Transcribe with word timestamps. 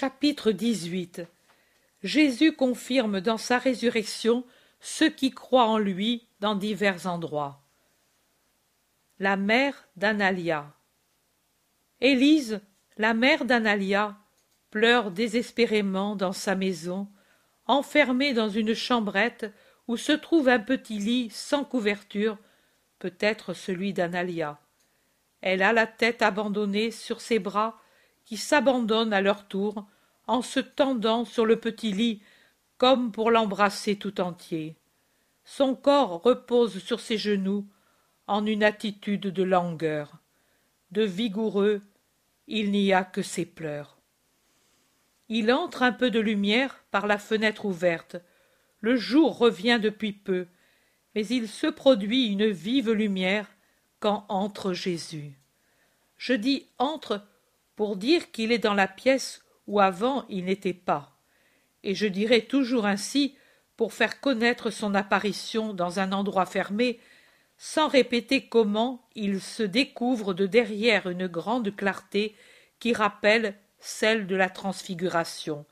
Chapitre 0.00 0.52
XVIII 0.52 1.26
Jésus 2.04 2.52
confirme 2.54 3.20
dans 3.20 3.36
sa 3.36 3.58
résurrection 3.58 4.44
ceux 4.78 5.10
qui 5.10 5.32
croient 5.32 5.66
en 5.66 5.76
lui 5.76 6.28
dans 6.38 6.54
divers 6.54 7.08
endroits. 7.08 7.64
La 9.18 9.36
mère 9.36 9.88
d'Analia 9.96 10.72
Élise, 12.00 12.60
la 12.96 13.12
mère 13.12 13.44
d'Analia, 13.44 14.16
pleure 14.70 15.10
désespérément 15.10 16.14
dans 16.14 16.32
sa 16.32 16.54
maison, 16.54 17.08
enfermée 17.66 18.34
dans 18.34 18.50
une 18.50 18.74
chambrette 18.74 19.52
où 19.88 19.96
se 19.96 20.12
trouve 20.12 20.48
un 20.48 20.60
petit 20.60 21.00
lit 21.00 21.28
sans 21.30 21.64
couverture, 21.64 22.38
peut-être 23.00 23.52
celui 23.52 23.92
d'Analia. 23.92 24.60
Elle 25.40 25.60
a 25.60 25.72
la 25.72 25.88
tête 25.88 26.22
abandonnée 26.22 26.92
sur 26.92 27.20
ses 27.20 27.40
bras 27.40 27.80
qui 28.28 28.36
s'abandonnent 28.36 29.14
à 29.14 29.22
leur 29.22 29.48
tour 29.48 29.86
en 30.26 30.42
se 30.42 30.60
tendant 30.60 31.24
sur 31.24 31.46
le 31.46 31.58
petit 31.58 31.92
lit 31.92 32.20
comme 32.76 33.10
pour 33.10 33.30
l'embrasser 33.30 33.96
tout 33.96 34.20
entier. 34.20 34.76
Son 35.44 35.74
corps 35.74 36.22
repose 36.22 36.78
sur 36.78 37.00
ses 37.00 37.16
genoux 37.16 37.66
en 38.26 38.44
une 38.44 38.64
attitude 38.64 39.22
de 39.22 39.42
langueur. 39.42 40.12
De 40.90 41.04
vigoureux, 41.04 41.80
il 42.46 42.70
n'y 42.70 42.92
a 42.92 43.02
que 43.02 43.22
ses 43.22 43.46
pleurs. 43.46 43.96
Il 45.30 45.50
entre 45.50 45.82
un 45.82 45.92
peu 45.92 46.10
de 46.10 46.20
lumière 46.20 46.84
par 46.90 47.06
la 47.06 47.16
fenêtre 47.16 47.64
ouverte. 47.64 48.16
Le 48.80 48.96
jour 48.96 49.38
revient 49.38 49.78
depuis 49.82 50.12
peu, 50.12 50.46
mais 51.14 51.26
il 51.26 51.48
se 51.48 51.66
produit 51.66 52.26
une 52.26 52.50
vive 52.50 52.92
lumière 52.92 53.48
quand 54.00 54.26
entre 54.28 54.74
Jésus. 54.74 55.32
Je 56.18 56.34
dis 56.34 56.66
entre 56.76 57.26
pour 57.78 57.94
dire 57.94 58.32
qu'il 58.32 58.50
est 58.50 58.58
dans 58.58 58.74
la 58.74 58.88
pièce 58.88 59.44
où 59.68 59.78
avant 59.78 60.26
il 60.28 60.46
n'était 60.46 60.72
pas, 60.72 61.16
et 61.84 61.94
je 61.94 62.08
dirai 62.08 62.44
toujours 62.44 62.86
ainsi 62.86 63.36
pour 63.76 63.92
faire 63.92 64.20
connaître 64.20 64.70
son 64.70 64.96
apparition 64.96 65.74
dans 65.74 66.00
un 66.00 66.10
endroit 66.10 66.44
fermé, 66.44 66.98
sans 67.56 67.86
répéter 67.86 68.48
comment 68.48 69.06
il 69.14 69.40
se 69.40 69.62
découvre 69.62 70.34
de 70.34 70.46
derrière 70.46 71.08
une 71.08 71.28
grande 71.28 71.76
clarté 71.76 72.34
qui 72.80 72.92
rappelle 72.92 73.54
celle 73.78 74.26
de 74.26 74.34
la 74.34 74.50
transfiguration, 74.50 75.64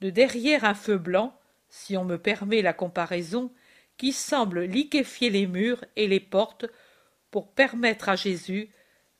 de 0.00 0.10
derrière 0.10 0.64
un 0.64 0.74
feu 0.74 0.98
blanc, 0.98 1.38
si 1.68 1.96
on 1.96 2.04
me 2.04 2.18
permet 2.18 2.60
la 2.60 2.72
comparaison, 2.72 3.52
qui 3.98 4.12
semble 4.12 4.62
liquéfier 4.62 5.30
les 5.30 5.46
murs 5.46 5.84
et 5.94 6.08
les 6.08 6.18
portes 6.18 6.66
pour 7.30 7.52
permettre 7.52 8.08
à 8.08 8.16
Jésus 8.16 8.68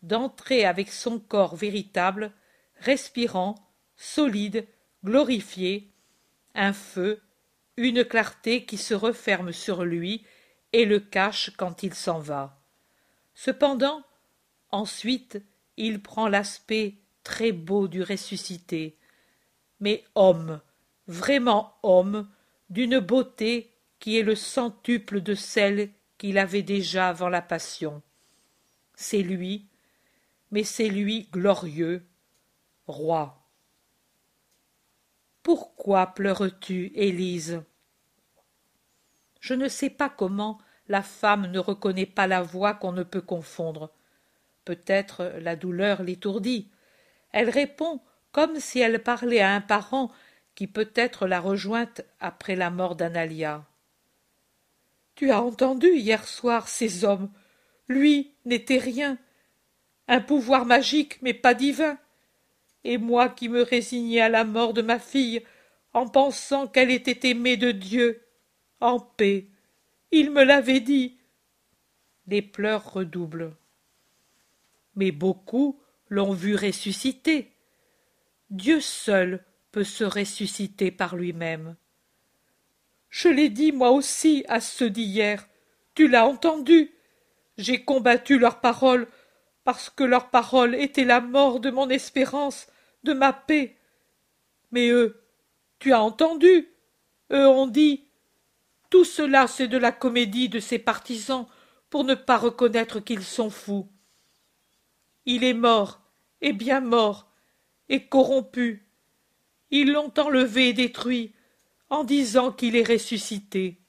d'entrer 0.03 0.65
avec 0.65 0.91
son 0.91 1.19
corps 1.19 1.57
véritable, 1.57 2.33
respirant, 2.77 3.55
solide, 3.97 4.67
glorifié, 5.05 5.91
un 6.55 6.73
feu, 6.73 7.21
une 7.77 8.05
clarté 8.05 8.65
qui 8.65 8.77
se 8.77 8.95
referme 8.95 9.53
sur 9.53 9.85
lui 9.85 10.25
et 10.73 10.85
le 10.85 11.01
cache 11.01 11.51
quand 11.57 11.83
il 11.83 11.95
s'en 11.95 12.19
va. 12.19 12.61
Cependant, 13.35 14.03
ensuite, 14.71 15.43
il 15.77 16.03
prend 16.03 16.29
l'aspect 16.29 16.97
très 17.25 17.53
beau 17.53 17.89
du 17.89 18.03
ressuscité, 18.03 18.97
mais 19.81 20.05
homme, 20.15 20.61
vraiment 21.07 21.75
homme, 21.83 22.29
d'une 22.69 22.99
beauté 22.99 23.73
qui 23.99 24.19
est 24.19 24.23
le 24.23 24.35
centuple 24.35 25.21
de 25.21 25.35
celle 25.35 25.91
qu'il 26.19 26.39
avait 26.39 26.63
déjà 26.63 27.09
avant 27.09 27.29
la 27.29 27.43
passion. 27.43 28.03
C'est 28.95 29.23
lui, 29.23 29.70
mais 30.51 30.65
c'est 30.65 30.89
lui 30.89 31.29
glorieux, 31.33 32.07
roi. 32.87 33.41
Pourquoi 35.43 36.09
pleures-tu, 36.09 36.93
Élise? 36.95 37.63
Je 39.41 39.55
ne 39.55 39.69
sais 39.69 39.91
pas 39.91 40.09
comment 40.11 40.59
la 40.89 41.03
femme 41.03 41.47
ne 41.47 41.59
reconnaît 41.59 42.07
pas 42.07 42.27
la 42.27 42.43
voix 42.43 42.75
qu'on 42.75 42.93
ne 42.93 43.03
peut 43.03 43.23
confondre. 43.23 43.91
Peut-être 44.65 45.33
la 45.41 45.57
douleur 45.57 46.03
l'étourdit. 46.03 46.71
Elle 47.33 47.49
répond 47.49 48.01
comme 48.33 48.61
si 48.61 48.81
elle 48.81 49.03
parlait 49.03 49.41
à 49.41 49.55
un 49.55 49.61
parent 49.61 50.11
qui 50.55 50.67
peut-être 50.67 51.27
l'a 51.27 51.41
rejointe 51.41 52.03
après 52.19 52.57
la 52.57 52.71
mort 52.71 52.97
d'Analia. 52.97 53.65
Tu 55.15 55.31
as 55.31 55.41
entendu 55.41 55.89
hier 55.89 56.27
soir 56.27 56.69
ces 56.69 57.05
hommes. 57.05 57.31
Lui 57.89 58.35
n'était 58.45 58.79
rien 58.79 59.19
un 60.11 60.21
pouvoir 60.21 60.67
magique 60.67 61.23
mais 61.23 61.33
pas 61.35 61.55
divin. 61.55 61.97
Et 62.83 62.99
moi 62.99 63.29
qui 63.29 63.49
me 63.49 63.63
résignais 63.63 64.21
à 64.21 64.29
la 64.29 64.45
mort 64.45 64.75
de 64.75 64.83
ma 64.83 64.99
fille 64.99 65.43
en 65.95 66.09
pensant 66.09 66.67
qu'elle 66.67 66.91
était 66.91 67.31
aimée 67.31 67.57
de 67.57 67.71
dieu 67.71 68.23
en 68.81 68.99
paix. 68.99 69.47
Il 70.11 70.33
me 70.33 70.43
l'avait 70.43 70.81
dit. 70.81 71.17
Les 72.27 72.43
pleurs 72.43 72.93
redoublent. 72.93 73.55
Mais 74.97 75.13
beaucoup 75.13 75.81
l'ont 76.09 76.33
vu 76.33 76.57
ressusciter. 76.57 77.53
Dieu 78.51 78.81
seul 78.81 79.45
peut 79.71 79.85
se 79.85 80.03
ressusciter 80.03 80.91
par 80.91 81.15
lui-même. 81.15 81.77
Je 83.11 83.29
l'ai 83.29 83.49
dit 83.49 83.71
moi 83.71 83.93
aussi 83.93 84.45
à 84.49 84.61
ceux 84.61 84.91
d'hier. 84.91 85.49
Tu 85.95 86.09
l'as 86.09 86.27
entendu. 86.27 86.91
J'ai 87.59 87.85
combattu 87.85 88.39
leurs 88.39 88.61
paroles 88.61 89.07
parce 89.65 89.91
que 89.91 90.05
leurs 90.05 90.31
paroles 90.31 90.75
étaient 90.75 91.05
la 91.05 91.21
mort 91.21 91.61
de 91.61 91.71
mon 91.71 91.89
espérance, 91.89 92.67
de 93.05 93.13
ma 93.13 93.33
paix. 93.33 93.77
Mais 94.71 94.89
eux, 94.91 95.23
tu 95.79 95.93
as 95.93 96.03
entendu 96.03 96.69
Eux 97.33 97.47
ont 97.47 97.67
dit 97.67 98.07
Tout 98.91 99.05
cela 99.05 99.47
c'est 99.47 99.69
de 99.69 99.79
la 99.79 99.93
comédie 99.93 100.49
de 100.49 100.61
ces 100.61 100.79
partisans 100.79 101.47
pour 101.91 102.05
ne 102.05 102.15
pas 102.15 102.39
reconnaître 102.39 103.01
qu'ils 103.01 103.25
sont 103.25 103.51
fous. 103.51 103.89
Il 105.27 105.45
est 105.45 105.55
mort, 105.55 106.01
et 106.41 106.53
bien 106.53 106.81
mort, 106.81 107.31
et 107.89 108.07
corrompu. 108.07 108.87
Ils 109.71 109.93
l'ont 109.93 110.13
enlevé 110.19 110.69
et 110.69 110.73
détruit, 110.73 111.35
en 111.91 112.05
disant 112.05 112.53
qu'il 112.53 112.77
est 112.77 112.89
ressuscité. 112.89 113.81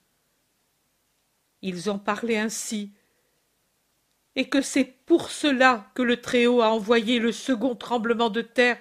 Ils 1.62 1.90
ont 1.90 2.00
parlé 2.00 2.38
ainsi, 2.38 2.94
et 4.36 4.50
que 4.50 4.62
c'est 4.62 4.86
pour 4.86 5.30
cela 5.30 5.92
que 5.96 6.02
le 6.02 6.22
Très-Haut 6.22 6.62
a 6.62 6.70
envoyé 6.70 7.20
le 7.20 7.32
second 7.32 7.76
tremblement 7.76 8.30
de 8.30 8.42
terre 8.42 8.80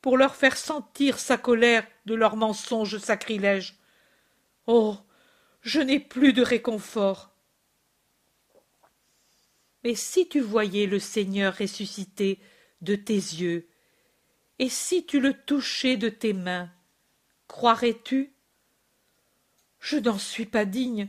pour 0.00 0.16
leur 0.16 0.34
faire 0.34 0.56
sentir 0.56 1.18
sa 1.18 1.38
colère 1.38 1.86
de 2.06 2.14
leurs 2.14 2.36
mensonges 2.36 2.98
sacrilèges. 2.98 3.78
Oh. 4.66 4.96
Je 5.62 5.80
n'ai 5.80 6.00
plus 6.00 6.32
de 6.32 6.42
réconfort. 6.42 7.30
Mais 9.84 9.94
si 9.94 10.28
tu 10.28 10.40
voyais 10.40 10.86
le 10.86 10.98
Seigneur 10.98 11.56
ressuscité 11.56 12.40
de 12.80 12.96
tes 12.96 13.14
yeux, 13.14 13.68
et 14.58 14.68
si 14.68 15.06
tu 15.06 15.20
le 15.20 15.34
touchais 15.34 15.96
de 15.96 16.08
tes 16.08 16.32
mains, 16.32 16.70
croirais-tu? 17.46 18.34
Je 19.78 19.98
n'en 19.98 20.18
suis 20.18 20.46
pas 20.46 20.64
digne, 20.64 21.08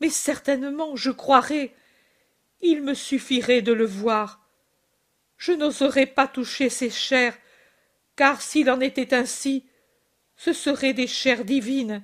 mais 0.00 0.10
certainement 0.10 0.96
je 0.96 1.10
croirais, 1.10 1.74
il 2.64 2.82
me 2.82 2.94
suffirait 2.94 3.62
de 3.62 3.72
le 3.72 3.84
voir. 3.84 4.48
Je 5.36 5.52
n'oserais 5.52 6.06
pas 6.06 6.26
toucher 6.26 6.70
ses 6.70 6.90
chairs, 6.90 7.36
car 8.16 8.40
s'il 8.40 8.70
en 8.70 8.80
était 8.80 9.14
ainsi, 9.14 9.66
ce 10.36 10.52
seraient 10.52 10.94
des 10.94 11.06
chairs 11.06 11.44
divines, 11.44 12.02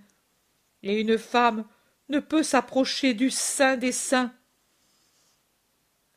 et 0.82 1.00
une 1.00 1.18
femme 1.18 1.66
ne 2.10 2.20
peut 2.20 2.42
s'approcher 2.42 3.14
du 3.14 3.30
sein 3.30 3.76
des 3.76 3.92
saints. 3.92 4.32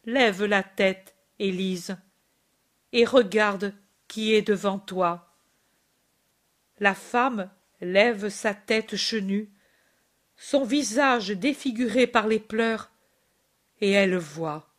Lève 0.05 0.43
la 0.43 0.61
tête, 0.61 1.15
Élise, 1.39 1.95
et 2.91 3.05
regarde 3.05 3.73
qui 4.07 4.33
est 4.33 4.41
devant 4.41 4.77
toi. 4.77 5.33
La 6.79 6.93
femme 6.93 7.49
lève 7.79 8.29
sa 8.29 8.53
tête 8.53 8.95
chenue, 8.97 9.49
son 10.35 10.65
visage 10.65 11.29
défiguré 11.29 12.07
par 12.07 12.27
les 12.27 12.39
pleurs, 12.39 12.92
et 13.83 13.91
elle 13.91 14.15
voit. 14.15 14.73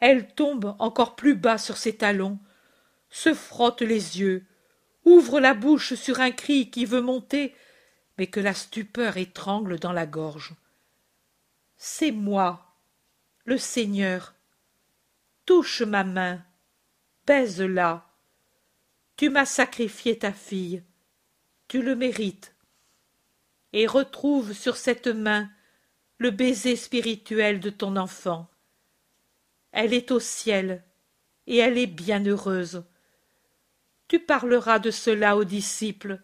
Elle 0.00 0.34
tombe 0.34 0.74
encore 0.80 1.14
plus 1.14 1.36
bas 1.36 1.56
sur 1.56 1.76
ses 1.76 1.96
talons, 1.96 2.40
se 3.10 3.32
frotte 3.32 3.80
les 3.80 4.18
yeux, 4.18 4.44
ouvre 5.04 5.38
la 5.38 5.54
bouche 5.54 5.94
sur 5.94 6.18
un 6.18 6.32
cri 6.32 6.68
qui 6.68 6.84
veut 6.84 7.00
monter, 7.00 7.54
mais 8.18 8.26
que 8.26 8.40
la 8.40 8.54
stupeur 8.54 9.18
étrangle 9.18 9.78
dans 9.78 9.92
la 9.92 10.04
gorge. 10.04 10.56
C'est 11.76 12.10
moi, 12.10 12.74
le 13.44 13.56
Seigneur. 13.56 14.34
Touche 15.46 15.82
ma 15.82 16.02
main, 16.02 16.44
baise-la. 17.24 18.04
Tu 19.16 19.30
m'as 19.30 19.46
sacrifié 19.46 20.18
ta 20.18 20.32
fille, 20.32 20.82
tu 21.68 21.82
le 21.82 21.94
mérites. 21.94 22.56
Et 23.72 23.86
retrouve 23.86 24.54
sur 24.54 24.76
cette 24.76 25.06
main 25.06 25.48
le 26.18 26.30
baiser 26.30 26.76
spirituel 26.76 27.60
de 27.60 27.70
ton 27.70 27.96
enfant. 27.96 28.48
Elle 29.72 29.94
est 29.94 30.10
au 30.10 30.20
ciel, 30.20 30.84
et 31.46 31.58
elle 31.58 31.78
est 31.78 31.86
bien 31.86 32.24
heureuse. 32.24 32.84
tu 34.08 34.18
parleras 34.18 34.78
de 34.78 34.90
cela 34.90 35.36
aux 35.36 35.44
disciples 35.44 36.20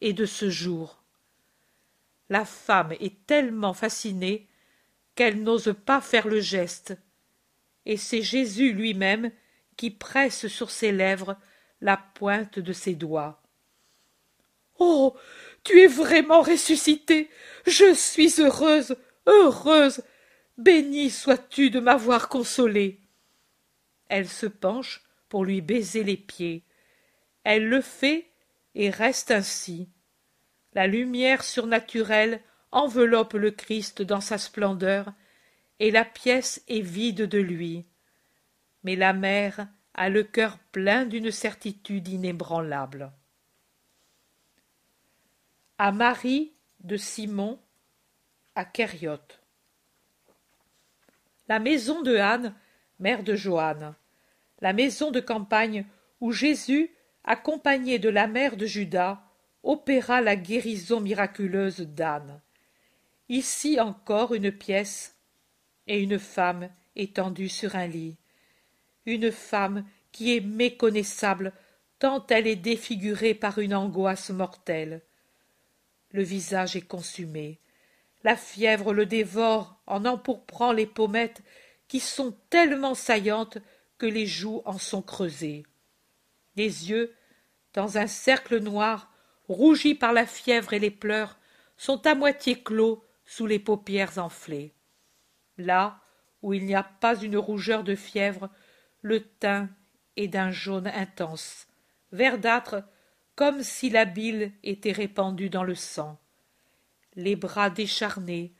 et 0.00 0.12
de 0.12 0.26
ce 0.26 0.50
jour. 0.50 1.02
La 2.28 2.44
femme 2.44 2.92
est 3.00 3.26
tellement 3.26 3.74
fascinée 3.74 4.48
qu'elle 5.14 5.42
n'ose 5.42 5.74
pas 5.86 6.00
faire 6.00 6.28
le 6.28 6.40
geste, 6.40 6.96
et 7.86 7.96
c'est 7.96 8.22
Jésus 8.22 8.72
lui-même 8.72 9.30
qui 9.76 9.90
presse 9.90 10.48
sur 10.48 10.70
ses 10.70 10.92
lèvres 10.92 11.36
la 11.80 11.96
pointe 11.96 12.58
de 12.58 12.72
ses 12.72 12.94
doigts. 12.94 13.40
Oh. 14.78 15.16
Tu 15.64 15.80
es 15.80 15.86
vraiment 15.86 16.40
ressuscité. 16.40 17.28
Je 17.66 17.92
suis 17.92 18.40
heureuse, 18.40 18.96
heureuse. 19.28 20.02
Béni 20.56 21.10
sois-tu 21.10 21.70
de 21.70 21.78
m'avoir 21.78 22.28
consolée. 22.28 23.00
Elle 24.08 24.28
se 24.28 24.46
penche 24.46 25.04
pour 25.28 25.44
lui 25.44 25.60
baiser 25.60 26.02
les 26.02 26.16
pieds. 26.16 26.64
Elle 27.44 27.68
le 27.68 27.80
fait 27.80 28.30
et 28.74 28.90
reste 28.90 29.30
ainsi. 29.30 29.88
La 30.74 30.86
lumière 30.86 31.44
surnaturelle 31.44 32.40
enveloppe 32.72 33.34
le 33.34 33.50
Christ 33.50 34.02
dans 34.02 34.20
sa 34.20 34.38
splendeur, 34.38 35.12
et 35.80 35.90
la 35.90 36.04
pièce 36.04 36.62
est 36.68 36.80
vide 36.80 37.22
de 37.22 37.38
lui. 37.38 37.86
Mais 38.82 38.96
la 38.96 39.12
mère 39.12 39.68
a 39.94 40.08
le 40.08 40.22
cœur 40.22 40.58
plein 40.72 41.06
d'une 41.06 41.30
certitude 41.30 42.08
inébranlable. 42.08 43.12
À 45.78 45.92
Marie 45.92 46.52
de 46.80 46.96
Simon 46.96 47.60
à. 48.58 48.66
La 51.48 51.58
maison 51.58 52.02
de 52.02 52.16
Anne, 52.16 52.54
mère 52.98 53.22
de 53.22 53.34
Joanne, 53.34 53.94
la 54.60 54.72
maison 54.72 55.10
de 55.10 55.20
campagne 55.20 55.86
où 56.20 56.32
Jésus, 56.32 56.90
accompagné 57.24 57.98
de 57.98 58.08
la 58.08 58.26
mère 58.26 58.56
de 58.56 58.66
Judas, 58.66 59.22
opéra 59.62 60.20
la 60.20 60.36
guérison 60.36 61.00
miraculeuse 61.00 61.80
d'Anne. 61.80 62.40
Ici 63.28 63.80
encore 63.80 64.34
une 64.34 64.52
pièce 64.52 65.16
et 65.86 66.00
une 66.00 66.18
femme 66.18 66.68
étendue 66.96 67.48
sur 67.48 67.76
un 67.76 67.86
lit 67.86 68.16
une 69.08 69.32
femme 69.32 69.84
qui 70.12 70.36
est 70.36 70.40
méconnaissable 70.40 71.52
tant 71.98 72.24
elle 72.28 72.46
est 72.46 72.56
défigurée 72.56 73.34
par 73.34 73.58
une 73.58 73.74
angoisse 73.74 74.30
mortelle. 74.30 75.00
Le 76.12 76.22
visage 76.22 76.76
est 76.76 76.86
consumé. 76.86 77.58
La 78.24 78.36
fièvre 78.36 78.92
le 78.92 79.06
dévore 79.06 79.80
en 79.86 80.04
empourprant 80.04 80.72
les 80.72 80.86
pommettes 80.86 81.42
qui 81.86 82.00
sont 82.00 82.36
tellement 82.50 82.94
saillantes 82.94 83.58
que 83.96 84.06
les 84.06 84.26
joues 84.26 84.62
en 84.64 84.78
sont 84.78 85.02
creusées. 85.02 85.64
Les 86.56 86.90
yeux, 86.90 87.14
dans 87.74 87.98
un 87.98 88.06
cercle 88.06 88.58
noir, 88.58 89.12
rougis 89.48 89.94
par 89.94 90.12
la 90.12 90.26
fièvre 90.26 90.72
et 90.72 90.78
les 90.78 90.90
pleurs, 90.90 91.38
sont 91.76 92.06
à 92.06 92.14
moitié 92.14 92.60
clos 92.60 93.04
sous 93.24 93.46
les 93.46 93.58
paupières 93.58 94.18
enflées. 94.18 94.74
Là 95.56 96.00
où 96.42 96.54
il 96.54 96.64
n'y 96.64 96.74
a 96.74 96.82
pas 96.82 97.20
une 97.20 97.36
rougeur 97.36 97.84
de 97.84 97.94
fièvre, 97.94 98.50
le 99.02 99.22
teint 99.22 99.68
est 100.16 100.28
d'un 100.28 100.50
jaune 100.50 100.88
intense, 100.88 101.66
verdâtre, 102.12 102.82
comme 103.36 103.62
si 103.62 103.90
la 103.90 104.04
bile 104.04 104.52
était 104.62 104.92
répandue 104.92 105.50
dans 105.50 105.64
le 105.64 105.74
sang. 105.74 106.18
Les 107.18 107.34
bras 107.34 107.68
décharnés, 107.68 108.52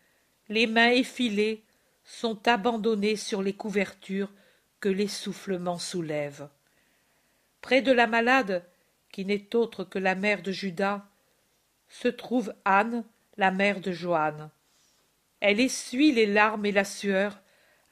les 0.48 0.66
mains 0.66 0.90
effilées, 0.90 1.62
sont 2.02 2.48
abandonnés 2.48 3.14
sur 3.14 3.40
les 3.40 3.52
couvertures 3.52 4.32
que 4.80 4.88
l'essoufflement 4.88 5.78
soulève. 5.78 6.48
Près 7.60 7.82
de 7.82 7.92
la 7.92 8.08
malade, 8.08 8.64
qui 9.12 9.24
n'est 9.24 9.54
autre 9.54 9.84
que 9.84 10.00
la 10.00 10.16
mère 10.16 10.42
de 10.42 10.50
Judas, 10.50 11.06
se 11.88 12.08
trouve 12.08 12.52
Anne, 12.64 13.04
la 13.36 13.52
mère 13.52 13.80
de 13.80 13.92
Joanne. 13.92 14.50
Elle 15.38 15.60
essuie 15.60 16.10
les 16.10 16.26
larmes 16.26 16.66
et 16.66 16.72
la 16.72 16.84
sueur, 16.84 17.40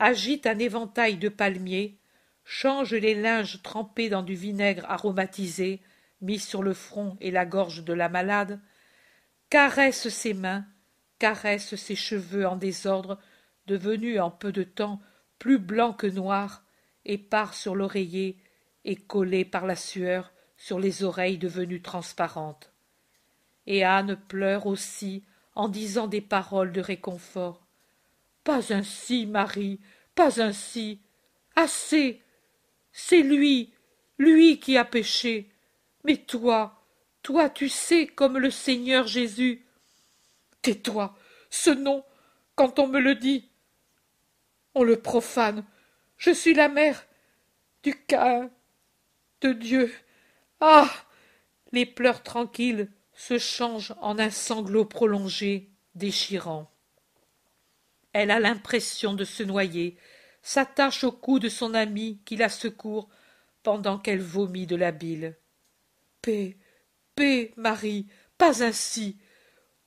agite 0.00 0.48
un 0.48 0.58
éventail 0.58 1.16
de 1.16 1.28
palmiers, 1.28 1.96
change 2.44 2.92
les 2.92 3.14
linges 3.14 3.62
trempés 3.62 4.08
dans 4.08 4.22
du 4.22 4.34
vinaigre 4.34 4.84
aromatisé 4.88 5.80
mis 6.22 6.40
sur 6.40 6.64
le 6.64 6.74
front 6.74 7.16
et 7.20 7.30
la 7.30 7.46
gorge 7.46 7.84
de 7.84 7.92
la 7.92 8.08
malade, 8.08 8.58
caresse 9.50 10.08
ses 10.08 10.34
mains, 10.34 10.66
caresse 11.18 11.74
ses 11.76 11.96
cheveux 11.96 12.46
en 12.46 12.56
désordre, 12.56 13.18
devenus 13.66 14.20
en 14.20 14.30
peu 14.30 14.52
de 14.52 14.62
temps 14.62 15.00
plus 15.38 15.58
blancs 15.58 15.98
que 15.98 16.06
noirs, 16.06 16.64
et 17.04 17.18
part 17.18 17.54
sur 17.54 17.74
l'oreiller 17.74 18.36
et 18.84 18.96
collé 18.96 19.44
par 19.44 19.66
la 19.66 19.76
sueur 19.76 20.32
sur 20.56 20.78
les 20.78 21.04
oreilles 21.04 21.38
devenues 21.38 21.82
transparentes. 21.82 22.72
Et 23.66 23.84
Anne 23.84 24.16
pleure 24.28 24.66
aussi 24.66 25.24
en 25.54 25.68
disant 25.68 26.06
des 26.06 26.20
paroles 26.20 26.72
de 26.72 26.80
réconfort. 26.80 27.66
Pas 28.44 28.72
ainsi, 28.72 29.26
Marie, 29.26 29.80
pas 30.14 30.40
ainsi. 30.40 31.00
Assez, 31.54 32.22
c'est 32.92 33.22
lui, 33.22 33.72
lui 34.18 34.60
qui 34.60 34.76
a 34.76 34.84
péché. 34.84 35.50
Mais 36.04 36.16
toi, 36.16 36.75
toi 37.26 37.50
tu 37.50 37.68
sais 37.68 38.06
comme 38.06 38.38
le 38.38 38.52
Seigneur 38.52 39.08
Jésus. 39.08 39.66
Tais-toi, 40.62 41.18
ce 41.50 41.70
nom, 41.70 42.04
quand 42.54 42.78
on 42.78 42.86
me 42.86 43.00
le 43.00 43.16
dit, 43.16 43.50
on 44.76 44.84
le 44.84 44.94
profane. 45.02 45.64
Je 46.18 46.30
suis 46.30 46.54
la 46.54 46.68
mère 46.68 47.04
du 47.82 47.96
Cain, 47.96 48.48
de 49.40 49.52
Dieu. 49.52 49.92
Ah. 50.60 50.88
Les 51.72 51.84
pleurs 51.84 52.22
tranquilles 52.22 52.92
se 53.12 53.38
changent 53.38 53.96
en 54.00 54.20
un 54.20 54.30
sanglot 54.30 54.84
prolongé, 54.84 55.72
déchirant. 55.96 56.70
Elle 58.12 58.30
a 58.30 58.38
l'impression 58.38 59.14
de 59.14 59.24
se 59.24 59.42
noyer, 59.42 59.98
s'attache 60.42 61.02
au 61.02 61.10
cou 61.10 61.40
de 61.40 61.48
son 61.48 61.74
ami 61.74 62.22
qui 62.24 62.36
la 62.36 62.48
secourt 62.48 63.08
pendant 63.64 63.98
qu'elle 63.98 64.22
vomit 64.22 64.68
de 64.68 64.76
la 64.76 64.92
bile. 64.92 65.36
Paix, 66.22 66.56
Marie, 67.56 68.06
pas 68.38 68.62
ainsi. 68.62 69.16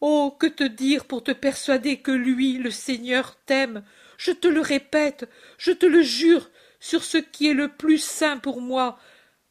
Oh. 0.01 0.35
Que 0.39 0.47
te 0.47 0.63
dire 0.63 1.05
pour 1.05 1.23
te 1.23 1.31
persuader 1.31 1.97
que 1.97 2.11
lui, 2.11 2.57
le 2.57 2.71
Seigneur, 2.71 3.37
t'aime? 3.45 3.83
Je 4.17 4.31
te 4.31 4.47
le 4.47 4.61
répète, 4.61 5.29
je 5.57 5.71
te 5.71 5.85
le 5.85 6.01
jure, 6.01 6.49
sur 6.79 7.03
ce 7.03 7.17
qui 7.17 7.49
est 7.49 7.53
le 7.53 7.69
plus 7.69 8.01
saint 8.03 8.37
pour 8.37 8.61
moi, 8.61 8.99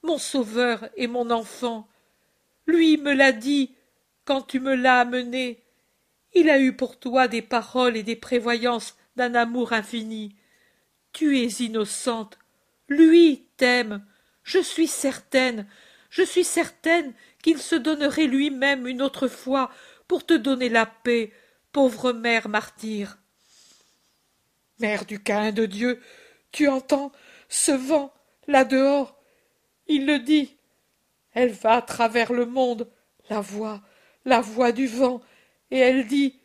mon 0.02 0.18
sauveur 0.18 0.88
et 0.96 1.06
mon 1.06 1.30
enfant. 1.30 1.88
Lui 2.66 2.96
me 2.96 3.12
l'a 3.12 3.32
dit 3.32 3.74
quand 4.24 4.42
tu 4.42 4.60
me 4.60 4.74
l'as 4.74 5.00
amené. 5.00 5.62
Il 6.34 6.50
a 6.50 6.58
eu 6.60 6.74
pour 6.74 6.98
toi 6.98 7.28
des 7.28 7.42
paroles 7.42 7.96
et 7.96 8.02
des 8.02 8.16
prévoyances 8.16 8.96
d'un 9.16 9.34
amour 9.34 9.72
infini 9.72 10.36
tu 11.18 11.36
es 11.36 11.48
innocente. 11.64 12.38
Lui 12.88 13.48
t'aime. 13.56 14.06
Je 14.44 14.60
suis 14.60 14.86
certaine, 14.86 15.66
je 16.10 16.22
suis 16.22 16.44
certaine 16.44 17.12
qu'il 17.42 17.58
se 17.58 17.74
donnerait 17.74 18.26
lui-même 18.26 18.86
une 18.86 19.02
autre 19.02 19.28
fois 19.28 19.70
pour 20.06 20.24
te 20.24 20.34
donner 20.34 20.68
la 20.68 20.86
paix, 20.86 21.32
pauvre 21.72 22.12
mère 22.12 22.48
martyre. 22.48 23.18
Mère 24.80 25.04
du 25.04 25.22
Cain 25.22 25.52
de 25.52 25.66
Dieu, 25.66 26.00
tu 26.52 26.68
entends 26.68 27.12
ce 27.48 27.72
vent 27.72 28.12
là 28.46 28.64
dehors 28.64 29.20
Il 29.86 30.06
le 30.06 30.18
dit. 30.18 30.56
Elle 31.32 31.52
va 31.52 31.76
à 31.76 31.82
travers 31.82 32.32
le 32.32 32.46
monde, 32.46 32.90
la 33.28 33.40
voix, 33.40 33.82
la 34.24 34.40
voix 34.40 34.72
du 34.72 34.86
vent, 34.86 35.20
et 35.70 35.78
elle 35.78 36.06
dit 36.06 36.40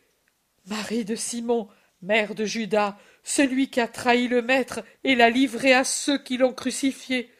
Marie 0.66 1.04
de 1.04 1.16
Simon, 1.16 1.68
mère 2.02 2.34
de 2.34 2.44
Judas, 2.44 2.96
celui 3.22 3.70
qui 3.70 3.80
a 3.80 3.88
trahi 3.88 4.28
le 4.28 4.42
maître 4.42 4.80
et 5.02 5.14
l'a 5.14 5.30
livré 5.30 5.72
à 5.72 5.84
ceux 5.84 6.18
qui 6.18 6.36
l'ont 6.36 6.52
crucifié. 6.52 7.30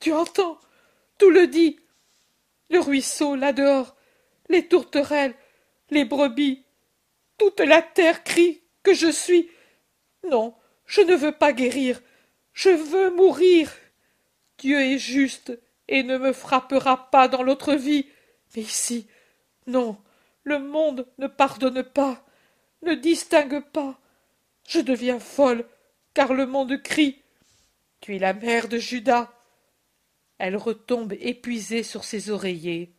Tu 0.00 0.12
entends? 0.12 0.58
Tout 1.18 1.30
le 1.30 1.46
dit. 1.46 1.78
Le 2.70 2.80
ruisseau, 2.80 3.34
là 3.34 3.52
dehors, 3.52 3.96
les 4.48 4.66
tourterelles, 4.66 5.34
les 5.90 6.04
brebis, 6.04 6.64
toute 7.38 7.60
la 7.60 7.82
terre 7.82 8.24
crie 8.24 8.62
que 8.82 8.94
je 8.94 9.10
suis. 9.10 9.50
Non, 10.28 10.54
je 10.86 11.00
ne 11.00 11.14
veux 11.14 11.32
pas 11.32 11.52
guérir, 11.52 12.00
je 12.52 12.70
veux 12.70 13.10
mourir. 13.14 13.72
Dieu 14.58 14.80
est 14.80 14.98
juste 14.98 15.58
et 15.86 16.02
ne 16.02 16.18
me 16.18 16.32
frappera 16.32 17.10
pas 17.10 17.28
dans 17.28 17.42
l'autre 17.42 17.74
vie. 17.74 18.06
Mais 18.54 18.62
ici, 18.62 19.06
non, 19.66 19.96
le 20.44 20.58
monde 20.58 21.06
ne 21.18 21.26
pardonne 21.26 21.82
pas, 21.82 22.24
ne 22.82 22.94
distingue 22.94 23.60
pas. 23.60 23.98
Je 24.66 24.80
deviens 24.80 25.20
folle, 25.20 25.64
car 26.14 26.34
le 26.34 26.46
monde 26.46 26.82
crie. 26.82 27.22
Tu 28.00 28.16
es 28.16 28.18
la 28.18 28.34
mère 28.34 28.68
de 28.68 28.78
Judas. 28.78 29.32
Elle 30.38 30.56
retombe 30.56 31.12
épuisée 31.14 31.82
sur 31.82 32.04
ses 32.04 32.30
oreillers. 32.30 32.94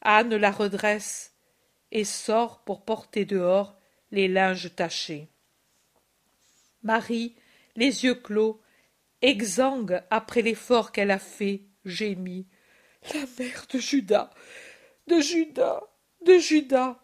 Anne 0.00 0.36
la 0.36 0.50
redresse 0.50 1.34
et 1.90 2.04
sort 2.04 2.64
pour 2.64 2.84
porter 2.84 3.24
dehors 3.24 3.76
les 4.10 4.28
linges 4.28 4.74
tachés. 4.74 5.28
Marie, 6.82 7.36
les 7.76 8.04
yeux 8.04 8.14
clos, 8.14 8.60
exsangue 9.20 10.02
après 10.10 10.42
l'effort 10.42 10.92
qu'elle 10.92 11.10
a 11.10 11.18
fait, 11.18 11.62
gémit. 11.84 12.46
La 13.14 13.20
mère 13.38 13.66
de 13.70 13.78
Judas, 13.78 14.30
de 15.06 15.20
Judas, 15.20 15.82
de 16.24 16.38
Judas. 16.38 16.98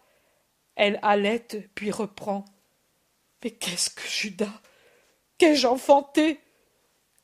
Elle 0.75 0.99
halète, 1.01 1.69
puis 1.73 1.91
reprend. 1.91 2.45
Mais 3.43 3.51
qu'est-ce 3.51 3.89
que 3.89 4.07
Judas? 4.07 4.61
Qu'ai-je 5.37 5.67
enfanté? 5.67 6.39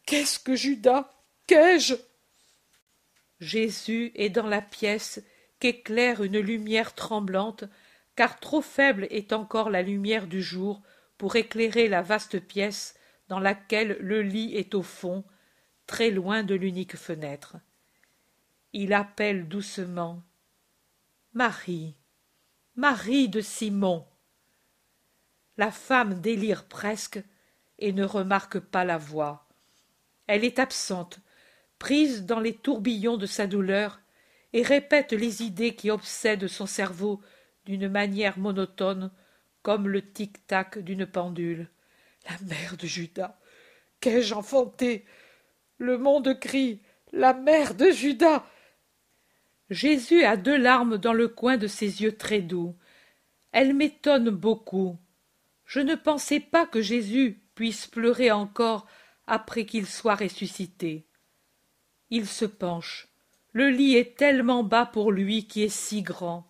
Qu'est-ce 0.05 0.39
que 0.39 0.55
Judas? 0.55 1.11
Qu'ai-je? 1.47 1.95
Jésus 3.41 4.11
est 4.13 4.29
dans 4.29 4.45
la 4.45 4.61
pièce 4.61 5.21
qu'éclaire 5.59 6.23
une 6.23 6.39
lumière 6.39 6.93
tremblante, 6.93 7.65
car 8.15 8.39
trop 8.39 8.61
faible 8.61 9.07
est 9.09 9.33
encore 9.33 9.71
la 9.71 9.81
lumière 9.81 10.27
du 10.27 10.43
jour 10.43 10.83
pour 11.17 11.35
éclairer 11.35 11.87
la 11.87 12.03
vaste 12.03 12.39
pièce 12.39 12.95
dans 13.29 13.39
laquelle 13.39 13.97
le 13.99 14.21
lit 14.21 14.55
est 14.55 14.75
au 14.75 14.83
fond, 14.83 15.23
très 15.87 16.11
loin 16.11 16.43
de 16.43 16.53
l'unique 16.53 16.95
fenêtre. 16.95 17.57
Il 18.73 18.93
appelle 18.93 19.47
doucement 19.47 20.21
Marie, 21.33 21.95
Marie 22.75 23.27
de 23.27 23.41
Simon. 23.41 24.05
La 25.57 25.71
femme 25.71 26.21
délire 26.21 26.65
presque 26.65 27.23
et 27.79 27.91
ne 27.91 28.03
remarque 28.03 28.59
pas 28.59 28.85
la 28.85 28.97
voix. 28.97 29.47
Elle 30.27 30.45
est 30.45 30.59
absente, 30.59 31.19
prise 31.81 32.27
dans 32.27 32.39
les 32.39 32.53
tourbillons 32.53 33.17
de 33.17 33.25
sa 33.25 33.47
douleur, 33.47 34.01
et 34.53 34.61
répète 34.61 35.13
les 35.13 35.41
idées 35.41 35.73
qui 35.73 35.89
obsèdent 35.89 36.47
son 36.47 36.67
cerveau 36.67 37.21
d'une 37.65 37.89
manière 37.89 38.37
monotone, 38.37 39.09
comme 39.63 39.87
le 39.87 40.03
tic-tac 40.03 40.77
d'une 40.77 41.07
pendule. 41.07 41.71
La 42.29 42.37
mère 42.47 42.77
de 42.77 42.85
Judas. 42.85 43.39
Qu'ai-je 43.99 44.35
enfanté? 44.35 45.05
Le 45.79 45.97
monde 45.97 46.39
crie. 46.39 46.83
La 47.13 47.33
mère 47.33 47.73
de 47.73 47.89
Judas. 47.89 48.45
Jésus 49.71 50.23
a 50.23 50.37
deux 50.37 50.57
larmes 50.57 50.99
dans 50.99 51.13
le 51.13 51.29
coin 51.29 51.57
de 51.57 51.65
ses 51.65 52.03
yeux 52.03 52.15
très 52.15 52.41
doux. 52.41 52.75
Elles 53.53 53.73
m'étonnent 53.73 54.29
beaucoup. 54.29 54.99
Je 55.65 55.79
ne 55.79 55.95
pensais 55.95 56.41
pas 56.41 56.67
que 56.67 56.83
Jésus 56.83 57.41
puisse 57.55 57.87
pleurer 57.87 58.29
encore 58.29 58.85
après 59.25 59.65
qu'il 59.65 59.87
soit 59.87 60.13
ressuscité. 60.13 61.07
Il 62.11 62.27
se 62.27 62.45
penche. 62.45 63.07
Le 63.53 63.69
lit 63.69 63.95
est 63.95 64.17
tellement 64.17 64.63
bas 64.63 64.85
pour 64.85 65.11
lui 65.11 65.47
qui 65.47 65.63
est 65.63 65.69
si 65.69 66.03
grand. 66.03 66.45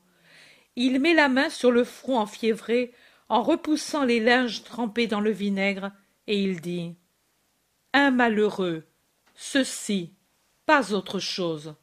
Il 0.76 1.00
met 1.00 1.14
la 1.14 1.30
main 1.30 1.50
sur 1.50 1.72
le 1.72 1.84
front 1.84 2.20
enfiévré 2.20 2.94
en 3.30 3.44
repoussant 3.44 4.04
les 4.04 4.20
linges 4.20 4.64
trempés 4.64 5.08
dans 5.08 5.22
le 5.22 5.32
vinaigre, 5.32 5.92
et 6.28 6.44
il 6.44 6.60
dit 6.60 6.96
Un 7.94 8.12
malheureux, 8.12 8.86
ceci, 9.36 10.14
pas 10.66 10.94
autre 10.94 11.20
chose. 11.20 11.76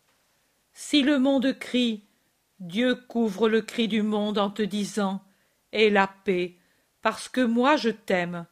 Si 0.72 1.02
le 1.02 1.18
monde 1.18 1.58
crie, 1.58 2.04
Dieu 2.60 2.94
couvre 2.94 3.48
le 3.48 3.62
cri 3.62 3.88
du 3.88 4.02
monde 4.02 4.38
en 4.38 4.50
te 4.50 4.62
disant 4.62 5.22
Aie 5.72 5.90
la 5.90 6.06
paix, 6.06 6.56
parce 7.00 7.28
que 7.28 7.40
moi 7.40 7.76
je 7.76 7.90
t'aime. 7.90 8.46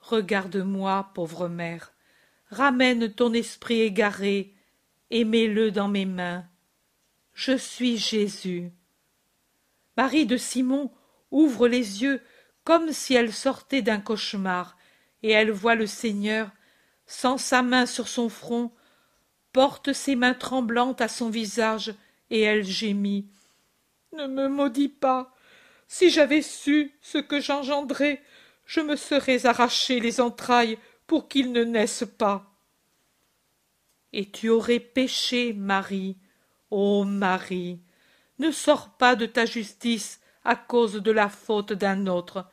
Regarde-moi, 0.00 1.10
pauvre 1.14 1.48
mère, 1.48 1.91
ramène 2.52 3.10
ton 3.12 3.32
esprit 3.32 3.80
égaré, 3.80 4.54
et 5.10 5.24
mets-le 5.24 5.70
dans 5.70 5.88
mes 5.88 6.04
mains. 6.04 6.44
Je 7.32 7.56
suis 7.56 7.96
Jésus. 7.96 8.70
Marie 9.96 10.26
de 10.26 10.36
Simon 10.36 10.92
ouvre 11.30 11.66
les 11.66 12.02
yeux 12.02 12.20
comme 12.64 12.92
si 12.92 13.14
elle 13.14 13.32
sortait 13.32 13.82
d'un 13.82 14.00
cauchemar, 14.00 14.76
et 15.22 15.30
elle 15.30 15.50
voit 15.50 15.74
le 15.74 15.86
Seigneur, 15.86 16.50
sans 17.06 17.38
sa 17.38 17.62
main 17.62 17.86
sur 17.86 18.06
son 18.06 18.28
front, 18.28 18.70
porte 19.52 19.92
ses 19.92 20.14
mains 20.14 20.34
tremblantes 20.34 21.00
à 21.00 21.08
son 21.08 21.30
visage, 21.30 21.94
et 22.30 22.42
elle 22.42 22.64
gémit. 22.64 23.26
Ne 24.16 24.26
me 24.26 24.48
maudis 24.48 24.88
pas. 24.88 25.34
Si 25.88 26.10
j'avais 26.10 26.42
su 26.42 26.92
ce 27.00 27.18
que 27.18 27.40
j'engendrais, 27.40 28.22
je 28.66 28.80
me 28.80 28.96
serais 28.96 29.46
arraché 29.46 30.00
les 30.00 30.20
entrailles 30.20 30.78
pour 31.12 31.28
qu'il 31.28 31.52
ne 31.52 31.62
naisse 31.62 32.06
pas. 32.16 32.56
Et 34.14 34.30
tu 34.30 34.48
aurais 34.48 34.80
péché, 34.80 35.52
Marie. 35.52 36.16
Ô 36.70 37.04
Marie, 37.04 37.82
ne 38.38 38.50
sors 38.50 38.96
pas 38.96 39.14
de 39.14 39.26
ta 39.26 39.44
justice 39.44 40.22
à 40.42 40.56
cause 40.56 40.94
de 40.94 41.10
la 41.10 41.28
faute 41.28 41.74
d'un 41.74 42.06
autre. 42.06 42.48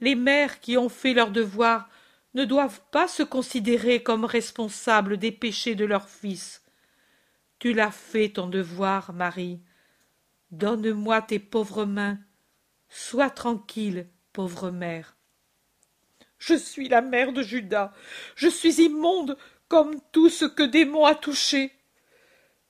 Les 0.00 0.16
mères 0.16 0.58
qui 0.58 0.76
ont 0.76 0.88
fait 0.88 1.14
leur 1.14 1.30
devoir 1.30 1.88
ne 2.34 2.44
doivent 2.44 2.80
pas 2.90 3.06
se 3.06 3.22
considérer 3.22 4.02
comme 4.02 4.24
responsables 4.24 5.16
des 5.16 5.30
péchés 5.30 5.76
de 5.76 5.84
leurs 5.84 6.08
fils. 6.08 6.64
Tu 7.60 7.74
l'as 7.74 7.92
fait 7.92 8.30
ton 8.30 8.48
devoir, 8.48 9.12
Marie. 9.12 9.60
Donne-moi 10.50 11.22
tes 11.22 11.38
pauvres 11.38 11.84
mains. 11.84 12.18
Sois 12.88 13.30
tranquille, 13.30 14.08
pauvre 14.32 14.72
mère. 14.72 15.14
Je 16.46 16.54
suis 16.54 16.88
la 16.88 17.00
mère 17.00 17.32
de 17.32 17.42
Judas. 17.42 17.94
Je 18.36 18.48
suis 18.48 18.82
immonde 18.82 19.38
comme 19.68 19.98
tout 20.12 20.28
ce 20.28 20.44
que 20.44 20.62
démon 20.62 21.06
a 21.06 21.14
touché. 21.14 21.72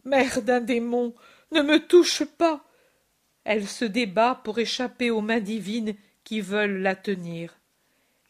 Mère 0.04 0.42
d'un 0.42 0.60
démon, 0.60 1.12
ne 1.50 1.60
me 1.60 1.84
touche 1.84 2.24
pas. 2.24 2.64
Elle 3.42 3.66
se 3.66 3.84
débat 3.84 4.40
pour 4.44 4.60
échapper 4.60 5.10
aux 5.10 5.22
mains 5.22 5.40
divines 5.40 5.96
qui 6.22 6.40
veulent 6.40 6.82
la 6.82 6.94
tenir. 6.94 7.58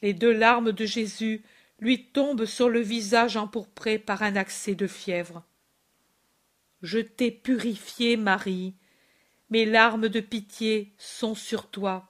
Les 0.01 0.15
deux 0.15 0.33
larmes 0.33 0.73
de 0.73 0.87
Jésus 0.87 1.43
lui 1.79 2.07
tombent 2.07 2.47
sur 2.47 2.71
le 2.71 2.81
visage 2.81 3.37
empourpré 3.37 3.99
par 3.99 4.23
un 4.23 4.37
accès 4.37 4.75
de 4.75 4.87
fièvre. 4.87 5.45
Je 6.81 7.01
t'ai 7.01 7.31
purifiée, 7.31 8.17
Marie. 8.17 8.77
Mes 9.51 9.67
larmes 9.67 10.09
de 10.09 10.21
pitié 10.21 10.95
sont 10.97 11.35
sur 11.35 11.67
toi. 11.71 12.09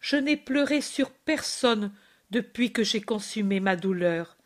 Je 0.00 0.16
n'ai 0.16 0.38
pleuré 0.38 0.80
sur 0.80 1.10
personne 1.10 1.92
depuis 2.30 2.72
que 2.72 2.82
j'ai 2.82 3.00
consumé 3.00 3.60
ma 3.60 3.76
douleur, 3.76 4.36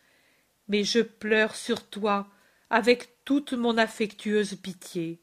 mais 0.69 0.85
je 0.85 1.01
pleure 1.01 1.55
sur 1.57 1.89
toi 1.89 2.29
avec 2.69 3.25
toute 3.25 3.53
mon 3.53 3.79
affectueuse 3.79 4.55
pitié. 4.55 5.21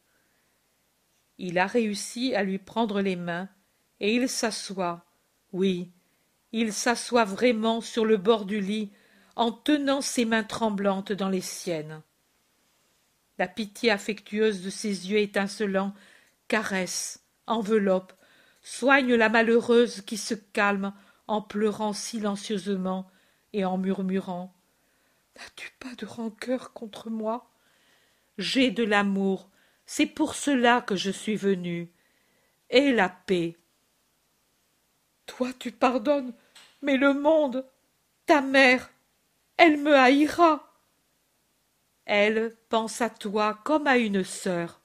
Il 1.37 1.59
a 1.59 1.67
réussi 1.67 2.35
à 2.35 2.43
lui 2.43 2.57
prendre 2.57 3.01
les 3.01 3.15
mains, 3.15 3.49
et 3.99 4.15
il 4.15 4.27
s'assoit. 4.27 5.05
Oui, 5.53 5.91
il 6.51 6.73
s'assoit 6.73 7.25
vraiment 7.25 7.81
sur 7.81 8.05
le 8.05 8.17
bord 8.17 8.45
du 8.45 8.59
lit, 8.59 8.91
en 9.35 9.51
tenant 9.51 10.01
ses 10.01 10.25
mains 10.25 10.43
tremblantes 10.43 11.11
dans 11.11 11.29
les 11.29 11.41
siennes. 11.41 12.01
La 13.37 13.47
pitié 13.47 13.91
affectueuse 13.91 14.63
de 14.63 14.69
ses 14.69 15.11
yeux 15.11 15.19
étincelants 15.19 15.93
caresse, 16.47 17.23
enveloppe, 17.45 18.13
soigne 18.63 19.13
la 19.13 19.29
malheureuse 19.29 20.01
qui 20.01 20.17
se 20.17 20.33
calme 20.33 20.93
en 21.27 21.41
pleurant 21.41 21.93
silencieusement 21.93 23.09
et 23.53 23.65
en 23.65 23.77
murmurant. 23.77 24.53
N'as-tu 25.35 25.71
pas 25.79 25.93
de 25.95 26.05
rancœur 26.05 26.73
contre 26.73 27.09
moi? 27.09 27.51
J'ai 28.37 28.71
de 28.71 28.83
l'amour, 28.83 29.49
c'est 29.85 30.05
pour 30.05 30.35
cela 30.35 30.81
que 30.81 30.95
je 30.95 31.11
suis 31.11 31.35
venu. 31.35 31.91
Et 32.69 32.91
la 32.91 33.09
paix. 33.09 33.55
Toi 35.25 35.49
tu 35.59 35.71
pardonnes, 35.71 36.33
mais 36.81 36.97
le 36.97 37.13
monde, 37.13 37.65
ta 38.25 38.41
mère, 38.41 38.91
elle 39.57 39.77
me 39.77 39.95
haïra. 39.95 40.63
Elle 42.05 42.55
pense 42.69 43.01
à 43.01 43.09
toi 43.09 43.59
comme 43.63 43.87
à 43.87 43.97
une 43.97 44.23
sœur. 44.23 44.81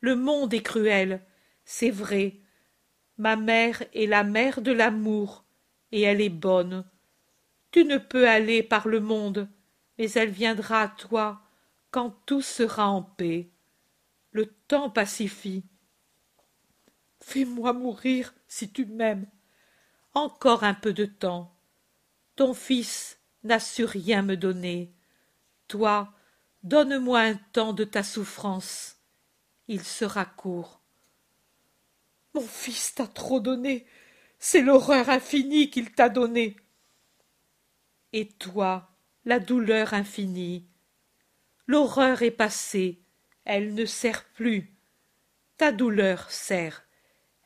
Le 0.00 0.16
monde 0.16 0.52
est 0.52 0.62
cruel, 0.62 1.22
c'est 1.64 1.90
vrai. 1.90 2.36
Ma 3.18 3.36
mère 3.36 3.82
est 3.94 4.06
la 4.06 4.24
mère 4.24 4.60
de 4.60 4.72
l'amour, 4.72 5.44
et 5.92 6.02
elle 6.02 6.20
est 6.20 6.28
bonne. 6.28 6.84
Tu 7.70 7.84
ne 7.84 7.98
peux 7.98 8.28
aller 8.28 8.62
par 8.62 8.88
le 8.88 9.00
monde, 9.00 9.48
mais 9.98 10.10
elle 10.12 10.30
viendra 10.30 10.82
à 10.82 10.88
toi 10.88 11.42
quand 11.90 12.10
tout 12.26 12.42
sera 12.42 12.88
en 12.88 13.02
paix 13.02 13.50
le 14.32 14.46
temps 14.46 14.90
pacifie. 14.90 15.64
Fais-moi 17.20 17.72
mourir 17.72 18.34
si 18.48 18.70
tu 18.70 18.86
m'aimes. 18.86 19.26
Encore 20.14 20.64
un 20.64 20.74
peu 20.74 20.92
de 20.92 21.04
temps. 21.04 21.54
Ton 22.36 22.54
fils 22.54 23.18
n'a 23.44 23.60
su 23.60 23.84
rien 23.84 24.22
me 24.22 24.36
donner. 24.36 24.92
Toi, 25.68 26.12
donne-moi 26.62 27.20
un 27.20 27.34
temps 27.34 27.72
de 27.72 27.84
ta 27.84 28.02
souffrance. 28.02 28.96
Il 29.68 29.82
sera 29.82 30.24
court. 30.24 30.80
Mon 32.34 32.46
fils 32.46 32.94
t'a 32.94 33.06
trop 33.06 33.40
donné. 33.40 33.86
C'est 34.42 34.62
l'horreur 34.62 35.10
infinie 35.10 35.68
qu'il 35.68 35.92
t'a 35.92 36.08
donnée. 36.08 36.56
Et 38.14 38.26
toi, 38.26 38.88
la 39.26 39.38
douleur 39.38 39.92
infinie. 39.92 40.66
L'horreur 41.66 42.22
est 42.22 42.30
passée, 42.30 43.02
elle 43.44 43.74
ne 43.74 43.84
sert 43.84 44.24
plus. 44.24 44.72
Ta 45.58 45.72
douleur 45.72 46.30
sert. 46.30 46.86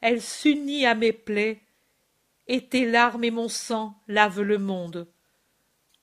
Elle 0.03 0.23
s'unit 0.23 0.87
à 0.87 0.95
mes 0.95 1.13
plaies, 1.13 1.61
et 2.47 2.69
tes 2.69 2.89
larmes 2.89 3.25
et 3.25 3.33
mon 3.33 3.49
sang 3.49 4.01
lavent 4.07 4.43
le 4.43 4.59
monde. 4.59 5.09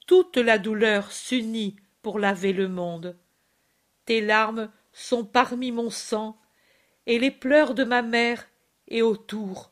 Toute 0.07 0.35
la 0.35 0.57
douleur 0.57 1.13
s'unit 1.13 1.77
pour 2.01 2.19
laver 2.19 2.51
le 2.51 2.67
monde. 2.67 3.17
Tes 4.03 4.19
larmes 4.19 4.69
sont 4.91 5.23
parmi 5.23 5.71
mon 5.71 5.89
sang, 5.89 6.37
et 7.05 7.17
les 7.17 7.31
pleurs 7.31 7.75
de 7.75 7.85
ma 7.85 8.01
mère 8.01 8.45
et 8.89 9.01
autour. 9.01 9.70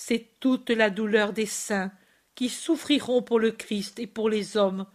C'est 0.00 0.38
toute 0.38 0.70
la 0.70 0.90
douleur 0.90 1.32
des 1.32 1.44
saints 1.44 1.90
qui 2.36 2.48
souffriront 2.48 3.20
pour 3.20 3.40
le 3.40 3.50
Christ 3.50 3.98
et 3.98 4.06
pour 4.06 4.28
les 4.28 4.56
hommes, 4.56 4.86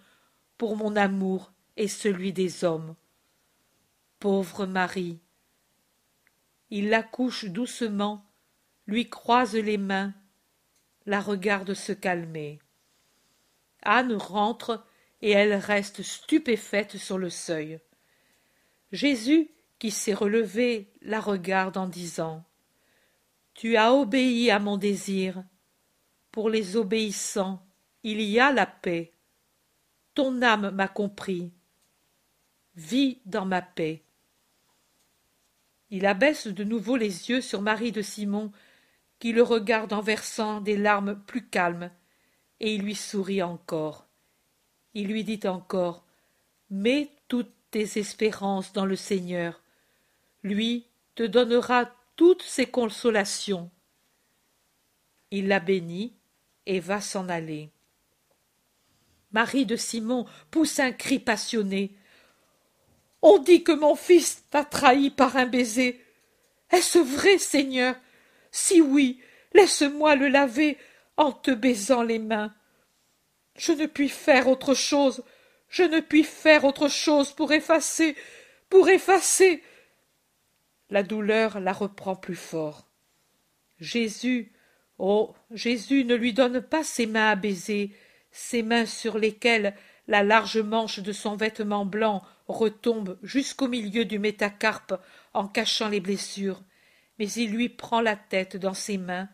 pour 0.57 0.77
mon 0.77 0.95
amour 0.95 1.51
et 1.75 1.89
celui 1.89 2.31
des 2.31 2.63
hommes. 2.63 2.95
Pauvre 4.19 4.65
Marie. 4.65 5.19
Il 6.69 6.87
la 6.87 7.03
couche 7.03 7.43
doucement, 7.43 8.25
lui 8.87 9.09
croise 9.09 9.55
les 9.55 9.77
mains, 9.77 10.13
la 11.05 11.19
regarde 11.19 11.73
se 11.73 11.91
calmer. 11.91 12.59
Anne 13.81 14.13
rentre 14.13 14.87
et 15.21 15.31
elle 15.31 15.55
reste 15.55 16.01
stupéfaite 16.01 16.95
sur 16.95 17.17
le 17.17 17.29
seuil. 17.29 17.81
Jésus, 18.93 19.51
qui 19.79 19.91
s'est 19.91 20.13
relevé, 20.13 20.93
la 21.01 21.19
regarde 21.19 21.75
en 21.75 21.87
disant 21.87 22.45
Tu 23.53 23.77
as 23.77 23.93
obéi 23.93 24.49
à 24.49 24.59
mon 24.59 24.77
désir. 24.77 25.43
Pour 26.31 26.49
les 26.49 26.75
obéissants, 26.75 27.65
il 28.03 28.21
y 28.21 28.39
a 28.39 28.51
la 28.51 28.65
paix. 28.65 29.13
Ton 30.15 30.41
âme 30.41 30.71
m'a 30.71 30.87
compris. 30.87 31.51
Vis 32.75 33.19
dans 33.25 33.45
ma 33.45 33.61
paix. 33.61 34.03
Il 35.91 36.07
abaisse 36.07 36.47
de 36.47 36.63
nouveau 36.63 36.97
les 36.97 37.29
yeux 37.29 37.41
sur 37.41 37.61
Marie 37.61 37.91
de 37.91 38.01
Simon, 38.01 38.51
qui 39.19 39.31
le 39.31 39.43
regarde 39.43 39.93
en 39.93 40.01
versant 40.01 40.59
des 40.59 40.75
larmes 40.75 41.21
plus 41.27 41.47
calmes, 41.47 41.91
et 42.59 42.73
il 42.73 42.81
lui 42.81 42.95
sourit 42.95 43.43
encore. 43.43 44.07
Il 44.95 45.07
lui 45.07 45.23
dit 45.23 45.39
encore 45.45 46.03
Mets 46.71 47.11
toutes 47.27 47.53
tes 47.69 47.99
espérances 47.99 48.73
dans 48.73 48.85
le 48.85 48.95
Seigneur. 48.95 49.61
Lui 50.41 50.87
te 51.13 51.23
donnera 51.23 51.91
toutes 52.15 52.43
ses 52.43 52.65
consolations. 52.65 53.69
Il 55.31 55.47
la 55.47 55.59
bénit 55.59 56.13
et 56.65 56.79
va 56.79 57.01
s'en 57.01 57.27
aller. 57.29 57.69
Marie 59.31 59.65
de 59.65 59.75
Simon 59.75 60.25
pousse 60.51 60.79
un 60.79 60.91
cri 60.91 61.19
passionné. 61.19 61.95
On 63.21 63.39
dit 63.39 63.63
que 63.63 63.71
mon 63.71 63.95
fils 63.95 64.43
t'a 64.51 64.63
trahi 64.63 65.09
par 65.09 65.37
un 65.37 65.47
baiser. 65.47 66.03
Est-ce 66.71 66.99
vrai, 66.99 67.37
Seigneur? 67.39 67.95
Si 68.51 68.81
oui, 68.81 69.19
laisse-moi 69.53 70.15
le 70.15 70.27
laver 70.27 70.77
en 71.17 71.31
te 71.31 71.51
baisant 71.51 72.03
les 72.03 72.19
mains. 72.19 72.53
Je 73.55 73.71
ne 73.71 73.85
puis 73.85 74.09
faire 74.09 74.47
autre 74.47 74.73
chose, 74.73 75.23
je 75.69 75.83
ne 75.83 75.99
puis 75.99 76.23
faire 76.23 76.63
autre 76.63 76.87
chose 76.87 77.31
pour 77.31 77.51
effacer, 77.51 78.15
pour 78.69 78.89
effacer. 78.89 79.63
La 80.93 81.01
douleur 81.01 81.59
la 81.59 81.73
reprend 81.73 82.15
plus 82.15 82.35
fort. 82.35 82.87
Jésus, 83.79 84.51
oh, 84.99 85.33
Jésus 85.49 86.05
ne 86.05 86.13
lui 86.13 86.33
donne 86.33 86.61
pas 86.61 86.83
ses 86.83 87.07
mains 87.07 87.31
à 87.31 87.35
baiser, 87.35 87.95
ses 88.29 88.61
mains 88.61 88.85
sur 88.85 89.17
lesquelles 89.17 89.73
la 90.07 90.21
large 90.21 90.59
manche 90.59 90.99
de 90.99 91.11
son 91.11 91.35
vêtement 91.35 91.83
blanc 91.83 92.21
retombe 92.47 93.17
jusqu'au 93.23 93.67
milieu 93.67 94.05
du 94.05 94.19
métacarpe 94.19 94.93
en 95.33 95.47
cachant 95.47 95.89
les 95.89 95.99
blessures 95.99 96.61
mais 97.17 97.31
il 97.31 97.49
lui 97.49 97.69
prend 97.69 97.99
la 97.99 98.15
tête 98.15 98.55
dans 98.55 98.75
ses 98.75 98.99
mains 98.99 99.29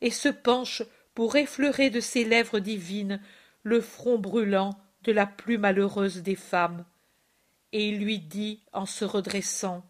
et 0.00 0.10
se 0.10 0.28
penche 0.28 0.82
pour 1.14 1.36
effleurer 1.36 1.90
de 1.90 2.00
ses 2.00 2.24
lèvres 2.24 2.58
divines 2.58 3.20
le 3.62 3.80
front 3.80 4.18
brûlant 4.18 4.76
de 5.02 5.12
la 5.12 5.26
plus 5.26 5.58
malheureuse 5.58 6.22
des 6.22 6.34
femmes 6.34 6.84
et 7.70 7.88
il 7.90 8.00
lui 8.00 8.18
dit 8.18 8.64
en 8.72 8.84
se 8.84 9.04
redressant 9.04 9.84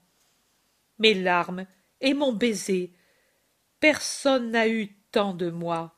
mes 0.99 1.15
larmes 1.15 1.67
et 2.01 2.15
mon 2.15 2.33
baiser. 2.33 2.93
Personne 3.81 4.51
n'a 4.51 4.69
eu 4.69 4.95
tant 5.11 5.35
de 5.35 5.51
moi. 5.51 5.97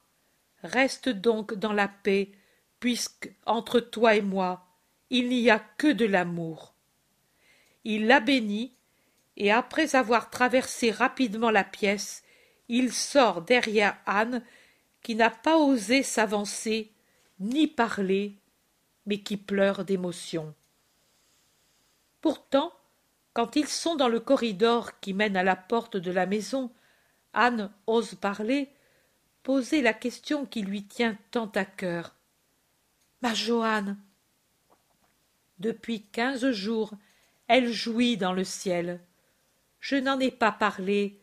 Reste 0.62 1.08
donc 1.08 1.54
dans 1.54 1.72
la 1.72 1.88
paix 1.88 2.32
puisque 2.80 3.30
entre 3.46 3.80
toi 3.80 4.14
et 4.14 4.22
moi 4.22 4.66
il 5.10 5.28
n'y 5.28 5.50
a 5.50 5.58
que 5.58 5.92
de 5.92 6.04
l'amour. 6.04 6.74
Il 7.84 8.06
la 8.06 8.20
bénit 8.20 8.74
et 9.36 9.52
après 9.52 9.94
avoir 9.94 10.30
traversé 10.30 10.90
rapidement 10.90 11.50
la 11.50 11.64
pièce, 11.64 12.24
il 12.68 12.92
sort 12.92 13.42
derrière 13.42 13.98
Anne, 14.06 14.42
qui 15.02 15.14
n'a 15.14 15.30
pas 15.30 15.58
osé 15.58 16.02
s'avancer 16.02 16.92
ni 17.38 17.68
parler, 17.68 18.40
mais 19.04 19.20
qui 19.20 19.36
pleure 19.36 19.84
d'émotion. 19.84 20.54
Pourtant, 22.20 22.72
quand 23.36 23.54
ils 23.54 23.68
sont 23.68 23.96
dans 23.96 24.08
le 24.08 24.18
corridor 24.18 24.98
qui 25.00 25.12
mène 25.12 25.36
à 25.36 25.42
la 25.42 25.56
porte 25.56 25.98
de 25.98 26.10
la 26.10 26.24
maison, 26.24 26.72
Anne 27.34 27.70
ose 27.86 28.14
parler, 28.14 28.70
poser 29.42 29.82
la 29.82 29.92
question 29.92 30.46
qui 30.46 30.62
lui 30.62 30.84
tient 30.84 31.18
tant 31.30 31.50
à 31.54 31.66
cœur. 31.66 32.14
Ma 33.20 33.34
Joanne. 33.34 33.98
Depuis 35.58 36.02
quinze 36.06 36.50
jours, 36.50 36.92
elle 37.46 37.70
jouit 37.70 38.16
dans 38.16 38.32
le 38.32 38.44
ciel 38.44 39.00
je 39.86 39.94
n'en 39.94 40.18
ai 40.18 40.32
pas 40.32 40.50
parlé 40.50 41.20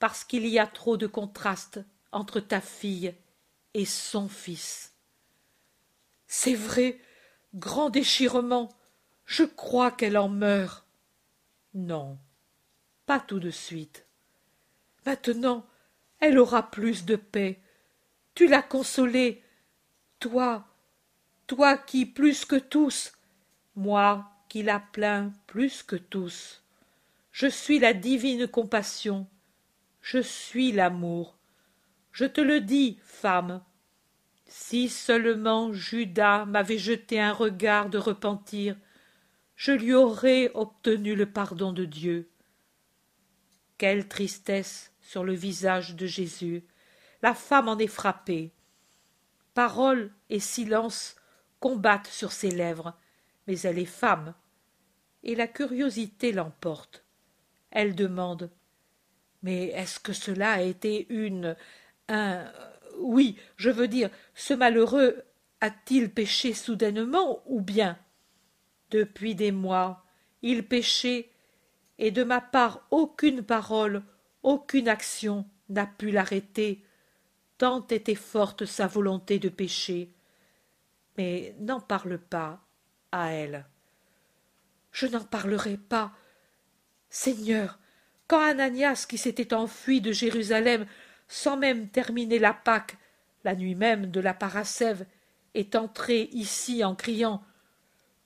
parce 0.00 0.24
qu'il 0.24 0.48
y 0.48 0.58
a 0.58 0.66
trop 0.66 0.96
de 0.96 1.06
contraste 1.06 1.78
entre 2.10 2.40
ta 2.40 2.60
fille 2.60 3.14
et 3.74 3.84
son 3.84 4.28
fils. 4.28 4.92
C'est 6.26 6.56
vrai, 6.56 6.98
grand 7.54 7.90
déchirement, 7.90 8.70
je 9.24 9.44
crois 9.44 9.92
qu'elle 9.92 10.18
en 10.18 10.28
meurt. 10.28 10.84
Non, 11.74 12.18
pas 13.06 13.20
tout 13.20 13.40
de 13.40 13.50
suite. 13.50 14.06
Maintenant, 15.06 15.66
elle 16.20 16.38
aura 16.38 16.70
plus 16.70 17.04
de 17.04 17.16
paix. 17.16 17.60
Tu 18.34 18.46
l'as 18.46 18.62
consolée, 18.62 19.42
toi, 20.20 20.66
toi 21.46 21.76
qui 21.76 22.06
plus 22.06 22.44
que 22.44 22.56
tous, 22.56 23.12
moi 23.74 24.30
qui 24.48 24.62
la 24.62 24.80
plains 24.80 25.32
plus 25.46 25.82
que 25.82 25.96
tous. 25.96 26.62
Je 27.30 27.46
suis 27.46 27.78
la 27.78 27.94
divine 27.94 28.46
compassion, 28.46 29.26
je 30.02 30.18
suis 30.18 30.72
l'amour. 30.72 31.36
Je 32.12 32.26
te 32.26 32.42
le 32.42 32.60
dis, 32.60 32.98
femme. 33.02 33.62
Si 34.46 34.90
seulement 34.90 35.72
Judas 35.72 36.44
m'avait 36.44 36.76
jeté 36.76 37.18
un 37.18 37.32
regard 37.32 37.88
de 37.88 37.96
repentir, 37.96 38.76
je 39.62 39.70
lui 39.70 39.94
aurais 39.94 40.50
obtenu 40.54 41.14
le 41.14 41.24
pardon 41.24 41.72
de 41.72 41.84
Dieu. 41.84 42.28
Quelle 43.78 44.08
tristesse 44.08 44.92
sur 45.00 45.22
le 45.22 45.34
visage 45.34 45.94
de 45.94 46.04
Jésus. 46.04 46.64
La 47.22 47.32
femme 47.32 47.68
en 47.68 47.78
est 47.78 47.86
frappée. 47.86 48.50
Parole 49.54 50.10
et 50.30 50.40
silence 50.40 51.14
combattent 51.60 52.08
sur 52.08 52.32
ses 52.32 52.50
lèvres, 52.50 52.98
mais 53.46 53.56
elle 53.60 53.78
est 53.78 53.84
femme, 53.84 54.34
et 55.22 55.36
la 55.36 55.46
curiosité 55.46 56.32
l'emporte. 56.32 57.04
Elle 57.70 57.94
demande 57.94 58.50
Mais 59.44 59.66
est-ce 59.66 60.00
que 60.00 60.12
cela 60.12 60.54
a 60.54 60.60
été 60.60 61.06
une. 61.08 61.54
un. 62.08 62.50
Oui, 62.98 63.38
je 63.54 63.70
veux 63.70 63.86
dire, 63.86 64.10
ce 64.34 64.54
malheureux 64.54 65.22
a-t-il 65.60 66.10
péché 66.10 66.52
soudainement 66.52 67.44
ou 67.46 67.60
bien 67.60 67.96
Depuis 68.92 69.34
des 69.34 69.52
mois, 69.52 70.04
il 70.42 70.68
péchait, 70.68 71.30
et 71.98 72.10
de 72.10 72.24
ma 72.24 72.42
part 72.42 72.86
aucune 72.90 73.42
parole, 73.42 74.02
aucune 74.42 74.86
action 74.86 75.46
n'a 75.70 75.86
pu 75.86 76.10
l'arrêter, 76.10 76.84
tant 77.56 77.86
était 77.86 78.14
forte 78.14 78.66
sa 78.66 78.86
volonté 78.86 79.38
de 79.38 79.48
pécher. 79.48 80.12
Mais 81.16 81.56
n'en 81.58 81.80
parle 81.80 82.18
pas 82.18 82.60
à 83.12 83.30
elle. 83.30 83.64
Je 84.90 85.06
n'en 85.06 85.24
parlerai 85.24 85.78
pas, 85.78 86.12
Seigneur, 87.08 87.78
quand 88.28 88.42
Ananias, 88.42 89.06
qui 89.08 89.16
s'était 89.16 89.54
enfui 89.54 90.02
de 90.02 90.12
Jérusalem 90.12 90.84
sans 91.28 91.56
même 91.56 91.88
terminer 91.88 92.38
la 92.38 92.52
Pâque, 92.52 92.98
la 93.44 93.54
nuit 93.54 93.74
même 93.74 94.10
de 94.10 94.20
la 94.20 94.34
Parasève, 94.34 95.06
est 95.54 95.76
entré 95.76 96.28
ici 96.32 96.84
en 96.84 96.94
criant 96.94 97.42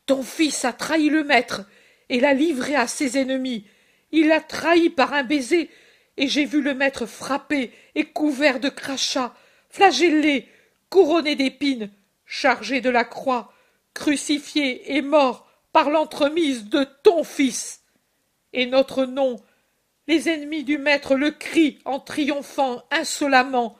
Ton 0.07 0.23
fils 0.23 0.65
a 0.65 0.73
trahi 0.73 1.09
le 1.09 1.25
maître 1.25 1.63
et 2.09 2.21
l'a 2.21 2.33
livré 2.33 2.77
à 2.77 2.87
ses 2.87 3.19
ennemis. 3.19 3.67
Il 4.13 4.29
l'a 4.29 4.41
trahi 4.41 4.89
par 4.91 5.13
un 5.13 5.25
baiser, 5.25 5.69
et 6.17 6.29
j'ai 6.29 6.45
vu 6.45 6.63
le 6.63 6.75
maître 6.75 7.07
frappé 7.07 7.73
et 7.95 8.05
couvert 8.05 8.61
de 8.61 8.69
crachats, 8.69 9.35
flagellé, 9.69 10.49
couronné 10.89 11.35
d'épines, 11.35 11.91
chargé 12.25 12.81
de 12.81 12.89
la 12.89 13.05
croix, 13.05 13.53
crucifié 13.93 14.97
et 14.97 15.03
mort 15.03 15.49
par 15.73 15.91
l'entremise 15.91 16.67
de 16.67 16.87
ton 17.03 17.25
fils 17.25 17.83
et 18.53 18.67
notre 18.67 19.05
nom. 19.05 19.37
Les 20.07 20.29
ennemis 20.29 20.65
du 20.65 20.79
maître 20.79 21.17
le 21.17 21.33
crient 21.33 21.81
en 21.85 21.99
triomphant 21.99 22.85
insolemment, 22.91 23.77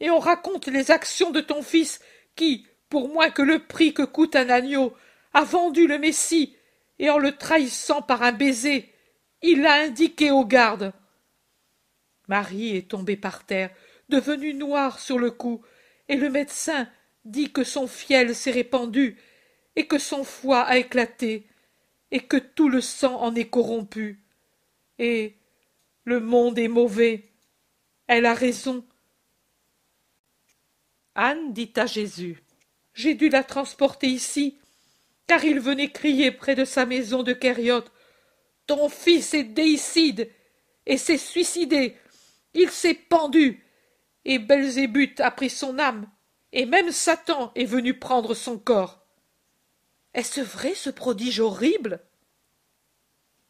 et 0.00 0.10
on 0.10 0.20
raconte 0.20 0.68
les 0.68 0.90
actions 0.90 1.30
de 1.30 1.40
ton 1.40 1.62
fils 1.62 2.00
qui, 2.36 2.66
pour 2.88 3.08
moins 3.08 3.30
que 3.30 3.42
le 3.42 3.58
prix 3.58 3.92
que 3.92 4.02
coûte 4.02 4.36
un 4.36 4.48
agneau, 4.48 4.94
a 5.34 5.44
vendu 5.44 5.86
le 5.86 5.98
Messie, 5.98 6.56
et 6.98 7.10
en 7.10 7.18
le 7.18 7.36
trahissant 7.36 8.02
par 8.02 8.22
un 8.22 8.32
baiser, 8.32 8.90
Il 9.42 9.60
l'a 9.60 9.74
indiqué 9.74 10.30
aux 10.30 10.46
gardes. 10.46 10.94
Marie 12.28 12.76
est 12.76 12.88
tombée 12.88 13.16
par 13.16 13.44
terre, 13.44 13.70
devenue 14.08 14.54
noire 14.54 14.98
sur 14.98 15.18
le 15.18 15.30
cou, 15.30 15.62
et 16.08 16.16
le 16.16 16.30
médecin 16.30 16.88
dit 17.24 17.52
que 17.52 17.64
son 17.64 17.86
fiel 17.86 18.34
s'est 18.34 18.52
répandu, 18.52 19.18
et 19.76 19.86
que 19.86 19.98
son 19.98 20.24
foie 20.24 20.62
a 20.62 20.78
éclaté, 20.78 21.46
et 22.10 22.20
que 22.20 22.36
tout 22.36 22.68
le 22.68 22.80
sang 22.80 23.20
en 23.20 23.34
est 23.34 23.50
corrompu. 23.50 24.20
Et 24.98 25.34
le 26.04 26.20
monde 26.20 26.58
est 26.58 26.68
mauvais. 26.68 27.28
Elle 28.06 28.26
a 28.26 28.34
raison. 28.34 28.84
Anne 31.14 31.52
dit 31.52 31.72
à 31.76 31.86
Jésus 31.86 32.42
J'ai 32.94 33.14
dû 33.14 33.28
la 33.28 33.42
transporter 33.42 34.06
ici, 34.06 34.58
car 35.26 35.44
il 35.44 35.60
venait 35.60 35.90
crier 35.90 36.30
près 36.30 36.54
de 36.54 36.64
sa 36.64 36.86
maison 36.86 37.22
de 37.22 37.32
Kériote 37.32 37.90
Ton 38.66 38.88
fils 38.88 39.34
est 39.34 39.44
déicide 39.44 40.30
et 40.86 40.98
s'est 40.98 41.18
suicidé. 41.18 41.96
Il 42.52 42.70
s'est 42.70 42.94
pendu, 42.94 43.64
et 44.24 44.38
Belzébuth 44.38 45.20
a 45.20 45.30
pris 45.30 45.50
son 45.50 45.78
âme, 45.78 46.08
et 46.52 46.66
même 46.66 46.92
Satan 46.92 47.52
est 47.54 47.64
venu 47.64 47.98
prendre 47.98 48.34
son 48.34 48.58
corps. 48.58 49.04
Est-ce 50.12 50.40
vrai 50.40 50.74
ce 50.74 50.90
prodige 50.90 51.40
horrible? 51.40 52.00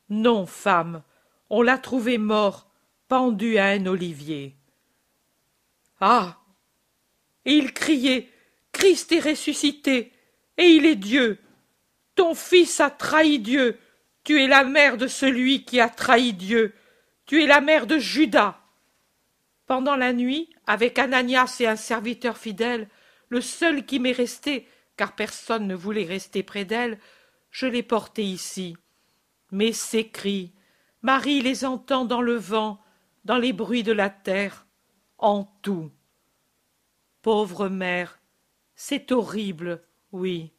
Non, 0.09 0.47
femme, 0.47 1.03
on 1.51 1.61
l'a 1.63 1.79
trouvé 1.79 2.19
mort, 2.19 2.71
pendu 3.09 3.59
à 3.59 3.67
un 3.67 3.87
olivier. 3.87 4.57
Ah 6.01 6.39
et 7.45 7.53
il 7.53 7.73
criait 7.73 8.29
Christ 8.73 9.13
est 9.13 9.21
ressuscité, 9.21 10.13
et 10.57 10.65
il 10.65 10.85
est 10.87 10.97
Dieu. 10.97 11.39
Ton 12.15 12.35
fils 12.35 12.81
a 12.81 12.91
trahi 12.91 13.39
Dieu. 13.39 13.79
Tu 14.23 14.43
es 14.43 14.47
la 14.47 14.65
mère 14.65 14.97
de 14.97 15.07
celui 15.07 15.65
qui 15.65 15.81
a 15.81 15.89
trahi 15.89 16.33
Dieu. 16.33 16.75
Tu 17.27 17.43
es 17.43 17.47
la 17.47 17.61
mère 17.61 17.87
de 17.87 17.99
Judas. 17.99 18.61
Pendant 19.67 19.97
la 19.97 20.13
nuit, 20.13 20.51
avec 20.67 20.99
Ananias 20.99 21.57
et 21.61 21.67
un 21.67 21.77
serviteur 21.77 22.37
fidèle, 22.37 22.89
le 23.29 23.41
seul 23.41 23.87
qui 23.87 23.99
m'est 23.99 24.13
resté, 24.13 24.69
car 24.97 25.15
personne 25.15 25.67
ne 25.67 25.75
voulait 25.75 26.05
rester 26.05 26.43
près 26.43 26.65
d'elle, 26.65 26.99
je 27.51 27.67
l'ai 27.67 27.83
porté 27.83 28.23
ici. 28.23 28.77
Mais 29.51 29.73
ces 29.73 30.09
cris, 30.09 30.53
Marie 31.03 31.41
les 31.41 31.65
entend 31.65 32.05
dans 32.05 32.21
le 32.21 32.37
vent, 32.37 32.81
dans 33.25 33.39
les 33.39 33.53
bruits 33.53 33.83
de 33.83 33.93
la 33.93 34.11
terre, 34.11 34.67
en 35.19 35.45
tout. 35.63 35.91
Pauvre 37.23 37.69
mère, 37.69 38.21
c'est 38.75 39.13
horrible, 39.13 39.83
oui. 40.13 40.53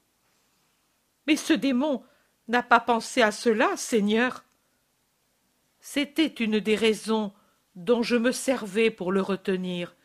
Mais 1.27 1.35
ce 1.35 1.53
démon 1.53 2.03
n'a 2.47 2.63
pas 2.63 2.79
pensé 2.79 3.21
à 3.21 3.31
cela, 3.31 3.75
Seigneur. 3.77 4.43
C'était 5.79 6.27
une 6.27 6.59
des 6.59 6.75
raisons 6.75 7.33
dont 7.75 8.03
je 8.03 8.15
me 8.15 8.31
servais 8.31 8.89
pour 8.89 9.11
le 9.11 9.21
retenir, 9.21 9.95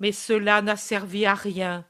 mais 0.00 0.12
cela 0.12 0.62
n'a 0.62 0.76
servi 0.76 1.26
à 1.26 1.34
rien. 1.34 1.84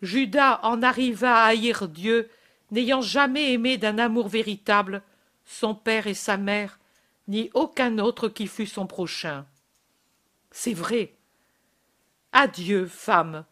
Judas 0.00 0.60
en 0.62 0.82
arriva 0.82 1.36
à 1.36 1.46
haïr 1.46 1.88
Dieu, 1.88 2.30
n'ayant 2.70 3.00
jamais 3.00 3.52
aimé 3.52 3.76
d'un 3.76 3.98
amour 3.98 4.28
véritable 4.28 5.02
son 5.44 5.74
père 5.74 6.06
et 6.06 6.14
sa 6.14 6.36
mère, 6.36 6.78
ni 7.28 7.50
aucun 7.54 7.98
autre 7.98 8.28
qui 8.28 8.46
fût 8.46 8.66
son 8.66 8.86
prochain. 8.86 9.46
C'est 10.50 10.74
vrai, 10.74 11.14
Adieu, 12.32 12.86
femme, 12.86 13.44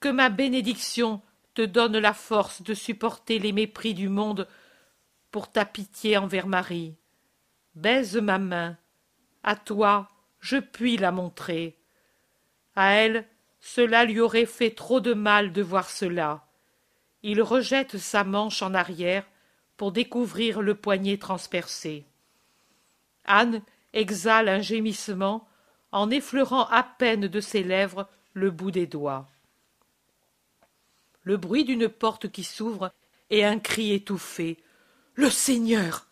que 0.00 0.08
ma 0.08 0.28
bénédiction 0.28 1.22
te 1.54 1.62
donne 1.62 1.98
la 1.98 2.12
force 2.12 2.62
de 2.62 2.74
supporter 2.74 3.38
les 3.38 3.52
mépris 3.52 3.94
du 3.94 4.08
monde 4.08 4.48
pour 5.30 5.50
ta 5.50 5.64
pitié 5.64 6.16
envers 6.16 6.46
Marie. 6.46 6.94
Baise 7.74 8.16
ma 8.16 8.38
main. 8.38 8.76
À 9.42 9.56
toi, 9.56 10.08
je 10.40 10.56
puis 10.56 10.96
la 10.96 11.12
montrer. 11.12 11.78
À 12.76 12.92
elle, 12.92 13.26
cela 13.60 14.04
lui 14.04 14.20
aurait 14.20 14.46
fait 14.46 14.70
trop 14.70 15.00
de 15.00 15.14
mal 15.14 15.52
de 15.52 15.62
voir 15.62 15.88
cela. 15.88 16.46
Il 17.22 17.40
rejette 17.40 17.96
sa 17.98 18.24
manche 18.24 18.62
en 18.62 18.74
arrière 18.74 19.24
pour 19.76 19.92
découvrir 19.92 20.60
le 20.60 20.74
poignet 20.74 21.18
transpercé. 21.18 22.04
Anne 23.24 23.62
exhale 23.92 24.48
un 24.48 24.60
gémissement 24.60 25.48
en 25.92 26.10
effleurant 26.10 26.66
à 26.66 26.82
peine 26.82 27.28
de 27.28 27.40
ses 27.40 27.62
lèvres 27.62 28.08
le 28.34 28.50
bout 28.50 28.70
des 28.70 28.86
doigts. 28.86 29.26
Le 31.24 31.36
bruit 31.36 31.64
d'une 31.64 31.88
porte 31.88 32.30
qui 32.30 32.44
s'ouvre 32.44 32.92
et 33.30 33.44
un 33.44 33.58
cri 33.58 33.92
étouffé. 33.92 34.62
Le 35.14 35.30
Seigneur. 35.30 36.06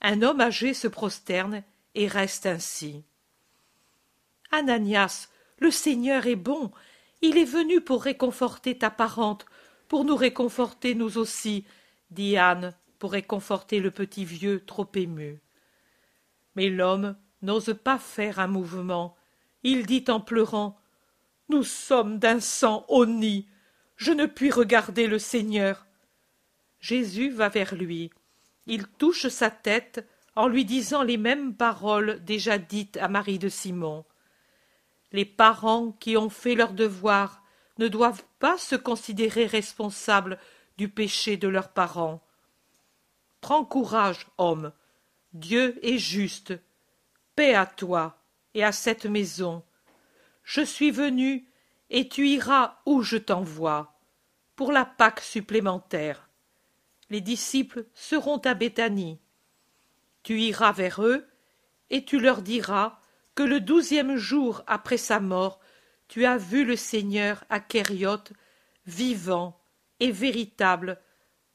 Un 0.00 0.22
homme 0.22 0.40
âgé 0.40 0.74
se 0.74 0.88
prosterne 0.88 1.62
et 1.94 2.06
reste 2.06 2.46
ainsi. 2.46 3.04
Ananias, 4.50 5.28
le 5.58 5.70
Seigneur 5.70 6.26
est 6.26 6.36
bon. 6.36 6.72
Il 7.22 7.38
est 7.38 7.44
venu 7.44 7.80
pour 7.80 8.02
réconforter 8.02 8.78
ta 8.78 8.90
parente, 8.90 9.46
pour 9.88 10.04
nous 10.04 10.16
réconforter 10.16 10.94
nous 10.94 11.18
aussi, 11.18 11.64
dit 12.10 12.36
Anne, 12.36 12.74
pour 12.98 13.12
réconforter 13.12 13.78
le 13.80 13.90
petit 13.90 14.24
vieux 14.24 14.64
trop 14.64 14.88
ému. 14.94 15.40
Mais 16.56 16.68
l'homme 16.68 17.16
n'ose 17.42 17.76
pas 17.84 17.98
faire 17.98 18.38
un 18.38 18.46
mouvement. 18.46 19.16
Il 19.62 19.86
dit 19.86 20.04
en 20.08 20.20
pleurant 20.20 20.80
nous 21.50 21.64
sommes 21.64 22.18
d'un 22.20 22.38
sang 22.38 22.84
honni. 22.88 23.48
Je 24.00 24.12
ne 24.12 24.24
puis 24.24 24.50
regarder 24.50 25.06
le 25.06 25.18
Seigneur. 25.18 25.84
Jésus 26.80 27.28
va 27.28 27.50
vers 27.50 27.74
lui. 27.74 28.10
Il 28.64 28.86
touche 28.86 29.28
sa 29.28 29.50
tête 29.50 30.08
en 30.34 30.48
lui 30.48 30.64
disant 30.64 31.02
les 31.02 31.18
mêmes 31.18 31.54
paroles 31.54 32.24
déjà 32.24 32.56
dites 32.56 32.96
à 32.96 33.08
Marie 33.08 33.38
de 33.38 33.50
Simon. 33.50 34.06
Les 35.12 35.26
parents 35.26 35.92
qui 35.92 36.16
ont 36.16 36.30
fait 36.30 36.54
leur 36.54 36.72
devoir 36.72 37.42
ne 37.76 37.88
doivent 37.88 38.24
pas 38.38 38.56
se 38.56 38.74
considérer 38.74 39.44
responsables 39.44 40.38
du 40.78 40.88
péché 40.88 41.36
de 41.36 41.48
leurs 41.48 41.68
parents. 41.68 42.26
Prends 43.42 43.66
courage, 43.66 44.28
homme. 44.38 44.72
Dieu 45.34 45.78
est 45.84 45.98
juste. 45.98 46.54
Paix 47.36 47.54
à 47.54 47.66
toi 47.66 48.16
et 48.54 48.64
à 48.64 48.72
cette 48.72 49.04
maison 49.04 49.62
je 50.50 50.62
suis 50.62 50.90
venu 50.90 51.46
et 51.90 52.08
tu 52.08 52.28
iras 52.28 52.78
où 52.86 53.02
je 53.02 53.16
t'envoie 53.16 54.00
pour 54.56 54.72
la 54.72 54.84
pâque 54.84 55.20
supplémentaire. 55.20 56.28
Les 57.10 57.20
disciples 57.20 57.86
seront 57.94 58.38
à 58.38 58.54
béthanie. 58.54 59.20
Tu 60.22 60.40
iras 60.40 60.72
vers 60.72 61.02
eux 61.02 61.26
et 61.90 62.04
tu 62.04 62.20
leur 62.20 62.42
diras 62.42 63.00
que 63.34 63.42
le 63.42 63.60
douzième 63.60 64.16
jour 64.16 64.62
après 64.66 64.96
sa 64.96 65.18
mort 65.18 65.60
tu 66.08 66.24
as 66.24 66.36
vu 66.36 66.64
le 66.64 66.76
seigneur 66.76 67.44
à 67.50 67.60
kériote 67.60 68.32
vivant 68.84 69.60
et 70.00 70.10
véritable 70.10 71.00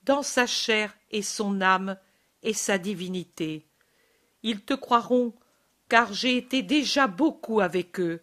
dans 0.03 0.23
sa 0.23 0.47
chair 0.47 0.95
et 1.11 1.21
son 1.21 1.61
âme 1.61 1.97
et 2.41 2.53
sa 2.53 2.77
divinité. 2.77 3.67
Ils 4.43 4.61
te 4.61 4.73
croiront 4.73 5.33
car 5.89 6.13
j'ai 6.13 6.37
été 6.37 6.63
déjà 6.63 7.07
beaucoup 7.07 7.59
avec 7.59 7.99
eux 7.99 8.21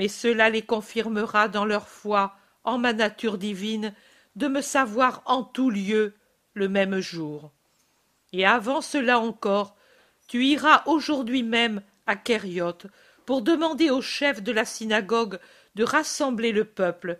mais 0.00 0.08
cela 0.08 0.48
les 0.48 0.62
confirmera 0.62 1.48
dans 1.48 1.66
leur 1.66 1.86
foi 1.86 2.34
en 2.64 2.78
ma 2.78 2.94
nature 2.94 3.36
divine 3.36 3.92
de 4.34 4.48
me 4.48 4.62
savoir 4.62 5.22
en 5.26 5.42
tout 5.42 5.68
lieu 5.68 6.14
le 6.54 6.70
même 6.70 7.00
jour. 7.00 7.52
Et 8.32 8.46
avant 8.46 8.80
cela 8.80 9.18
encore, 9.18 9.76
tu 10.26 10.42
iras 10.46 10.84
aujourd'hui 10.86 11.42
même 11.42 11.82
à 12.06 12.16
Kériote 12.16 12.86
pour 13.26 13.42
demander 13.42 13.90
au 13.90 14.00
chef 14.00 14.42
de 14.42 14.52
la 14.52 14.64
synagogue 14.64 15.38
de 15.74 15.84
rassembler 15.84 16.52
le 16.52 16.64
peuple, 16.64 17.18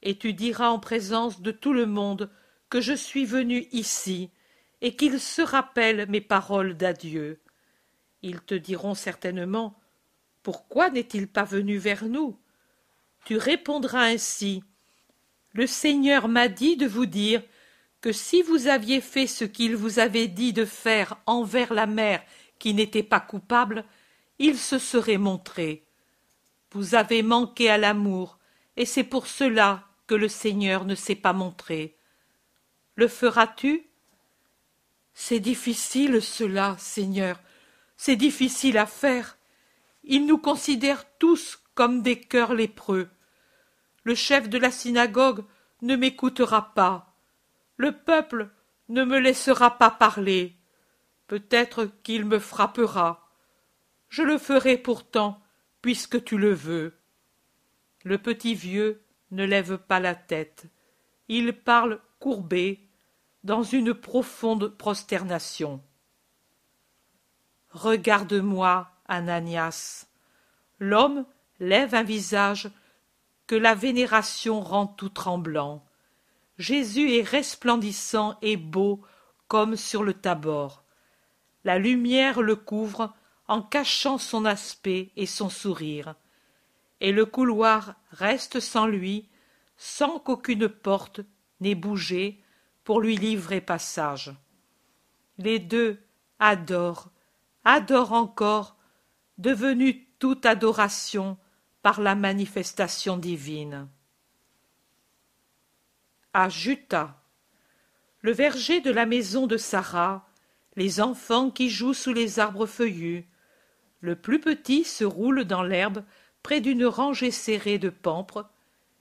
et 0.00 0.16
tu 0.16 0.32
diras 0.32 0.70
en 0.70 0.78
présence 0.78 1.42
de 1.42 1.50
tout 1.50 1.74
le 1.74 1.84
monde 1.84 2.30
que 2.70 2.80
je 2.80 2.94
suis 2.94 3.26
venu 3.26 3.68
ici, 3.72 4.30
et 4.80 4.96
qu'ils 4.96 5.20
se 5.20 5.42
rappellent 5.42 6.06
mes 6.08 6.22
paroles 6.22 6.78
d'adieu. 6.78 7.42
Ils 8.22 8.40
te 8.40 8.54
diront 8.54 8.94
certainement 8.94 9.81
pourquoi 10.42 10.90
n'est-il 10.90 11.28
pas 11.28 11.44
venu 11.44 11.78
vers 11.78 12.04
nous? 12.04 12.38
Tu 13.24 13.36
répondras 13.36 14.04
ainsi. 14.04 14.64
Le 15.52 15.66
Seigneur 15.66 16.28
m'a 16.28 16.48
dit 16.48 16.76
de 16.76 16.86
vous 16.86 17.06
dire 17.06 17.42
que 18.00 18.12
si 18.12 18.42
vous 18.42 18.66
aviez 18.66 19.00
fait 19.00 19.26
ce 19.28 19.44
qu'il 19.44 19.76
vous 19.76 19.98
avait 20.00 20.26
dit 20.26 20.52
de 20.52 20.64
faire 20.64 21.16
envers 21.26 21.72
la 21.72 21.86
mère 21.86 22.22
qui 22.58 22.74
n'était 22.74 23.04
pas 23.04 23.20
coupable, 23.20 23.84
il 24.38 24.58
se 24.58 24.78
serait 24.78 25.18
montré. 25.18 25.84
Vous 26.72 26.94
avez 26.94 27.22
manqué 27.22 27.70
à 27.70 27.78
l'amour, 27.78 28.38
et 28.76 28.86
c'est 28.86 29.04
pour 29.04 29.26
cela 29.26 29.86
que 30.06 30.14
le 30.14 30.28
Seigneur 30.28 30.84
ne 30.84 30.94
s'est 30.94 31.14
pas 31.14 31.32
montré. 31.32 31.96
Le 32.96 33.06
feras-tu? 33.06 33.86
C'est 35.14 35.40
difficile 35.40 36.20
cela, 36.22 36.76
Seigneur, 36.78 37.40
c'est 37.96 38.16
difficile 38.16 38.78
à 38.78 38.86
faire. 38.86 39.38
Ils 40.04 40.26
nous 40.26 40.38
considèrent 40.38 41.04
tous 41.18 41.62
comme 41.74 42.02
des 42.02 42.20
cœurs 42.20 42.54
lépreux. 42.54 43.08
Le 44.04 44.14
chef 44.14 44.48
de 44.48 44.58
la 44.58 44.70
synagogue 44.70 45.44
ne 45.80 45.96
m'écoutera 45.96 46.74
pas. 46.74 47.14
Le 47.76 47.92
peuple 47.92 48.50
ne 48.88 49.04
me 49.04 49.18
laissera 49.18 49.78
pas 49.78 49.90
parler. 49.90 50.56
Peut-être 51.26 51.86
qu'il 52.02 52.24
me 52.24 52.38
frappera. 52.38 53.30
Je 54.08 54.22
le 54.22 54.38
ferai 54.38 54.76
pourtant, 54.76 55.40
puisque 55.80 56.22
tu 56.24 56.36
le 56.36 56.52
veux. 56.52 56.98
Le 58.04 58.18
petit 58.18 58.54
vieux 58.54 59.02
ne 59.30 59.44
lève 59.44 59.78
pas 59.78 60.00
la 60.00 60.14
tête. 60.14 60.66
Il 61.28 61.52
parle 61.54 62.00
courbé, 62.18 62.86
dans 63.44 63.62
une 63.62 63.94
profonde 63.94 64.68
prosternation. 64.68 65.82
Regarde-moi, 67.70 68.88
L'homme 70.78 71.26
lève 71.60 71.94
un 71.94 72.02
visage 72.02 72.70
que 73.46 73.54
la 73.54 73.74
vénération 73.74 74.60
rend 74.60 74.86
tout 74.86 75.10
tremblant. 75.10 75.84
Jésus 76.58 77.12
est 77.16 77.22
resplendissant 77.22 78.38
et 78.42 78.56
beau 78.56 79.02
comme 79.48 79.76
sur 79.76 80.02
le 80.02 80.14
Tabor. 80.14 80.84
La 81.64 81.78
lumière 81.78 82.40
le 82.40 82.56
couvre 82.56 83.12
en 83.48 83.62
cachant 83.62 84.18
son 84.18 84.44
aspect 84.44 85.10
et 85.16 85.26
son 85.26 85.50
sourire. 85.50 86.14
Et 87.00 87.12
le 87.12 87.26
couloir 87.26 87.94
reste 88.10 88.60
sans 88.60 88.86
lui, 88.86 89.28
sans 89.76 90.18
qu'aucune 90.18 90.68
porte 90.68 91.20
n'ait 91.60 91.74
bougé 91.74 92.42
pour 92.84 93.00
lui 93.00 93.16
livrer 93.16 93.60
passage. 93.60 94.32
Les 95.38 95.58
deux 95.58 96.00
adorent, 96.38 97.10
adorent 97.64 98.12
encore, 98.12 98.76
devenus 99.42 99.96
toute 100.18 100.46
adoration 100.46 101.36
par 101.82 102.00
la 102.00 102.14
manifestation 102.14 103.16
divine. 103.16 103.88
À 106.32 106.48
Juta, 106.48 107.20
le 108.20 108.32
verger 108.32 108.80
de 108.80 108.92
la 108.92 109.04
maison 109.04 109.46
de 109.48 109.56
Sarah, 109.56 110.26
les 110.76 111.00
enfants 111.00 111.50
qui 111.50 111.68
jouent 111.68 111.92
sous 111.92 112.12
les 112.12 112.38
arbres 112.38 112.66
feuillus. 112.66 113.26
Le 114.00 114.14
plus 114.14 114.40
petit 114.40 114.84
se 114.84 115.04
roule 115.04 115.44
dans 115.44 115.62
l'herbe 115.62 116.04
près 116.42 116.60
d'une 116.60 116.86
rangée 116.86 117.32
serrée 117.32 117.78
de 117.78 117.90
pampres, 117.90 118.48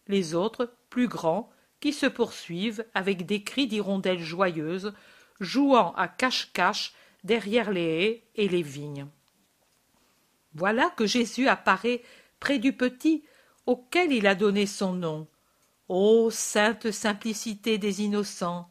les 0.08 0.34
autres, 0.34 0.74
plus 0.90 1.08
grands, 1.08 1.52
qui 1.80 1.94
se 1.94 2.08
poursuivent 2.08 2.84
avec 2.94 3.26
des 3.26 3.44
cris 3.44 3.68
d'hirondelles 3.68 4.24
joyeuses, 4.24 4.94
jouant 5.40 5.94
à 5.96 6.08
cache-cache 6.08 6.94
derrière 7.24 7.72
les 7.72 7.82
haies 7.82 8.24
et 8.36 8.50
les 8.50 8.64
vignes. 8.64 9.08
Voilà 10.54 10.90
que 10.96 11.06
Jésus 11.06 11.48
apparaît 11.48 12.04
près 12.40 12.60
du 12.60 12.74
petit 12.74 13.24
auquel 13.66 14.12
il 14.12 14.28
a 14.28 14.36
donné 14.36 14.66
son 14.66 14.94
nom. 14.94 15.28
Ô 15.88 16.30
sainte 16.30 16.92
simplicité 16.92 17.78
des 17.78 18.02
innocents 18.02 18.70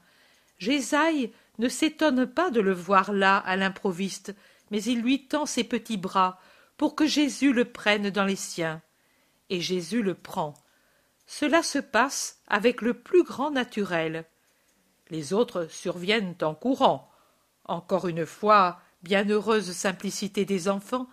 Jésaïe 0.59 1.33
ne 1.59 1.69
s'étonne 1.69 2.27
pas 2.27 2.51
de 2.51 2.61
le 2.61 2.73
voir 2.73 3.13
là 3.13 3.39
à 3.39 3.57
l'improviste, 3.57 4.35
mais 4.71 4.83
il 4.83 5.01
lui 5.01 5.27
tend 5.27 5.47
ses 5.47 5.65
petits 5.65 5.97
bras 5.97 6.39
pour 6.77 6.95
que 6.95 7.07
Jésus 7.07 7.53
le 7.53 7.65
prenne 7.65 8.11
dans 8.11 8.25
les 8.25 8.37
siens. 8.37 8.83
Et 9.49 9.61
Jésus 9.61 10.03
le 10.03 10.15
prend. 10.15 10.55
Cela 11.27 11.63
se 11.63 11.79
passe 11.79 12.41
avec 12.47 12.83
le 12.83 12.95
plus 12.95 13.23
grand 13.23 13.51
naturel. 13.51 14.25
Les 15.11 15.33
autres 15.33 15.67
surviennent 15.71 16.37
en 16.43 16.55
courant. 16.55 17.11
Encore 17.65 18.09
une 18.09 18.27
fois, 18.27 18.81
bienheureuse 19.03 19.73
simplicité 19.73 20.45
des 20.45 20.69
enfants, 20.69 21.09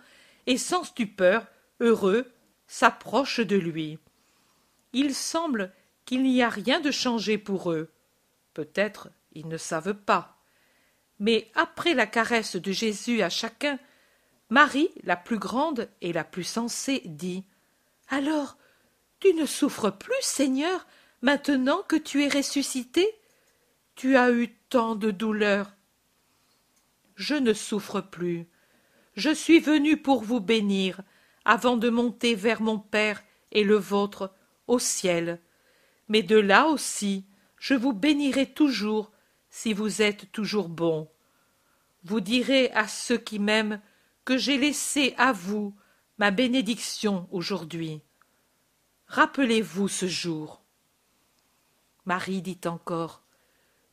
et 0.48 0.56
sans 0.56 0.82
stupeur, 0.82 1.46
heureux, 1.78 2.32
s'approchent 2.66 3.40
de 3.40 3.56
lui. 3.56 3.98
Il 4.94 5.14
semble 5.14 5.72
qu'il 6.06 6.22
n'y 6.22 6.42
a 6.42 6.48
rien 6.48 6.80
de 6.80 6.90
changé 6.90 7.36
pour 7.36 7.70
eux. 7.70 7.92
Peut-être 8.54 9.10
ils 9.32 9.46
ne 9.46 9.58
savent 9.58 9.94
pas. 9.94 10.38
Mais 11.20 11.50
après 11.54 11.92
la 11.92 12.06
caresse 12.06 12.56
de 12.56 12.72
Jésus 12.72 13.20
à 13.22 13.28
chacun, 13.28 13.78
Marie, 14.48 14.90
la 15.04 15.16
plus 15.16 15.38
grande 15.38 15.90
et 16.00 16.14
la 16.14 16.24
plus 16.24 16.44
sensée, 16.44 17.02
dit 17.04 17.44
Alors, 18.08 18.56
tu 19.20 19.34
ne 19.34 19.44
souffres 19.44 19.90
plus, 19.90 20.14
Seigneur, 20.22 20.86
maintenant 21.20 21.82
que 21.86 21.96
tu 21.96 22.24
es 22.24 22.28
ressuscité? 22.28 23.06
Tu 23.96 24.16
as 24.16 24.30
eu 24.30 24.48
tant 24.70 24.94
de 24.94 25.10
douleurs. 25.10 25.74
Je 27.16 27.34
ne 27.34 27.52
souffre 27.52 28.00
plus. 28.00 28.48
Je 29.18 29.34
suis 29.34 29.58
venu 29.58 29.96
pour 29.96 30.22
vous 30.22 30.38
bénir, 30.38 31.00
avant 31.44 31.76
de 31.76 31.90
monter 31.90 32.36
vers 32.36 32.62
mon 32.62 32.78
Père 32.78 33.24
et 33.50 33.64
le 33.64 33.74
vôtre 33.74 34.32
au 34.68 34.78
ciel. 34.78 35.40
Mais 36.06 36.22
de 36.22 36.36
là 36.36 36.68
aussi, 36.68 37.26
je 37.58 37.74
vous 37.74 37.92
bénirai 37.92 38.46
toujours 38.46 39.10
si 39.50 39.72
vous 39.72 40.02
êtes 40.02 40.30
toujours 40.30 40.68
bon. 40.68 41.10
Vous 42.04 42.20
direz 42.20 42.70
à 42.70 42.86
ceux 42.86 43.18
qui 43.18 43.40
m'aiment 43.40 43.80
que 44.24 44.38
j'ai 44.38 44.56
laissé 44.56 45.16
à 45.18 45.32
vous 45.32 45.74
ma 46.18 46.30
bénédiction 46.30 47.26
aujourd'hui. 47.32 48.00
Rappelez-vous 49.08 49.88
ce 49.88 50.06
jour. 50.06 50.62
Marie 52.06 52.40
dit 52.40 52.60
encore 52.66 53.24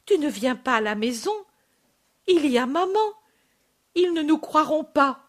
Tu 0.05 0.19
ne 0.19 0.29
viens 0.29 0.55
pas 0.55 0.75
à 0.75 0.81
la 0.81 0.93
maison 0.93 1.33
Il 2.27 2.45
y 2.45 2.59
a 2.59 2.67
maman. 2.67 3.15
Ils 3.95 4.13
ne 4.13 4.21
nous 4.21 4.37
croiront 4.37 4.83
pas. 4.83 5.21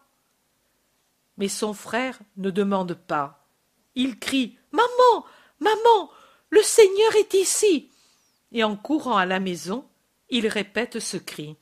Mais 1.37 1.47
son 1.47 1.73
frère 1.73 2.19
ne 2.35 2.49
demande 2.49 2.93
pas. 2.93 3.47
Il 3.95 4.19
crie 4.19 4.57
Maman 4.71 5.25
Maman 5.59 6.11
Le 6.49 6.61
Seigneur 6.61 7.15
est 7.15 7.33
ici 7.33 7.89
Et 8.51 8.63
en 8.63 8.75
courant 8.75 9.17
à 9.17 9.25
la 9.25 9.39
maison, 9.39 9.87
il 10.29 10.47
répète 10.47 10.99
ce 10.99 11.17
cri. 11.17 11.55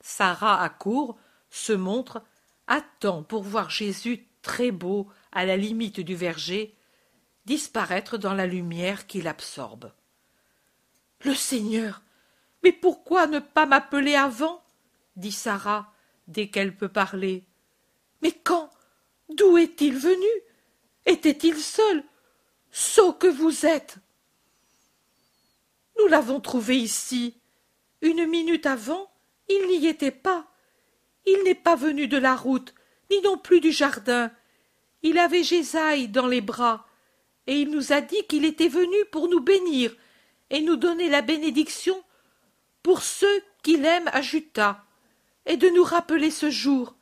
Sarah 0.00 0.60
accourt, 0.62 1.18
se 1.50 1.72
montre, 1.72 2.22
attend 2.66 3.22
pour 3.22 3.42
voir 3.42 3.70
Jésus 3.70 4.26
très 4.42 4.70
beau 4.70 5.08
à 5.30 5.44
la 5.44 5.56
limite 5.56 6.00
du 6.00 6.14
verger, 6.14 6.74
disparaître 7.44 8.18
dans 8.18 8.34
la 8.34 8.46
lumière 8.46 9.06
qui 9.06 9.22
l'absorbe. 9.22 9.92
Le 11.24 11.34
Seigneur. 11.34 12.02
Mais 12.64 12.72
pourquoi 12.72 13.26
ne 13.26 13.38
pas 13.38 13.66
m'appeler 13.66 14.14
avant? 14.14 14.62
Dit 15.16 15.32
Sarah, 15.32 15.92
dès 16.26 16.48
qu'elle 16.48 16.76
peut 16.76 16.88
parler. 16.88 17.44
Mais 18.22 18.32
quand? 18.32 18.70
D'où 19.28 19.58
est-il 19.58 19.96
venu? 19.96 20.28
Était-il 21.06 21.56
seul? 21.56 22.04
Sot 22.70 23.14
que 23.14 23.26
vous 23.26 23.66
êtes. 23.66 23.96
Nous 25.98 26.06
l'avons 26.06 26.40
trouvé 26.40 26.78
ici. 26.78 27.34
Une 28.00 28.26
minute 28.26 28.66
avant, 28.66 29.10
il 29.48 29.66
n'y 29.68 29.86
était 29.86 30.10
pas. 30.10 30.46
Il 31.26 31.42
n'est 31.44 31.54
pas 31.54 31.76
venu 31.76 32.08
de 32.08 32.16
la 32.16 32.34
route, 32.34 32.74
ni 33.10 33.20
non 33.22 33.38
plus 33.38 33.60
du 33.60 33.70
jardin. 33.72 34.32
Il 35.02 35.18
avait 35.18 35.44
Jésaï 35.44 36.08
dans 36.08 36.26
les 36.26 36.40
bras, 36.40 36.86
et 37.46 37.60
il 37.60 37.70
nous 37.70 37.92
a 37.92 38.00
dit 38.00 38.24
qu'il 38.28 38.44
était 38.44 38.68
venu 38.68 38.96
pour 39.10 39.28
nous 39.28 39.40
bénir 39.40 39.94
et 40.50 40.60
nous 40.60 40.76
donner 40.76 41.08
la 41.08 41.22
bénédiction 41.22 42.02
pour 42.82 43.02
ceux 43.02 43.42
qu'il 43.62 43.84
aime 43.84 44.08
à 44.12 44.22
Juta, 44.22 44.84
et 45.46 45.56
de 45.56 45.68
nous 45.68 45.84
rappeler 45.84 46.30
ce 46.30 46.50
jour. 46.50 46.94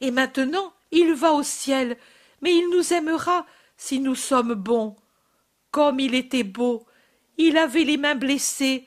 Et 0.00 0.10
maintenant 0.10 0.72
il 0.90 1.14
va 1.14 1.32
au 1.32 1.42
ciel, 1.42 1.96
mais 2.40 2.54
il 2.54 2.68
nous 2.70 2.92
aimera 2.92 3.46
si 3.76 4.00
nous 4.00 4.14
sommes 4.14 4.54
bons. 4.54 4.96
Comme 5.70 6.00
il 6.00 6.14
était 6.14 6.44
beau, 6.44 6.86
il 7.38 7.56
avait 7.58 7.84
les 7.84 7.96
mains 7.96 8.14
blessées, 8.14 8.86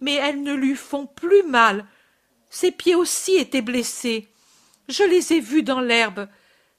mais 0.00 0.14
elles 0.14 0.42
ne 0.42 0.54
lui 0.54 0.76
font 0.76 1.06
plus 1.06 1.42
mal. 1.42 1.86
Ses 2.48 2.72
pieds 2.72 2.94
aussi 2.94 3.36
étaient 3.36 3.62
blessés. 3.62 4.28
Je 4.88 5.04
les 5.04 5.32
ai 5.32 5.40
vus 5.40 5.62
dans 5.62 5.80
l'herbe. 5.80 6.28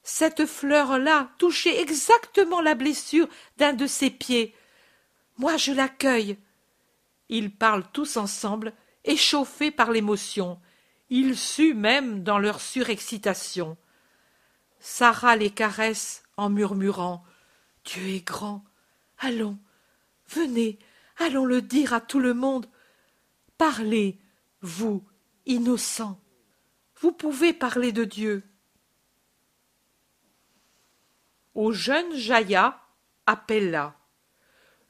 Cette 0.02 0.46
fleur-là 0.46 1.30
touchait 1.38 1.80
exactement 1.80 2.60
la 2.60 2.74
blessure 2.74 3.28
d'un 3.56 3.72
de 3.72 3.86
ses 3.86 4.10
pieds. 4.10 4.54
Moi, 5.38 5.56
je 5.56 5.72
l'accueille. 5.72 6.36
Ils 7.28 7.50
parlent 7.50 7.86
tous 7.92 8.16
ensemble, 8.16 8.72
échauffés 9.04 9.70
par 9.70 9.90
l'émotion. 9.90 10.60
Ils 11.10 11.36
suent 11.36 11.74
même 11.74 12.22
dans 12.22 12.38
leur 12.38 12.60
surexcitation. 12.60 13.76
Sarah 14.80 15.36
les 15.36 15.50
caresse 15.50 16.22
en 16.36 16.50
murmurant 16.50 17.24
Dieu 17.84 18.08
est 18.08 18.26
grand. 18.26 18.64
Allons, 19.18 19.58
venez, 20.28 20.78
allons 21.18 21.44
le 21.44 21.62
dire 21.62 21.92
à 21.92 22.00
tout 22.00 22.20
le 22.20 22.34
monde. 22.34 22.66
Parlez, 23.58 24.18
vous, 24.62 25.04
innocents. 25.46 26.20
Vous 27.00 27.12
pouvez 27.12 27.52
parler 27.52 27.92
de 27.92 28.04
Dieu. 28.04 28.42
Au 31.54 31.72
jeune 31.72 32.14
Jaïa, 32.14 32.80
appelle-la. 33.26 33.94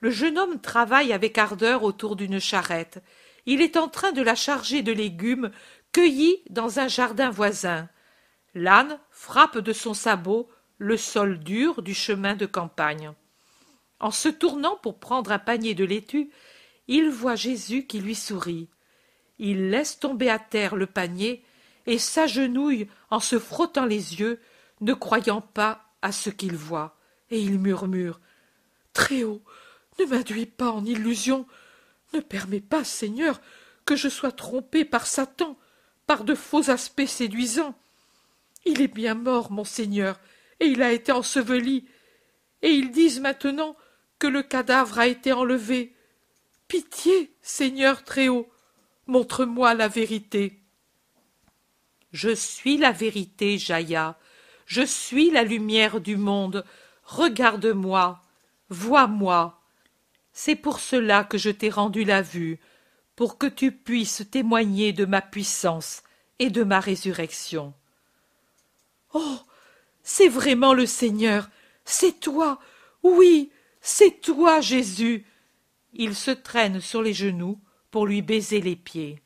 Le 0.00 0.10
jeune 0.10 0.38
homme 0.38 0.60
travaille 0.60 1.12
avec 1.12 1.38
ardeur 1.38 1.82
autour 1.82 2.16
d'une 2.16 2.38
charrette. 2.38 3.02
Il 3.46 3.60
est 3.60 3.76
en 3.76 3.88
train 3.88 4.12
de 4.12 4.22
la 4.22 4.34
charger 4.34 4.82
de 4.82 4.92
légumes 4.92 5.50
cueillis 5.94 6.42
dans 6.50 6.80
un 6.80 6.88
jardin 6.88 7.30
voisin. 7.30 7.88
L'âne 8.54 8.98
frappe 9.10 9.58
de 9.58 9.72
son 9.72 9.94
sabot 9.94 10.50
le 10.78 10.96
sol 10.96 11.38
dur 11.38 11.82
du 11.82 11.94
chemin 11.94 12.34
de 12.34 12.46
campagne. 12.46 13.12
En 14.00 14.10
se 14.10 14.28
tournant 14.28 14.76
pour 14.82 14.98
prendre 14.98 15.30
un 15.30 15.38
panier 15.38 15.74
de 15.74 15.84
laitue, 15.84 16.30
il 16.88 17.10
voit 17.10 17.36
Jésus 17.36 17.86
qui 17.86 18.00
lui 18.00 18.16
sourit. 18.16 18.68
il 19.38 19.70
laisse 19.70 20.00
tomber 20.00 20.28
à 20.30 20.40
terre 20.40 20.74
le 20.74 20.86
panier 20.86 21.44
et 21.86 21.98
s'agenouille 21.98 22.88
en 23.10 23.20
se 23.20 23.38
frottant 23.38 23.86
les 23.86 24.18
yeux, 24.20 24.40
ne 24.80 24.94
croyant 24.94 25.40
pas 25.40 25.84
à 26.02 26.10
ce 26.10 26.28
qu'il 26.28 26.56
voit, 26.56 26.96
et 27.30 27.40
il 27.40 27.58
murmure 27.58 28.20
Très 28.94 29.22
haut, 29.22 29.42
ne 30.00 30.06
m'induis 30.06 30.46
pas 30.46 30.70
en 30.70 30.84
illusion, 30.84 31.46
ne 32.14 32.20
permets 32.20 32.60
pas, 32.60 32.84
Seigneur, 32.84 33.40
que 33.86 33.96
je 33.96 34.08
sois 34.08 34.32
trompé 34.32 34.84
par 34.84 35.06
Satan, 35.06 35.56
par 36.06 36.24
de 36.24 36.34
faux 36.34 36.70
aspects 36.70 37.06
séduisants. 37.06 37.74
Il 38.64 38.80
est 38.80 38.88
bien 38.88 39.14
mort, 39.14 39.50
mon 39.50 39.64
Seigneur, 39.64 40.18
et 40.60 40.66
il 40.66 40.82
a 40.82 40.92
été 40.92 41.12
enseveli, 41.12 41.86
et 42.62 42.70
ils 42.70 42.90
disent 42.90 43.20
maintenant 43.20 43.76
que 44.18 44.26
le 44.26 44.42
cadavre 44.42 44.98
a 44.98 45.06
été 45.06 45.32
enlevé. 45.32 45.94
Pitié, 46.68 47.34
Seigneur 47.42 48.04
Très-Haut, 48.04 48.48
montre-moi 49.06 49.74
la 49.74 49.88
vérité. 49.88 50.60
Je 52.12 52.34
suis 52.34 52.78
la 52.78 52.92
vérité, 52.92 53.58
Jaïa, 53.58 54.18
je 54.66 54.82
suis 54.82 55.30
la 55.30 55.42
lumière 55.42 56.00
du 56.00 56.16
monde, 56.16 56.64
regarde-moi, 57.04 58.22
vois-moi. 58.70 59.60
C'est 60.32 60.56
pour 60.56 60.80
cela 60.80 61.24
que 61.24 61.38
je 61.38 61.50
t'ai 61.50 61.68
rendu 61.68 62.04
la 62.04 62.22
vue, 62.22 62.60
pour 63.16 63.38
que 63.38 63.46
tu 63.46 63.72
puisses 63.72 64.24
témoigner 64.30 64.92
de 64.92 65.04
ma 65.04 65.22
puissance 65.22 66.02
et 66.38 66.50
de 66.50 66.62
ma 66.64 66.80
résurrection. 66.80 67.74
Oh. 69.12 69.38
C'est 70.04 70.28
vraiment 70.28 70.74
le 70.74 70.86
Seigneur. 70.86 71.48
C'est 71.84 72.20
toi. 72.20 72.60
Oui, 73.02 73.50
c'est 73.80 74.20
toi, 74.20 74.60
Jésus. 74.60 75.24
Il 75.94 76.14
se 76.14 76.30
traîne 76.30 76.80
sur 76.80 77.02
les 77.02 77.14
genoux 77.14 77.58
pour 77.90 78.06
lui 78.06 78.20
baiser 78.20 78.60
les 78.60 78.76
pieds. 78.76 79.22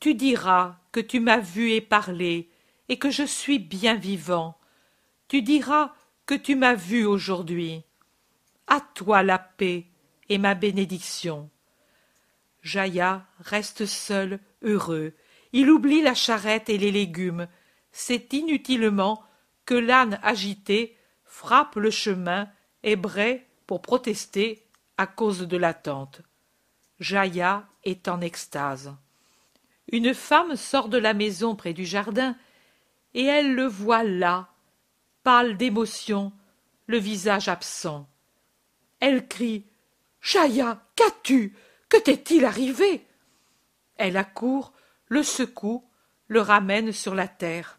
Tu 0.00 0.14
diras 0.14 0.76
que 0.92 1.00
tu 1.00 1.18
m'as 1.18 1.38
vu 1.38 1.72
et 1.72 1.80
parlé, 1.80 2.50
et 2.88 2.98
que 2.98 3.10
je 3.10 3.24
suis 3.24 3.58
bien 3.58 3.94
vivant. 3.94 4.58
Tu 5.28 5.42
diras 5.42 5.94
que 6.26 6.34
tu 6.34 6.54
m'as 6.54 6.74
vu 6.74 7.06
aujourd'hui. 7.06 7.82
À 8.66 8.80
toi 8.80 9.22
la 9.22 9.38
paix 9.38 9.86
et 10.28 10.38
ma 10.38 10.54
bénédiction. 10.54 11.48
Jaïa 12.68 13.26
reste 13.40 13.86
seul, 13.86 14.40
heureux. 14.62 15.14
Il 15.52 15.70
oublie 15.70 16.02
la 16.02 16.14
charrette 16.14 16.68
et 16.68 16.76
les 16.76 16.92
légumes. 16.92 17.48
C'est 17.92 18.34
inutilement 18.34 19.24
que 19.64 19.74
l'âne 19.74 20.20
agité 20.22 20.94
frappe 21.24 21.76
le 21.76 21.90
chemin 21.90 22.48
et 22.82 22.94
braie 22.94 23.46
pour 23.66 23.80
protester 23.80 24.66
à 24.98 25.06
cause 25.06 25.48
de 25.48 25.56
l'attente. 25.56 26.20
Jaïa 27.00 27.66
est 27.84 28.06
en 28.06 28.20
extase. 28.20 28.94
Une 29.90 30.12
femme 30.12 30.54
sort 30.54 30.90
de 30.90 30.98
la 30.98 31.14
maison 31.14 31.56
près 31.56 31.72
du 31.72 31.86
jardin, 31.86 32.36
et 33.14 33.24
elle 33.24 33.54
le 33.54 33.66
voit 33.66 34.04
là, 34.04 34.48
pâle 35.22 35.56
d'émotion, 35.56 36.32
le 36.86 36.98
visage 36.98 37.48
absent. 37.48 38.06
Elle 39.00 39.26
crie 39.26 39.64
Jaïa, 40.20 40.82
qu'as-tu? 40.96 41.56
Que 41.88 41.96
t'est-il 41.96 42.44
arrivé? 42.44 43.06
Elle 43.96 44.16
accourt, 44.16 44.72
le 45.08 45.22
secoue, 45.22 45.84
le 46.26 46.40
ramène 46.40 46.92
sur 46.92 47.14
la 47.14 47.28
terre. 47.28 47.78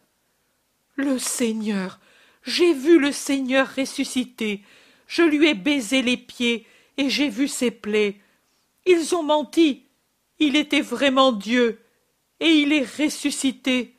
Le 0.96 1.20
Seigneur. 1.20 2.00
J'ai 2.44 2.74
vu 2.74 3.00
le 3.00 3.12
Seigneur 3.12 3.68
ressuscité. 3.76 4.64
Je 5.08 5.22
lui 5.22 5.48
ai 5.48 5.54
baisé 5.54 6.02
les 6.02 6.18
pieds 6.18 6.66
et 6.98 7.10
j'ai 7.10 7.30
vu 7.30 7.48
ses 7.48 7.72
plaies. 7.72 8.20
Ils 8.86 9.16
ont 9.16 9.24
menti. 9.24 9.86
Il 10.40 10.56
était 10.56 10.82
vraiment 10.82 11.32
Dieu 11.32 11.80
et 12.40 12.50
il 12.50 12.74
est 12.74 12.90
ressuscité. 12.98 13.96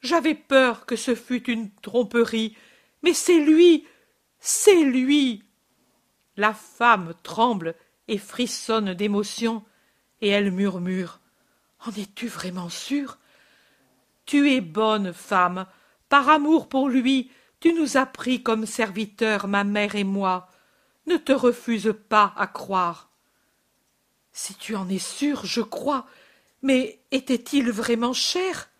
J'avais 0.00 0.34
peur 0.34 0.86
que 0.86 0.96
ce 0.96 1.14
fût 1.14 1.50
une 1.50 1.70
tromperie, 1.80 2.56
mais 3.02 3.14
c'est 3.14 3.40
lui, 3.40 3.86
c'est 4.38 4.82
lui. 4.82 5.42
La 6.36 6.52
femme 6.52 7.14
tremble 7.22 7.74
et 8.08 8.18
frissonne 8.18 8.94
d'émotion, 8.94 9.64
et 10.20 10.28
elle 10.28 10.50
murmure. 10.50 11.20
En 11.86 11.90
es-tu 11.90 12.28
vraiment 12.28 12.68
sûre? 12.68 13.18
Tu 14.26 14.52
es 14.52 14.60
bonne 14.60 15.12
femme. 15.12 15.66
Par 16.08 16.28
amour 16.28 16.68
pour 16.68 16.88
lui, 16.88 17.30
tu 17.60 17.72
nous 17.72 17.96
as 17.96 18.06
pris 18.06 18.42
comme 18.42 18.66
serviteurs, 18.66 19.48
ma 19.48 19.64
mère 19.64 19.94
et 19.94 20.04
moi. 20.04 20.50
Ne 21.06 21.16
te 21.16 21.32
refuse 21.32 21.94
pas 22.08 22.32
à 22.36 22.46
croire. 22.46 23.10
Si 24.32 24.54
tu 24.54 24.74
en 24.74 24.88
es 24.88 24.98
sûre, 24.98 25.44
je 25.44 25.60
crois. 25.60 26.06
Mais 26.62 27.00
était-il 27.10 27.70
vraiment 27.70 28.14
cher? 28.14 28.70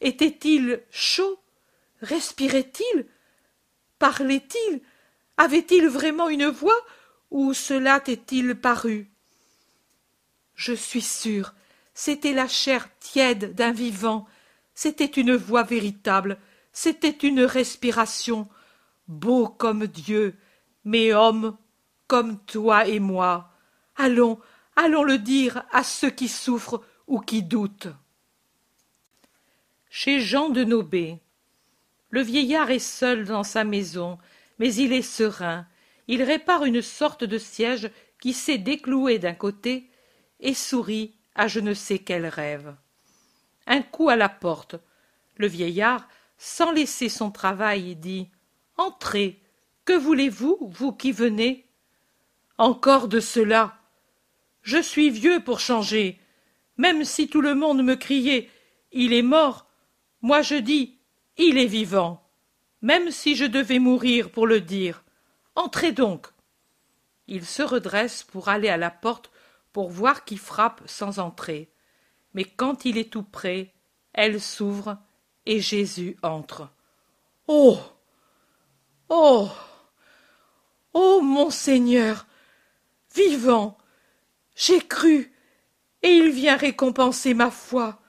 Était-il 0.00 0.82
chaud? 0.90 1.40
Respirait-il? 2.02 3.06
Parlait-il? 3.98 4.82
Avait-il 5.38 5.88
vraiment 5.88 6.28
une 6.28 6.46
voix? 6.46 6.78
Ou 7.30 7.52
cela 7.54 8.00
t'est-il 8.00 8.54
paru? 8.54 9.10
Je 10.54 10.72
suis 10.72 11.02
sûre, 11.02 11.54
c'était 11.94 12.32
la 12.32 12.48
chair 12.48 12.88
tiède 12.98 13.54
d'un 13.54 13.72
vivant, 13.72 14.26
c'était 14.74 15.04
une 15.04 15.36
voix 15.36 15.62
véritable, 15.62 16.38
c'était 16.72 17.10
une 17.10 17.42
respiration, 17.42 18.48
beau 19.08 19.48
comme 19.48 19.86
Dieu, 19.86 20.36
mais 20.84 21.12
homme 21.12 21.56
comme 22.06 22.38
toi 22.44 22.86
et 22.86 23.00
moi. 23.00 23.50
Allons, 23.96 24.40
allons 24.76 25.04
le 25.04 25.18
dire 25.18 25.64
à 25.70 25.84
ceux 25.84 26.10
qui 26.10 26.28
souffrent 26.28 26.82
ou 27.06 27.20
qui 27.20 27.42
doutent. 27.42 27.88
Chez 29.90 30.20
Jean 30.20 30.48
de 30.48 30.64
Nobé. 30.64 31.18
Le 32.10 32.22
vieillard 32.22 32.70
est 32.70 32.78
seul 32.78 33.26
dans 33.26 33.44
sa 33.44 33.64
maison, 33.64 34.18
mais 34.58 34.74
il 34.74 34.92
est 34.92 35.02
serein. 35.02 35.66
Il 36.08 36.22
répare 36.22 36.64
une 36.64 36.82
sorte 36.82 37.22
de 37.22 37.38
siège 37.38 37.90
qui 38.20 38.32
s'est 38.32 38.58
décloué 38.58 39.18
d'un 39.18 39.34
côté 39.34 39.90
et 40.40 40.54
sourit 40.54 41.14
à 41.34 41.46
je 41.46 41.60
ne 41.60 41.74
sais 41.74 41.98
quel 41.98 42.26
rêve. 42.26 42.74
Un 43.66 43.82
coup 43.82 44.08
à 44.08 44.16
la 44.16 44.28
porte. 44.28 44.76
Le 45.36 45.46
vieillard 45.46 46.08
sans 46.38 46.70
laisser 46.72 47.08
son 47.08 47.30
travail, 47.30 47.96
dit 47.96 48.28
Entrez. 48.76 49.40
Que 49.84 49.92
voulez-vous, 49.92 50.58
vous 50.72 50.92
qui 50.92 51.12
venez? 51.12 51.66
Encore 52.56 53.08
de 53.08 53.20
cela. 53.20 53.76
Je 54.62 54.80
suis 54.80 55.10
vieux 55.10 55.40
pour 55.40 55.60
changer. 55.60 56.20
Même 56.76 57.04
si 57.04 57.28
tout 57.28 57.40
le 57.40 57.54
monde 57.54 57.82
me 57.82 57.96
criait 57.96 58.48
Il 58.92 59.12
est 59.12 59.22
mort, 59.22 59.66
moi 60.22 60.42
je 60.42 60.54
dis 60.54 60.98
Il 61.36 61.58
est 61.58 61.66
vivant. 61.66 62.24
Même 62.82 63.10
si 63.10 63.34
je 63.34 63.44
devais 63.44 63.80
mourir 63.80 64.30
pour 64.30 64.46
le 64.46 64.60
dire. 64.60 65.02
Entrez 65.58 65.90
donc. 65.90 66.28
Il 67.26 67.44
se 67.44 67.62
redresse 67.64 68.22
pour 68.22 68.48
aller 68.48 68.68
à 68.68 68.76
la 68.76 68.92
porte 68.92 69.32
pour 69.72 69.90
voir 69.90 70.24
qui 70.24 70.36
frappe 70.36 70.82
sans 70.86 71.18
entrer. 71.18 71.68
Mais 72.32 72.44
quand 72.44 72.84
il 72.84 72.96
est 72.96 73.12
tout 73.12 73.24
près, 73.24 73.74
elle 74.12 74.40
s'ouvre 74.40 74.98
et 75.46 75.58
Jésus 75.58 76.16
entre. 76.22 76.70
Oh. 77.48 77.76
Oh. 79.08 79.48
Oh. 80.92 81.20
Mon 81.24 81.50
Seigneur. 81.50 82.28
Vivant. 83.12 83.76
J'ai 84.54 84.80
cru. 84.80 85.34
Et 86.02 86.10
il 86.10 86.30
vient 86.30 86.56
récompenser 86.56 87.34
ma 87.34 87.50
foi. 87.50 88.00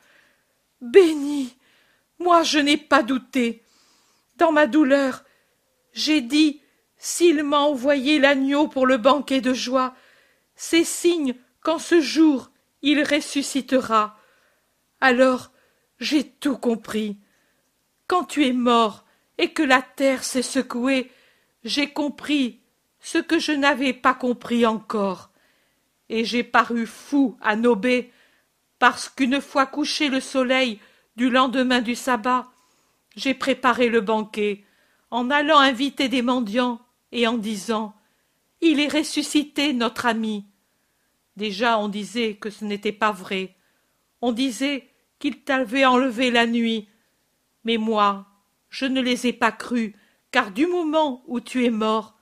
Béni. 0.81 1.57
Moi 2.19 2.43
je 2.43 2.59
n'ai 2.59 2.77
pas 2.77 3.01
douté. 3.01 3.63
Dans 4.35 4.51
ma 4.51 4.67
douleur, 4.67 5.23
j'ai 5.93 6.21
dit 6.21 6.61
s'il 6.99 7.43
m'a 7.43 7.59
envoyé 7.59 8.19
l'agneau 8.19 8.67
pour 8.67 8.85
le 8.85 8.97
banquet 8.97 9.41
de 9.41 9.53
joie, 9.53 9.95
c'est 10.55 10.83
signe 10.83 11.33
qu'en 11.63 11.79
ce 11.79 11.99
jour 12.01 12.51
il 12.81 13.01
ressuscitera. 13.03 14.17
Alors 15.01 15.51
j'ai 15.99 16.23
tout 16.23 16.57
compris 16.57 17.17
quand 18.09 18.25
tu 18.25 18.45
es 18.45 18.53
mort 18.53 19.05
et 19.37 19.53
que 19.53 19.63
la 19.63 19.81
terre 19.81 20.23
s'est 20.23 20.41
secouée, 20.41 21.11
j'ai 21.63 21.91
compris 21.91 22.59
ce 22.99 23.19
que 23.19 23.39
je 23.39 23.51
n'avais 23.51 23.93
pas 23.93 24.15
compris 24.15 24.65
encore, 24.65 25.29
et 26.09 26.25
j'ai 26.25 26.43
paru 26.43 26.87
fou 26.87 27.37
à 27.39 27.55
Nobé, 27.55 28.11
parce 28.79 29.07
qu'une 29.07 29.39
fois 29.39 29.67
couché 29.67 30.09
le 30.09 30.19
soleil 30.19 30.79
du 31.15 31.29
lendemain 31.29 31.81
du 31.81 31.95
sabbat, 31.95 32.47
j'ai 33.15 33.35
préparé 33.35 33.89
le 33.89 34.01
banquet, 34.01 34.65
en 35.11 35.29
allant 35.29 35.59
inviter 35.59 36.09
des 36.09 36.23
mendiants 36.23 36.81
et 37.11 37.27
en 37.27 37.37
disant 37.37 37.95
Il 38.61 38.79
est 38.79 38.93
ressuscité, 38.93 39.73
notre 39.73 40.05
ami. 40.05 40.45
Déjà 41.35 41.79
on 41.79 41.87
disait 41.87 42.35
que 42.35 42.49
ce 42.49 42.65
n'était 42.65 42.91
pas 42.91 43.11
vrai. 43.11 43.55
On 44.21 44.31
disait 44.31 44.89
qu'il 45.19 45.43
t'avait 45.43 45.85
enlevé 45.85 46.31
la 46.31 46.47
nuit, 46.47 46.87
mais 47.63 47.77
moi, 47.77 48.25
je 48.69 48.85
ne 48.85 49.01
les 49.01 49.27
ai 49.27 49.33
pas 49.33 49.51
crus, 49.51 49.93
car 50.31 50.51
du 50.51 50.67
moment 50.67 51.23
où 51.27 51.39
tu 51.39 51.65
es 51.65 51.69
mort, 51.69 52.17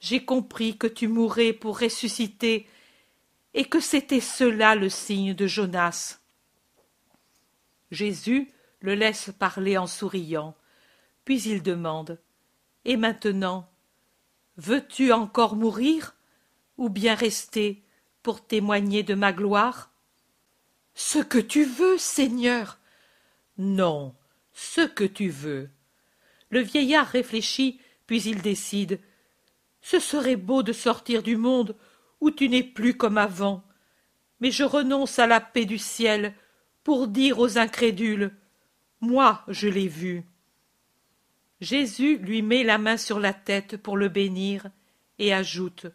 j'ai 0.00 0.24
compris 0.24 0.76
que 0.76 0.86
tu 0.86 1.08
mourrais 1.08 1.52
pour 1.52 1.78
ressusciter, 1.78 2.66
et 3.54 3.64
que 3.64 3.80
c'était 3.80 4.20
cela 4.20 4.74
le 4.74 4.88
signe 4.88 5.34
de 5.34 5.46
Jonas. 5.46 6.18
Jésus 7.90 8.50
le 8.80 8.94
laisse 8.94 9.30
parler 9.38 9.76
en 9.76 9.86
souriant, 9.86 10.56
puis 11.24 11.40
il 11.42 11.62
demande 11.62 12.20
Et 12.84 12.96
maintenant, 12.96 13.70
veux-tu 14.56 15.12
encore 15.12 15.56
mourir 15.56 16.14
ou 16.78 16.88
bien 16.88 17.14
rester 17.14 17.82
pour 18.22 18.44
témoigner 18.44 19.02
de 19.02 19.14
ma 19.14 19.32
gloire? 19.32 19.90
Ce 20.94 21.18
que 21.18 21.38
tu 21.38 21.64
veux, 21.64 21.98
Seigneur. 21.98 22.78
Non, 23.58 24.14
ce 24.52 24.82
que 24.82 25.04
tu 25.04 25.28
veux. 25.28 25.70
Le 26.50 26.60
vieillard 26.60 27.06
réfléchit, 27.06 27.80
puis 28.06 28.22
il 28.22 28.42
décide. 28.42 29.00
Ce 29.80 29.98
serait 29.98 30.36
beau 30.36 30.62
de 30.62 30.72
sortir 30.72 31.22
du 31.22 31.36
monde 31.36 31.76
où 32.20 32.30
tu 32.30 32.48
n'es 32.48 32.62
plus 32.62 32.96
comme 32.96 33.18
avant. 33.18 33.64
Mais 34.40 34.50
je 34.50 34.64
renonce 34.64 35.18
à 35.18 35.26
la 35.26 35.40
paix 35.40 35.64
du 35.64 35.78
ciel 35.78 36.34
pour 36.84 37.08
dire 37.08 37.38
aux 37.38 37.58
incrédules 37.58 38.32
Moi 39.00 39.42
je 39.48 39.68
l'ai 39.68 39.88
vu. 39.88 40.24
Jésus 41.62 42.18
lui 42.18 42.42
met 42.42 42.64
la 42.64 42.76
main 42.76 42.96
sur 42.96 43.20
la 43.20 43.32
tête 43.32 43.76
pour 43.76 43.96
le 43.96 44.08
bénir 44.08 44.66
et 45.20 45.32
ajoute 45.32 45.86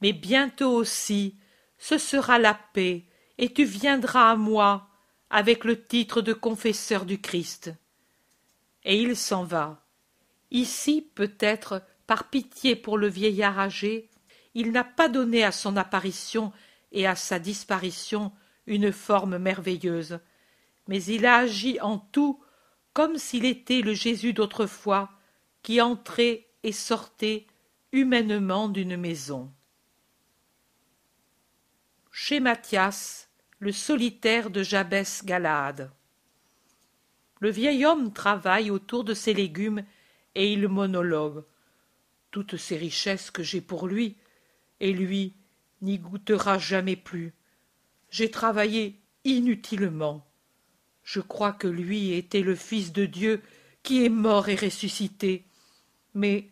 Mais 0.00 0.14
bientôt 0.14 0.72
aussi 0.72 1.36
ce 1.76 1.98
sera 1.98 2.38
la 2.38 2.54
paix, 2.54 3.04
et 3.36 3.52
tu 3.52 3.64
viendras 3.64 4.30
à 4.30 4.36
moi 4.36 4.88
avec 5.28 5.64
le 5.64 5.80
titre 5.80 6.22
de 6.22 6.32
confesseur 6.32 7.04
du 7.04 7.20
Christ. 7.20 7.70
Et 8.82 8.98
il 9.00 9.14
s'en 9.14 9.44
va. 9.44 9.86
Ici, 10.50 11.06
peut-être, 11.14 11.82
par 12.06 12.30
pitié 12.30 12.74
pour 12.74 12.96
le 12.96 13.08
vieillard 13.08 13.58
âgé, 13.58 14.08
il 14.54 14.72
n'a 14.72 14.84
pas 14.84 15.10
donné 15.10 15.44
à 15.44 15.52
son 15.52 15.76
apparition 15.76 16.50
et 16.92 17.06
à 17.06 17.14
sa 17.14 17.38
disparition 17.38 18.32
une 18.66 18.90
forme 18.90 19.36
merveilleuse, 19.36 20.18
mais 20.88 21.04
il 21.04 21.26
a 21.26 21.36
agi 21.36 21.78
en 21.80 21.98
tout 21.98 22.42
comme 22.98 23.16
s'il 23.16 23.44
était 23.44 23.80
le 23.80 23.94
Jésus 23.94 24.32
d'autrefois, 24.32 25.08
qui 25.62 25.80
entrait 25.80 26.48
et 26.64 26.72
sortait 26.72 27.46
humainement 27.92 28.68
d'une 28.68 28.96
maison. 28.96 29.52
Chez 32.10 32.40
Mathias, 32.40 33.30
le 33.60 33.70
solitaire 33.70 34.50
de 34.50 34.64
Jabès 34.64 35.24
Galaad. 35.24 35.92
Le 37.38 37.50
vieil 37.50 37.86
homme 37.86 38.12
travaille 38.12 38.68
autour 38.68 39.04
de 39.04 39.14
ses 39.14 39.32
légumes 39.32 39.84
et 40.34 40.52
il 40.52 40.66
monologue. 40.66 41.44
Toutes 42.32 42.56
ces 42.56 42.76
richesses 42.76 43.30
que 43.30 43.44
j'ai 43.44 43.60
pour 43.60 43.86
lui, 43.86 44.16
et 44.80 44.92
lui 44.92 45.36
n'y 45.82 46.00
goûtera 46.00 46.58
jamais 46.58 46.96
plus. 46.96 47.32
J'ai 48.10 48.32
travaillé 48.32 49.00
inutilement. 49.22 50.27
Je 51.08 51.20
crois 51.20 51.52
que 51.52 51.66
lui 51.66 52.12
était 52.12 52.42
le 52.42 52.54
Fils 52.54 52.92
de 52.92 53.06
Dieu 53.06 53.40
qui 53.82 54.04
est 54.04 54.10
mort 54.10 54.50
et 54.50 54.56
ressuscité. 54.56 55.46
Mais 56.12 56.50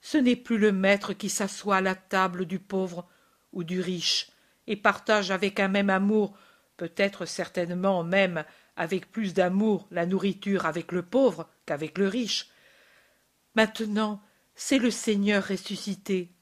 ce 0.00 0.18
n'est 0.18 0.34
plus 0.34 0.58
le 0.58 0.72
maître 0.72 1.12
qui 1.12 1.28
s'assoit 1.28 1.76
à 1.76 1.80
la 1.80 1.94
table 1.94 2.44
du 2.44 2.58
pauvre 2.58 3.08
ou 3.52 3.62
du 3.62 3.80
riche 3.80 4.32
et 4.66 4.74
partage 4.74 5.30
avec 5.30 5.60
un 5.60 5.68
même 5.68 5.90
amour, 5.90 6.36
peut-être 6.76 7.24
certainement 7.24 8.02
même 8.02 8.44
avec 8.74 9.12
plus 9.12 9.32
d'amour 9.32 9.86
la 9.92 10.06
nourriture 10.06 10.66
avec 10.66 10.90
le 10.90 11.02
pauvre 11.02 11.48
qu'avec 11.64 11.96
le 11.96 12.08
riche. 12.08 12.50
Maintenant, 13.54 14.20
c'est 14.56 14.78
le 14.78 14.90
Seigneur 14.90 15.46
ressuscité. 15.46 16.32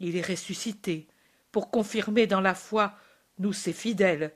Il 0.00 0.16
est 0.16 0.26
ressuscité 0.26 1.08
pour 1.52 1.70
confirmer 1.70 2.26
dans 2.26 2.40
la 2.40 2.54
foi 2.54 2.96
nous 3.38 3.52
ses 3.52 3.74
fidèles. 3.74 4.32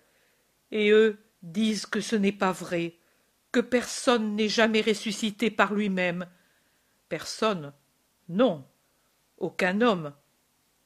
Et 0.72 0.90
eux 0.90 1.18
disent 1.42 1.86
que 1.86 2.00
ce 2.00 2.16
n'est 2.16 2.32
pas 2.32 2.52
vrai, 2.52 2.98
que 3.52 3.60
personne 3.60 4.36
n'est 4.36 4.48
jamais 4.48 4.80
ressuscité 4.80 5.50
par 5.50 5.74
lui-même. 5.74 6.26
Personne, 7.08 7.72
non, 8.28 8.64
aucun 9.38 9.80
homme. 9.80 10.14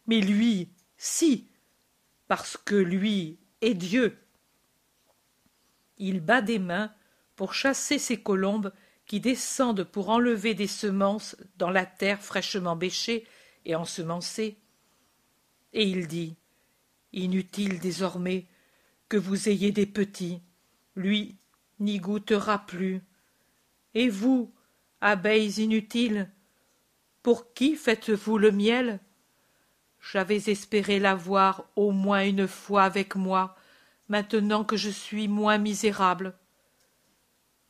Mais 0.06 0.20
lui, 0.20 0.70
si, 0.96 1.48
parce 2.28 2.56
que 2.56 2.74
lui 2.74 3.38
est 3.60 3.74
Dieu. 3.74 4.18
Il 5.98 6.20
bat 6.20 6.42
des 6.42 6.58
mains 6.58 6.92
pour 7.36 7.54
chasser 7.54 7.98
ces 7.98 8.22
colombes 8.22 8.72
qui 9.06 9.20
descendent 9.20 9.84
pour 9.84 10.08
enlever 10.08 10.54
des 10.54 10.66
semences 10.66 11.36
dans 11.56 11.70
la 11.70 11.86
terre 11.86 12.22
fraîchement 12.22 12.76
bêchée 12.76 13.26
et 13.64 13.74
ensemencée. 13.74 14.58
Et 15.72 15.84
il 15.84 16.08
dit 16.08 16.36
Inutile 17.12 17.78
désormais 17.78 18.46
vous 19.16 19.48
ayez 19.48 19.72
des 19.72 19.86
petits, 19.86 20.40
lui 20.96 21.36
n'y 21.80 21.98
goûtera 21.98 22.66
plus. 22.66 23.02
Et 23.94 24.08
vous, 24.08 24.52
abeilles 25.00 25.60
inutiles, 25.60 26.30
pour 27.22 27.52
qui 27.54 27.76
faites-vous 27.76 28.38
le 28.38 28.52
miel? 28.52 29.00
J'avais 30.00 30.50
espéré 30.50 30.98
l'avoir 30.98 31.64
au 31.76 31.90
moins 31.90 32.24
une 32.24 32.46
fois 32.46 32.84
avec 32.84 33.16
moi, 33.16 33.56
maintenant 34.08 34.64
que 34.64 34.76
je 34.76 34.90
suis 34.90 35.28
moins 35.28 35.58
misérable. 35.58 36.34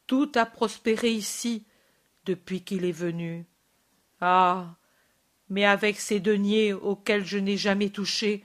Tout 0.07 0.33
a 0.35 0.45
prospéré 0.45 1.13
ici 1.13 1.65
depuis 2.25 2.63
qu'il 2.63 2.85
est 2.85 2.93
venu. 2.93 3.47
Ah. 4.21 4.77
Mais 5.49 5.65
avec 5.65 6.01
ces 6.01 6.21
deniers 6.21 6.73
auxquels 6.73 7.25
je 7.25 7.39
n'ai 7.39 7.57
jamais 7.57 7.91
touché, 7.91 8.43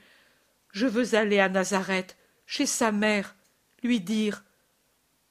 je 0.72 0.86
veux 0.86 1.16
aller 1.16 1.40
à 1.40 1.50
Nazareth, 1.50 2.18
chez 2.50 2.66
sa 2.66 2.92
mère, 2.92 3.36
lui 3.84 4.02
dire 4.02 4.44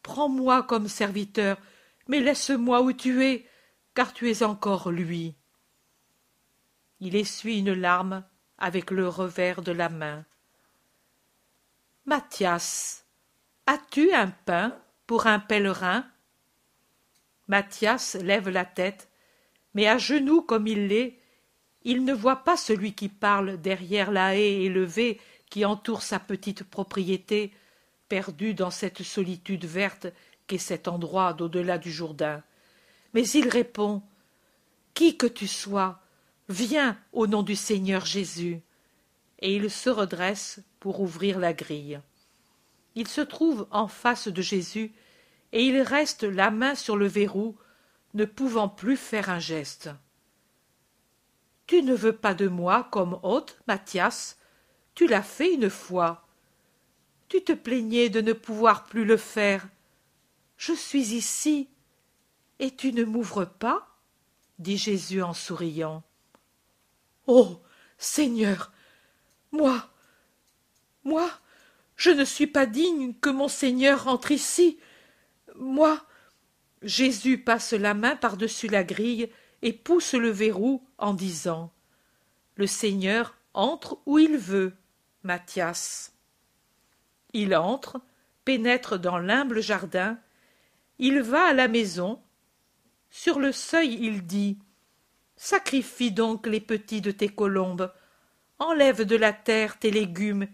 Prends-moi 0.04 0.62
comme 0.62 0.86
serviteur, 0.86 1.58
mais 2.06 2.20
laisse-moi 2.20 2.80
où 2.80 2.92
tu 2.92 3.24
es, 3.24 3.44
car 3.92 4.12
tu 4.14 4.30
es 4.30 4.44
encore 4.44 4.92
lui. 4.92 5.34
Il 7.00 7.16
essuie 7.16 7.58
une 7.58 7.72
larme 7.72 8.24
avec 8.56 8.92
le 8.92 9.08
revers 9.08 9.62
de 9.62 9.72
la 9.72 9.88
main. 9.88 10.24
Mathias, 12.06 13.04
as-tu 13.66 14.12
un 14.12 14.28
pain 14.28 14.78
pour 15.08 15.26
un 15.26 15.40
pèlerin? 15.40 16.06
Mathias 17.48 18.14
lève 18.14 18.48
la 18.48 18.64
tête, 18.64 19.10
mais 19.74 19.88
à 19.88 19.98
genoux 19.98 20.40
comme 20.40 20.68
il 20.68 20.86
l'est, 20.86 21.20
il 21.82 22.04
ne 22.04 22.14
voit 22.14 22.44
pas 22.44 22.56
celui 22.56 22.94
qui 22.94 23.08
parle 23.08 23.60
derrière 23.60 24.12
la 24.12 24.36
haie 24.36 24.62
élevée 24.62 25.20
qui 25.50 25.64
entoure 25.64 26.02
sa 26.02 26.18
petite 26.18 26.64
propriété, 26.64 27.52
perdue 28.08 28.54
dans 28.54 28.70
cette 28.70 29.02
solitude 29.02 29.64
verte 29.64 30.06
qu'est 30.46 30.58
cet 30.58 30.88
endroit 30.88 31.32
d'au-delà 31.32 31.78
du 31.78 31.90
Jourdain. 31.90 32.42
Mais 33.14 33.28
il 33.28 33.48
répond 33.48 34.02
Qui 34.94 35.16
que 35.16 35.26
tu 35.26 35.46
sois, 35.46 36.00
viens 36.48 36.98
au 37.12 37.26
nom 37.26 37.42
du 37.42 37.56
Seigneur 37.56 38.06
Jésus 38.06 38.62
et 39.40 39.54
il 39.54 39.70
se 39.70 39.90
redresse 39.90 40.60
pour 40.80 41.00
ouvrir 41.00 41.38
la 41.38 41.52
grille. 41.52 42.00
Il 42.94 43.08
se 43.08 43.20
trouve 43.20 43.66
en 43.70 43.88
face 43.88 44.28
de 44.28 44.42
Jésus, 44.42 44.92
et 45.52 45.64
il 45.64 45.80
reste 45.80 46.24
la 46.24 46.50
main 46.50 46.74
sur 46.74 46.96
le 46.96 47.06
verrou, 47.06 47.56
ne 48.14 48.24
pouvant 48.24 48.68
plus 48.68 48.96
faire 48.96 49.30
un 49.30 49.38
geste. 49.38 49.90
Tu 51.66 51.82
ne 51.82 51.94
veux 51.94 52.16
pas 52.16 52.34
de 52.34 52.48
moi 52.48 52.88
comme 52.90 53.18
hôte, 53.22 53.58
Mathias? 53.66 54.37
Tu 54.98 55.06
l'as 55.06 55.22
fait 55.22 55.54
une 55.54 55.70
fois. 55.70 56.26
Tu 57.28 57.44
te 57.44 57.52
plaignais 57.52 58.08
de 58.08 58.20
ne 58.20 58.32
pouvoir 58.32 58.84
plus 58.84 59.04
le 59.04 59.16
faire. 59.16 59.68
Je 60.56 60.72
suis 60.72 61.14
ici, 61.14 61.68
et 62.58 62.74
tu 62.74 62.92
ne 62.92 63.04
m'ouvres 63.04 63.44
pas 63.44 63.96
dit 64.58 64.76
Jésus 64.76 65.22
en 65.22 65.34
souriant. 65.34 66.02
Oh. 67.28 67.60
Seigneur, 67.96 68.72
moi. 69.52 69.88
Moi. 71.04 71.30
Je 71.94 72.10
ne 72.10 72.24
suis 72.24 72.48
pas 72.48 72.66
digne 72.66 73.14
que 73.14 73.30
mon 73.30 73.46
Seigneur 73.46 74.08
entre 74.08 74.32
ici. 74.32 74.80
Moi. 75.54 76.04
Jésus 76.82 77.38
passe 77.38 77.72
la 77.72 77.94
main 77.94 78.16
par-dessus 78.16 78.66
la 78.66 78.82
grille 78.82 79.30
et 79.62 79.72
pousse 79.72 80.14
le 80.14 80.30
verrou 80.30 80.84
en 80.98 81.14
disant 81.14 81.72
Le 82.56 82.66
Seigneur 82.66 83.36
entre 83.54 84.00
où 84.04 84.18
il 84.18 84.36
veut, 84.36 84.74
Mathias. 85.28 86.14
Il 87.34 87.54
entre, 87.54 88.00
pénètre 88.46 88.98
dans 88.98 89.18
l'humble 89.18 89.60
jardin, 89.60 90.18
il 90.98 91.20
va 91.20 91.48
à 91.48 91.52
la 91.52 91.68
maison. 91.68 92.18
Sur 93.10 93.38
le 93.38 93.52
seuil, 93.52 93.98
il 94.00 94.24
dit 94.24 94.58
Sacrifie 95.36 96.12
donc 96.12 96.46
les 96.46 96.62
petits 96.62 97.02
de 97.02 97.10
tes 97.10 97.28
colombes, 97.28 97.92
enlève 98.58 99.02
de 99.02 99.16
la 99.16 99.34
terre 99.34 99.78
tes 99.78 99.90
légumes 99.90 100.48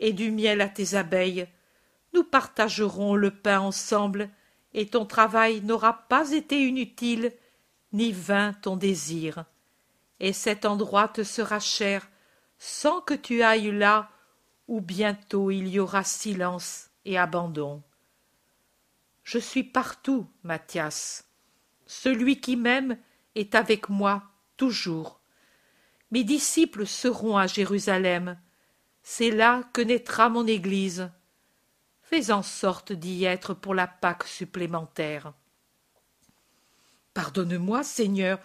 et 0.00 0.12
du 0.12 0.32
miel 0.32 0.60
à 0.60 0.68
tes 0.68 0.96
abeilles. 0.96 1.46
Nous 2.12 2.24
partagerons 2.24 3.14
le 3.14 3.30
pain 3.30 3.60
ensemble, 3.60 4.28
et 4.74 4.88
ton 4.88 5.06
travail 5.06 5.60
n'aura 5.60 6.08
pas 6.08 6.32
été 6.32 6.66
inutile, 6.66 7.32
ni 7.92 8.10
vain 8.10 8.54
ton 8.60 8.76
désir. 8.76 9.44
Et 10.18 10.32
cet 10.32 10.64
endroit 10.64 11.06
te 11.06 11.22
sera 11.22 11.60
cher, 11.60 12.08
sans 12.58 13.00
que 13.00 13.14
tu 13.14 13.44
ailles 13.44 13.70
là 13.70 14.10
où 14.68 14.80
bientôt 14.80 15.50
il 15.50 15.68
y 15.68 15.78
aura 15.78 16.04
silence 16.04 16.90
et 17.04 17.18
abandon. 17.18 17.82
Je 19.24 19.38
suis 19.38 19.64
partout, 19.64 20.26
Mathias. 20.42 21.24
Celui 21.86 22.40
qui 22.40 22.56
m'aime 22.56 22.98
est 23.34 23.54
avec 23.54 23.88
moi 23.88 24.22
toujours. 24.56 25.20
Mes 26.10 26.24
disciples 26.24 26.86
seront 26.86 27.36
à 27.36 27.46
Jérusalem. 27.46 28.38
C'est 29.02 29.30
là 29.30 29.62
que 29.72 29.80
naîtra 29.80 30.28
mon 30.28 30.46
Église. 30.46 31.10
Fais 32.02 32.30
en 32.30 32.42
sorte 32.42 32.92
d'y 32.92 33.24
être 33.24 33.54
pour 33.54 33.74
la 33.74 33.88
Pâque 33.88 34.24
supplémentaire. 34.24 35.32
Pardonne-moi, 37.14 37.82
Seigneur, 37.82 38.38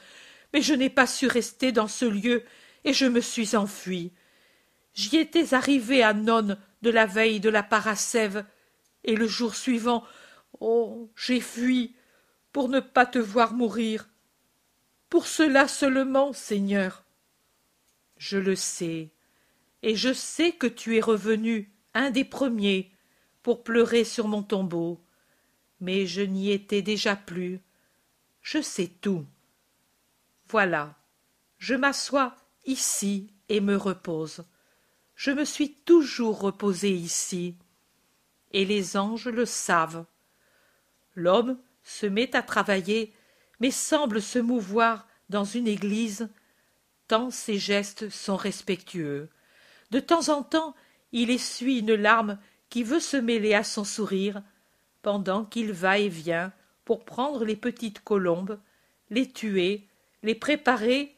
mais 0.53 0.61
je 0.61 0.73
n'ai 0.73 0.89
pas 0.89 1.07
su 1.07 1.27
rester 1.27 1.71
dans 1.71 1.87
ce 1.87 2.05
lieu 2.05 2.43
et 2.83 2.93
je 2.93 3.05
me 3.05 3.21
suis 3.21 3.55
enfui. 3.55 4.11
J'y 4.93 5.17
étais 5.17 5.53
arrivé 5.53 6.03
à 6.03 6.13
nonne 6.13 6.57
de 6.81 6.89
la 6.89 7.05
veille 7.05 7.39
de 7.39 7.49
la 7.49 7.63
parasève, 7.63 8.45
et 9.03 9.15
le 9.15 9.27
jour 9.27 9.55
suivant, 9.55 10.03
oh, 10.59 11.11
j'ai 11.15 11.39
fui 11.39 11.95
pour 12.51 12.69
ne 12.69 12.79
pas 12.79 13.05
te 13.05 13.19
voir 13.19 13.53
mourir. 13.53 14.09
Pour 15.09 15.27
cela 15.27 15.67
seulement, 15.67 16.33
Seigneur. 16.33 17.03
Je 18.17 18.37
le 18.37 18.55
sais, 18.55 19.11
et 19.81 19.95
je 19.95 20.13
sais 20.13 20.51
que 20.51 20.67
tu 20.67 20.97
es 20.97 21.01
revenu, 21.01 21.71
un 21.93 22.11
des 22.11 22.25
premiers, 22.25 22.91
pour 23.41 23.63
pleurer 23.63 24.03
sur 24.03 24.27
mon 24.27 24.43
tombeau. 24.43 25.03
Mais 25.79 26.05
je 26.05 26.21
n'y 26.21 26.51
étais 26.51 26.81
déjà 26.81 27.15
plus. 27.15 27.59
Je 28.41 28.61
sais 28.61 28.87
tout. 28.87 29.25
Voilà. 30.47 30.95
Je 31.57 31.75
m'assois 31.75 32.35
ici 32.65 33.33
et 33.49 33.61
me 33.61 33.75
repose. 33.75 34.43
Je 35.23 35.29
me 35.29 35.45
suis 35.45 35.75
toujours 35.85 36.39
reposé 36.39 36.89
ici. 36.89 37.53
Et 38.53 38.65
les 38.65 38.97
anges 38.97 39.27
le 39.27 39.45
savent. 39.45 40.07
L'homme 41.13 41.59
se 41.83 42.07
met 42.07 42.35
à 42.35 42.41
travailler, 42.41 43.13
mais 43.59 43.69
semble 43.69 44.19
se 44.19 44.39
mouvoir 44.39 45.07
dans 45.29 45.43
une 45.43 45.67
église, 45.67 46.27
tant 47.07 47.29
ses 47.29 47.59
gestes 47.59 48.09
sont 48.09 48.35
respectueux. 48.35 49.29
De 49.91 49.99
temps 49.99 50.29
en 50.29 50.41
temps, 50.41 50.73
il 51.11 51.29
essuie 51.29 51.81
une 51.81 51.93
larme 51.93 52.39
qui 52.71 52.81
veut 52.81 52.99
se 52.99 53.17
mêler 53.17 53.53
à 53.53 53.63
son 53.63 53.83
sourire, 53.83 54.41
pendant 55.03 55.45
qu'il 55.45 55.71
va 55.71 55.99
et 55.99 56.09
vient 56.09 56.51
pour 56.83 57.05
prendre 57.05 57.45
les 57.45 57.55
petites 57.55 58.03
colombes, 58.03 58.59
les 59.11 59.31
tuer, 59.31 59.87
les 60.23 60.33
préparer 60.33 61.15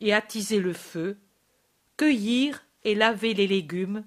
et 0.00 0.14
attiser 0.14 0.58
le 0.58 0.72
feu, 0.72 1.18
cueillir 1.98 2.64
et 2.84 2.94
laver 2.94 3.34
les 3.34 3.46
légumes, 3.46 4.04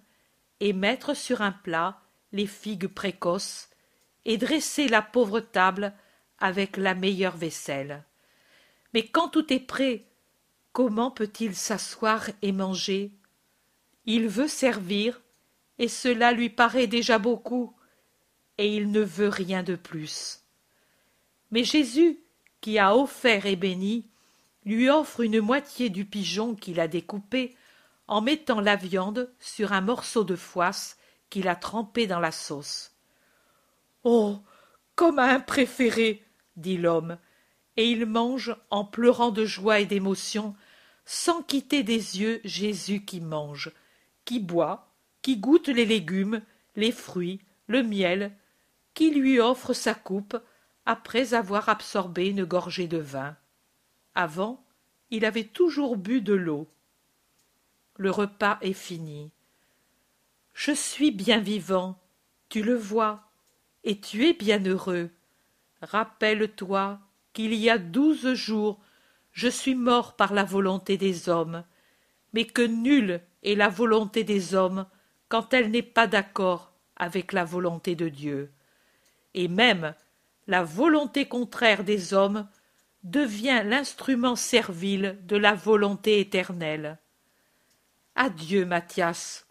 et 0.60 0.74
mettre 0.74 1.16
sur 1.16 1.42
un 1.42 1.52
plat 1.52 2.02
les 2.32 2.48
figues 2.48 2.88
précoces, 2.88 3.70
et 4.26 4.38
dresser 4.38 4.88
la 4.88 5.02
pauvre 5.02 5.40
table 5.40 5.94
avec 6.40 6.78
la 6.78 6.96
meilleure 6.96 7.38
vaisselle. 7.38 8.04
Mais 8.94 9.08
quand 9.08 9.30
tout 9.30 9.54
est 9.54 9.60
prêt, 9.60 10.06
comment 10.74 11.12
peut-il 11.12 11.56
s'asseoir 11.56 12.30
et 12.42 12.52
manger? 12.52 13.12
Il 14.06 14.28
veut 14.28 14.48
servir, 14.48 15.22
et 15.80 15.88
cela 15.88 16.32
lui 16.32 16.50
paraît 16.50 16.88
déjà 16.88 17.20
beaucoup, 17.20 17.74
et 18.58 18.76
il 18.76 18.92
ne 18.92 19.02
veut 19.02 19.30
rien 19.30 19.64
de 19.64 19.76
plus. 19.76 20.42
Mais 21.52 21.64
Jésus, 21.64 22.20
qui 22.62 22.80
a 22.80 22.96
offert 22.96 23.46
et 23.46 23.56
béni, 23.56 24.10
lui 24.66 24.90
offre 24.90 25.22
une 25.22 25.42
moitié 25.42 25.90
du 25.90 26.06
pigeon 26.06 26.56
qu'il 26.56 26.80
a 26.80 26.88
découpé 26.88 27.56
en 28.08 28.22
mettant 28.22 28.62
la 28.62 28.76
viande 28.76 29.34
sur 29.39 29.74
un 29.74 29.82
morceau 29.82 30.24
de 30.24 30.36
foisse 30.36 30.97
qu'il 31.30 31.47
a 31.47 31.56
trempé 31.56 32.08
dans 32.08 32.20
la 32.20 32.32
sauce. 32.32 32.91
Oh. 34.03 34.39
Comme 34.95 35.20
à 35.20 35.26
un 35.26 35.41
préféré, 35.41 36.24
dit 36.56 36.78
l'homme, 36.78 37.18
et 37.76 37.89
il 37.89 38.06
mange 38.06 38.56
en 38.70 38.86
pleurant 38.86 39.32
de 39.32 39.43
joie 39.43 39.82
et 39.82 39.86
d'émotion, 39.86 40.56
sans 41.03 41.41
quitter 41.41 41.84
des 41.84 42.22
yeux 42.22 42.39
Jésus 42.45 43.03
qui 43.03 43.20
mange, 43.20 43.72
qui 44.24 44.39
boit, 44.39 44.88
qui 45.22 45.38
goûte 45.38 45.68
les 45.68 45.86
légumes, 45.86 46.41
les 46.76 46.91
fruits, 46.91 47.41
le 47.68 47.84
miel, 47.84 48.32
qui 48.93 49.12
lui 49.12 49.39
offre 49.39 49.74
sa 49.74 49.93
coupe 49.93 50.38
après 50.86 51.34
avoir 51.34 51.68
absorbé 51.68 52.28
une 52.28 52.45
gorgée 52.45 52.88
de 52.88 52.97
vin. 52.97 53.36
Avant, 54.14 54.64
il 55.10 55.26
avait 55.26 55.43
toujours 55.43 55.97
bu 55.97 56.22
de 56.22 56.34
l'eau. 56.34 56.68
Le 57.98 58.12
repas 58.12 58.58
est 58.62 58.74
fini. 58.74 59.32
Je 60.54 60.72
suis 60.72 61.12
bien 61.12 61.39
vivant, 61.39 62.00
tu 62.50 62.64
le 62.64 62.76
vois, 62.76 63.24
et 63.84 64.00
tu 64.00 64.26
es 64.28 64.34
bien 64.34 64.64
heureux. 64.66 65.10
Rappelle-toi 65.82 67.00
qu'il 67.34 67.54
y 67.54 67.70
a 67.70 67.78
douze 67.78 68.34
jours 68.34 68.80
je 69.36 69.50
suis 69.50 69.76
mort 69.76 70.16
par 70.16 70.34
la 70.34 70.46
volonté 70.46 70.98
des 70.98 71.28
hommes, 71.28 71.66
mais 72.34 72.46
que 72.46 72.62
nulle 72.62 73.20
est 73.43 73.56
la 73.56 73.68
volonté 73.68 74.24
des 74.24 74.56
hommes 74.56 74.86
quand 75.28 75.54
elle 75.54 75.72
n'est 75.72 75.82
pas 75.82 76.08
d'accord 76.08 76.72
avec 76.96 77.34
la 77.34 77.43
volonté 77.43 77.96
de 77.96 78.08
Dieu. 78.08 78.54
Et 79.34 79.50
même 79.50 79.93
la 80.48 80.64
volonté 80.64 81.26
contraire 81.26 81.84
des 81.84 82.14
hommes 82.14 82.48
devient 83.04 83.62
l'instrument 83.66 84.38
servile 84.38 85.20
de 85.24 85.36
la 85.36 85.54
volonté 85.54 86.22
éternelle. 86.22 86.98
Adieu, 88.16 88.66
Mathias. 88.66 89.45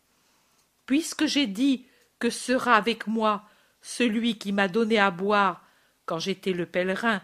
Puisque 0.87 1.27
j'ai 1.27 1.47
dit 1.47 1.87
que 2.19 2.31
sera 2.31 2.75
avec 2.75 3.07
moi 3.07 3.45
celui 3.83 4.39
qui 4.39 4.53
m'a 4.53 4.69
donné 4.69 4.99
à 4.99 5.11
boire 5.11 5.63
quand 6.07 6.19
j'étais 6.19 6.53
le 6.53 6.67
pèlerin, 6.67 7.23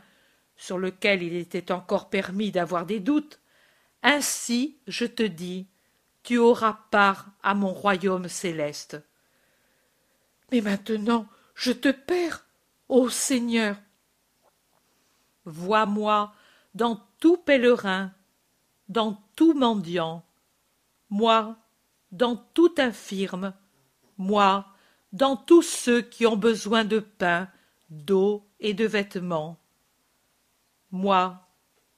sur 0.57 0.79
lequel 0.79 1.23
il 1.23 1.35
était 1.35 1.73
encore 1.73 2.11
permis 2.11 2.51
d'avoir 2.51 2.85
des 2.85 3.01
doutes, 3.01 3.41
ainsi, 4.03 4.79
je 4.87 5.07
te 5.07 5.23
dis, 5.23 5.67
tu 6.23 6.39
auras 6.39 6.79
part 6.91 7.27
à 7.43 7.55
mon 7.55 7.73
royaume 7.73 8.29
céleste. 8.29 9.03
Mais 10.53 10.61
maintenant, 10.61 11.27
je 11.55 11.73
te 11.73 11.91
perds, 11.91 12.47
ô 12.89 13.09
Seigneur. 13.09 13.77
Vois-moi 15.45 16.35
dans 16.75 17.01
tout 17.19 17.39
pèlerin, 17.39 18.13
dans 18.89 19.23
tout 19.37 19.55
mendiant, 19.55 20.25
moi 21.11 21.57
dans 22.13 22.37
tout 22.37 22.75
infirme, 22.79 23.53
moi 24.17 24.67
dans 25.13 25.37
tous 25.37 25.63
ceux 25.63 26.03
qui 26.03 26.27
ont 26.27 26.37
besoin 26.37 26.85
de 26.85 27.01
pain, 27.01 27.49
d'eau 27.91 28.49
et 28.61 28.75
de 28.75 28.87
vêtements. 28.87 29.59
Moi, 30.93 31.49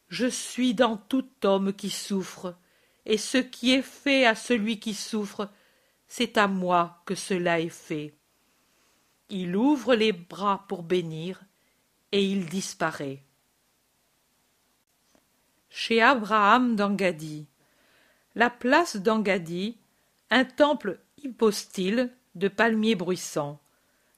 je 0.09 0.27
suis 0.27 0.75
dans 0.75 0.97
tout 0.97 1.29
homme 1.45 1.73
qui 1.73 1.91
souffre, 1.91 2.57
et 3.05 3.19
ce 3.19 3.39
qui 3.39 3.73
est 3.73 3.83
fait 3.83 4.27
à 4.27 4.35
celui 4.35 4.81
qui 4.81 4.95
souffre, 4.95 5.51
c'est 6.07 6.39
à 6.39 6.47
moi 6.47 7.03
que 7.05 7.15
cela 7.15 7.61
est 7.61 7.69
fait. 7.69 8.15
Il 9.29 9.57
ouvre 9.57 9.95
les 9.95 10.13
bras 10.13 10.65
pour 10.69 10.83
bénir, 10.83 11.43
et 12.13 12.25
il 12.25 12.47
disparaît. 12.47 13.25
Chez 15.71 16.03
Abraham 16.03 16.77
d'Angadi. 16.77 17.47
La 18.35 18.49
place 18.49 18.97
d'Angadi, 18.97 19.77
un 20.31 20.45
temple 20.45 20.99
hypostyle 21.23 22.11
de 22.35 22.49
palmiers 22.49 22.95
bruissants. 22.95 23.61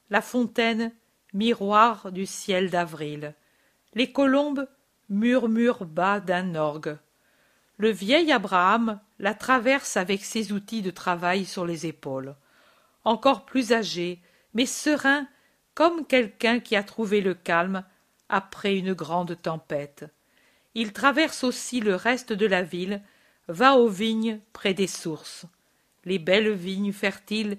La 0.09 0.21
fontaine, 0.21 0.93
miroir 1.33 2.13
du 2.13 2.25
ciel 2.25 2.69
d'avril. 2.69 3.33
Les 3.93 4.13
colombes 4.13 4.69
murmurent 5.09 5.85
bas 5.85 6.21
d'un 6.21 6.55
orgue. 6.55 6.97
Le 7.77 7.89
vieil 7.89 8.31
Abraham 8.31 9.01
la 9.19 9.33
traverse 9.33 9.97
avec 9.97 10.23
ses 10.23 10.53
outils 10.53 10.81
de 10.81 10.91
travail 10.91 11.43
sur 11.43 11.65
les 11.65 11.85
épaules. 11.85 12.35
Encore 13.03 13.45
plus 13.45 13.73
âgé, 13.73 14.21
mais 14.53 14.65
serein 14.65 15.27
comme 15.73 16.05
quelqu'un 16.05 16.61
qui 16.61 16.77
a 16.77 16.83
trouvé 16.83 17.19
le 17.19 17.33
calme 17.33 17.83
après 18.29 18.77
une 18.77 18.93
grande 18.93 19.39
tempête. 19.41 20.05
Il 20.73 20.93
traverse 20.93 21.43
aussi 21.43 21.81
le 21.81 21.95
reste 21.95 22.31
de 22.31 22.45
la 22.45 22.63
ville, 22.63 23.01
va 23.47 23.75
aux 23.75 23.87
vignes 23.87 24.39
près 24.53 24.73
des 24.73 24.87
sources. 24.87 25.45
Les 26.03 26.19
belles 26.19 26.53
vignes 26.53 26.93
fertiles 26.93 27.57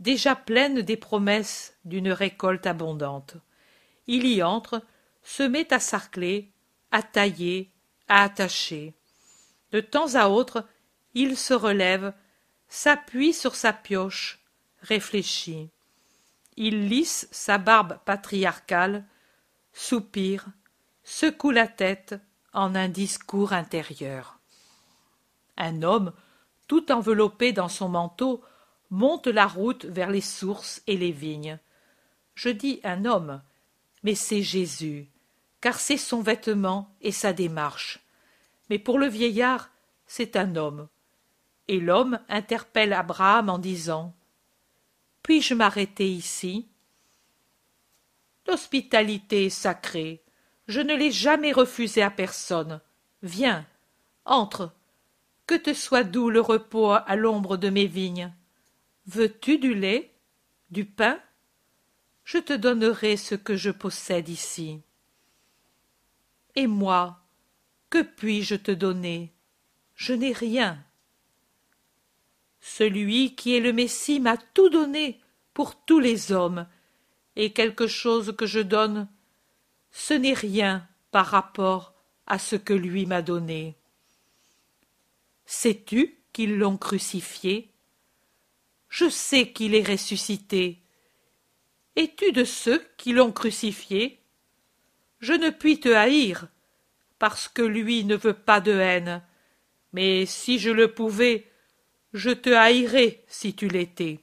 déjà 0.00 0.34
pleine 0.34 0.82
des 0.82 0.96
promesses 0.96 1.76
d'une 1.84 2.10
récolte 2.10 2.66
abondante. 2.66 3.36
Il 4.06 4.26
y 4.26 4.42
entre, 4.42 4.82
se 5.22 5.42
met 5.42 5.72
à 5.72 5.80
sarcler, 5.80 6.50
à 6.90 7.02
tailler, 7.02 7.70
à 8.08 8.22
attacher. 8.22 8.94
De 9.72 9.80
temps 9.80 10.14
à 10.14 10.28
autre, 10.28 10.66
il 11.14 11.36
se 11.36 11.54
relève, 11.54 12.12
s'appuie 12.68 13.32
sur 13.32 13.54
sa 13.54 13.72
pioche, 13.72 14.40
réfléchit. 14.82 15.70
Il 16.56 16.88
lisse 16.88 17.28
sa 17.30 17.58
barbe 17.58 17.98
patriarcale, 18.04 19.04
soupire, 19.72 20.46
secoue 21.02 21.50
la 21.50 21.66
tête 21.66 22.14
en 22.52 22.74
un 22.74 22.88
discours 22.88 23.52
intérieur. 23.52 24.38
Un 25.56 25.82
homme, 25.82 26.12
tout 26.66 26.90
enveloppé 26.90 27.52
dans 27.52 27.68
son 27.68 27.88
manteau, 27.88 28.42
monte 28.90 29.26
la 29.26 29.46
route 29.46 29.84
vers 29.84 30.10
les 30.10 30.20
sources 30.20 30.82
et 30.86 30.96
les 30.96 31.12
vignes. 31.12 31.58
Je 32.34 32.48
dis 32.48 32.80
un 32.84 33.04
homme, 33.04 33.42
mais 34.02 34.14
c'est 34.14 34.42
Jésus, 34.42 35.08
car 35.60 35.78
c'est 35.78 35.96
son 35.96 36.20
vêtement 36.20 36.94
et 37.00 37.12
sa 37.12 37.32
démarche. 37.32 38.00
Mais 38.70 38.78
pour 38.78 38.98
le 38.98 39.06
vieillard, 39.06 39.70
c'est 40.06 40.36
un 40.36 40.56
homme. 40.56 40.88
Et 41.68 41.80
l'homme 41.80 42.18
interpelle 42.28 42.92
Abraham 42.92 43.48
en 43.48 43.58
disant 43.58 44.14
Puis-je 45.22 45.54
m'arrêter 45.54 46.10
ici? 46.10 46.68
L'hospitalité 48.46 49.46
est 49.46 49.50
sacrée. 49.50 50.22
Je 50.68 50.80
ne 50.80 50.94
l'ai 50.94 51.10
jamais 51.10 51.52
refusée 51.52 52.02
à 52.02 52.10
personne. 52.10 52.80
Viens, 53.22 53.66
entre. 54.24 54.72
Que 55.46 55.54
te 55.54 55.74
soit 55.74 56.04
doux 56.04 56.30
le 56.30 56.40
repos 56.40 56.92
à 56.92 57.16
l'ombre 57.16 57.56
de 57.56 57.68
mes 57.68 57.86
vignes. 57.86 58.32
Veux-tu 59.06 59.58
du 59.58 59.74
lait 59.74 60.14
Du 60.70 60.84
pain? 60.84 61.20
Je 62.24 62.38
te 62.38 62.54
donnerai 62.54 63.16
ce 63.18 63.34
que 63.34 63.54
je 63.54 63.70
possède 63.70 64.30
ici. 64.30 64.80
Et 66.56 66.66
moi, 66.66 67.20
que 67.90 68.02
puis-je 68.02 68.54
te 68.54 68.70
donner? 68.70 69.32
Je 69.94 70.14
n'ai 70.14 70.32
rien. 70.32 70.82
Celui 72.60 73.34
qui 73.34 73.54
est 73.54 73.60
le 73.60 73.72
Messie 73.74 74.20
m'a 74.20 74.38
tout 74.38 74.70
donné 74.70 75.20
pour 75.52 75.76
tous 75.84 76.00
les 76.00 76.32
hommes, 76.32 76.66
et 77.36 77.52
quelque 77.52 77.86
chose 77.86 78.34
que 78.36 78.46
je 78.46 78.60
donne, 78.60 79.08
ce 79.90 80.14
n'est 80.14 80.34
rien 80.34 80.88
par 81.10 81.26
rapport 81.26 81.94
à 82.26 82.38
ce 82.38 82.56
que 82.56 82.72
lui 82.72 83.06
m'a 83.06 83.22
donné. 83.22 83.76
Sais-tu 85.56 86.18
qu'ils 86.32 86.58
l'ont 86.58 86.76
crucifié? 86.76 87.72
Je 88.88 89.08
sais 89.08 89.52
qu'il 89.52 89.76
est 89.76 89.88
ressuscité. 89.88 90.82
Es-tu 91.94 92.32
de 92.32 92.44
ceux 92.44 92.84
qui 92.96 93.12
l'ont 93.12 93.30
crucifié? 93.30 94.20
Je 95.20 95.32
ne 95.32 95.50
puis 95.50 95.78
te 95.78 95.88
haïr, 95.88 96.48
parce 97.20 97.48
que 97.48 97.62
lui 97.62 98.04
ne 98.04 98.16
veut 98.16 98.34
pas 98.34 98.60
de 98.60 98.72
haine, 98.72 99.22
mais 99.92 100.26
si 100.26 100.58
je 100.58 100.70
le 100.70 100.92
pouvais, 100.92 101.48
je 102.12 102.30
te 102.30 102.50
haïrais 102.50 103.22
si 103.28 103.54
tu 103.54 103.68
l'étais. 103.68 104.18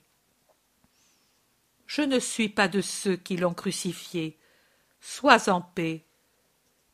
Je 1.88 2.01
ne 2.01 2.19
suis 2.19 2.49
pas 2.49 2.67
de 2.67 2.82
ceux 2.82 3.15
qui 3.15 3.38
l'ont 3.38 3.55
crucifié. 3.55 4.38
Sois 4.99 5.49
en 5.49 5.61
paix. 5.61 6.05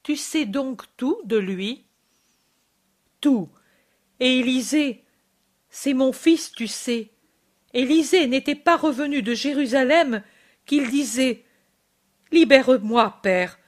Tu 0.03 0.15
sais 0.15 0.45
donc 0.45 0.83
tout 0.95 1.19
de 1.25 1.38
lui? 1.38 1.85
Tout. 3.19 3.49
Et 4.20 4.39
Élisée, 4.39 5.03
c'est 5.70 5.93
mon 5.93 6.11
fils, 6.11 6.51
tu 6.51 6.68
sais. 6.68 7.11
Élisée 7.74 8.28
n'était 8.28 8.55
pas 8.55 8.78
revenu 8.78 9.22
de 9.22 9.34
Jérusalem 9.34 10.24
qu'il 10.65 10.89
disait 10.89 11.43
Libère-moi, 12.32 13.20
Père, 13.22 13.59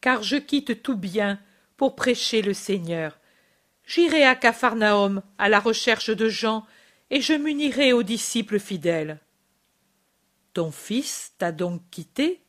car 0.00 0.22
je 0.22 0.36
quitte 0.36 0.82
tout 0.82 0.96
bien 0.96 1.40
pour 1.76 1.96
prêcher 1.96 2.42
le 2.42 2.54
Seigneur. 2.54 3.18
J'irai 3.84 4.24
à 4.24 4.34
Capharnaüm 4.34 5.22
à 5.38 5.48
la 5.48 5.60
recherche 5.60 6.10
de 6.10 6.28
Jean, 6.28 6.66
et 7.10 7.20
je 7.20 7.34
m'unirai 7.34 7.92
aux 7.92 8.02
disciples 8.02 8.58
fidèles. 8.58 9.20
Ton 10.52 10.72
fils 10.72 11.34
t'a 11.38 11.52
donc 11.52 11.82
quitté, 11.90 12.40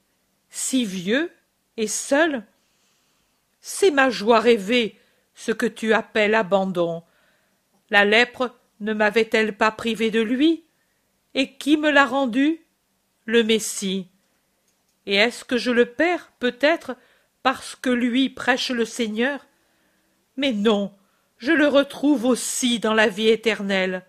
si 0.50 0.86
vieux 0.86 1.32
et 1.78 1.88
seul? 1.88 2.44
C'est 3.60 3.92
ma 3.92 4.10
joie 4.10 4.40
rêvée, 4.40 5.00
ce 5.36 5.52
que 5.52 5.66
tu 5.66 5.94
appelles 5.94 6.36
abandon. 6.36 7.04
La 7.90 8.06
lèpre 8.06 8.54
ne 8.80 8.94
m'avait-elle 8.94 9.56
pas 9.56 9.72
privé 9.72 10.12
de 10.12 10.22
lui? 10.22 10.64
Et 11.34 11.54
qui 11.54 11.78
me 11.78 11.90
l'a 11.90 12.06
rendu? 12.06 12.60
Le 13.26 13.44
Messie. 13.44 14.08
Et 15.06 15.16
est-ce 15.16 15.46
que 15.46 15.58
je 15.58 15.72
le 15.72 15.86
perds, 15.86 16.32
peut-être, 16.40 16.96
parce 17.44 17.76
que 17.76 17.90
lui 17.90 18.30
prêche 18.30 18.72
le 18.72 18.86
Seigneur? 18.86 19.46
Mais 20.36 20.52
non, 20.52 20.94
je 21.38 21.52
le 21.52 21.68
retrouve 21.68 22.26
aussi 22.26 22.80
dans 22.80 22.94
la 22.94 23.08
vie 23.08 23.30
éternelle. 23.30 24.06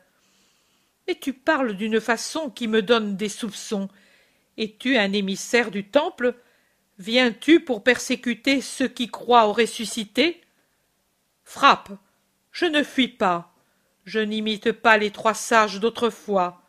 Mais 1.07 1.15
tu 1.15 1.33
parles 1.33 1.75
d'une 1.75 2.01
façon 2.01 2.51
qui 2.51 2.69
me 2.69 2.83
donne 2.83 3.17
des 3.17 3.29
soupçons. 3.29 3.89
Es-tu 4.57 4.97
un 4.97 5.13
émissaire 5.13 5.71
du 5.71 5.85
temple? 5.85 6.35
Viens-tu 6.99 7.61
pour 7.61 7.85
persécuter 7.85 8.61
ceux 8.61 8.89
qui 8.89 9.09
croient 9.09 9.47
au 9.47 9.53
ressuscité? 9.53 10.41
Frappe 11.45 11.91
Je 12.51 12.67
ne 12.67 12.83
fuis 12.83 13.09
pas. 13.09 13.55
Je 14.09 14.21
n'imite 14.21 14.73
pas 14.73 14.97
les 14.97 15.11
trois 15.11 15.35
sages 15.35 15.81
d'autrefois. 15.81 16.63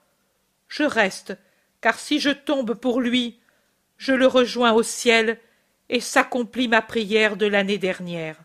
Je 0.68 0.84
reste, 0.84 1.38
car 1.80 1.98
si 1.98 2.20
je 2.20 2.32
tombe 2.32 2.74
pour 2.74 3.00
lui, 3.00 3.40
je 3.96 4.12
le 4.12 4.28
rejoins 4.28 4.74
au 4.74 4.84
ciel 4.84 5.40
et 5.88 6.02
s'accomplit 6.02 6.68
ma 6.68 6.82
prière 6.82 7.38
de 7.38 7.46
l'année 7.46 7.78
dernière. 7.78 8.36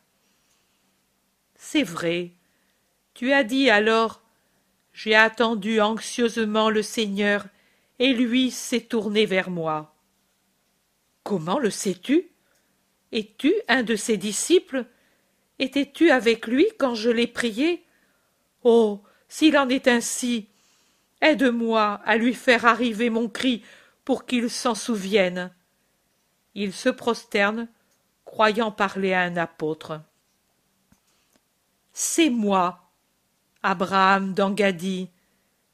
C'est 1.56 1.82
vrai. 1.82 2.30
Tu 3.14 3.32
as 3.32 3.42
dit 3.42 3.68
alors 3.68 4.22
j'ai 4.92 5.16
attendu 5.16 5.80
anxieusement 5.80 6.70
le 6.70 6.82
Seigneur, 6.82 7.46
et 7.98 8.12
lui 8.12 8.52
s'est 8.52 8.82
tourné 8.82 9.26
vers 9.26 9.50
moi. 9.50 9.92
Comment 11.24 11.58
le 11.58 11.70
sais-tu? 11.70 12.28
Es-tu 13.10 13.52
un 13.66 13.82
de 13.82 13.96
ses 13.96 14.16
disciples? 14.16 14.86
Étais-tu 15.58 16.10
avec 16.10 16.46
lui 16.46 16.68
quand 16.78 16.94
je 16.94 17.10
l'ai 17.10 17.26
prié? 17.26 17.83
Oh, 18.64 19.02
s'il 19.28 19.58
en 19.58 19.68
est 19.68 19.88
ainsi, 19.88 20.48
aide-moi 21.20 22.00
à 22.04 22.16
lui 22.16 22.34
faire 22.34 22.64
arriver 22.64 23.10
mon 23.10 23.28
cri 23.28 23.62
pour 24.04 24.24
qu'il 24.24 24.50
s'en 24.50 24.74
souvienne. 24.74 25.52
Il 26.54 26.72
se 26.72 26.88
prosterne, 26.88 27.68
croyant 28.24 28.70
parler 28.70 29.12
à 29.12 29.20
un 29.20 29.36
apôtre. 29.36 30.00
C'est 31.92 32.30
moi, 32.30 32.90
Abraham 33.62 34.32
d'Engadie, 34.32 35.10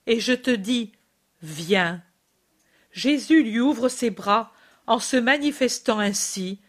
et 0.07 0.21
je 0.21 0.33
te 0.33 0.51
dis, 0.51 0.93
viens. 1.43 2.03
Jésus 2.93 3.45
lui 3.45 3.61
ouvre 3.61 3.89
ses 3.89 4.11
bras 4.11 4.53
en 4.87 4.99
se 4.99 5.17
manifestant 5.17 6.01
ainsi, 6.01 6.61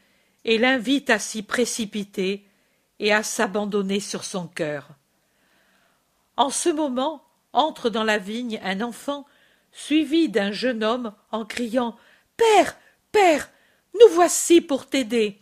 et 0.45 0.59
l'invite 0.59 1.09
à 1.09 1.17
s'y 1.17 1.41
précipiter 1.41 2.45
et 2.99 3.11
à 3.11 3.23
s'abandonner 3.23 3.99
sur 3.99 4.23
son 4.23 4.47
cœur. 4.47 4.89
En 6.41 6.49
ce 6.49 6.69
moment 6.69 7.23
entre 7.53 7.91
dans 7.91 8.03
la 8.03 8.17
vigne 8.17 8.59
un 8.63 8.81
enfant, 8.81 9.27
suivi 9.71 10.27
d'un 10.27 10.51
jeune 10.51 10.83
homme, 10.83 11.13
en 11.29 11.45
criant 11.45 11.95
Père, 12.35 12.75
Père, 13.11 13.47
nous 13.93 14.07
voici 14.15 14.59
pour 14.59 14.87
t'aider. 14.87 15.39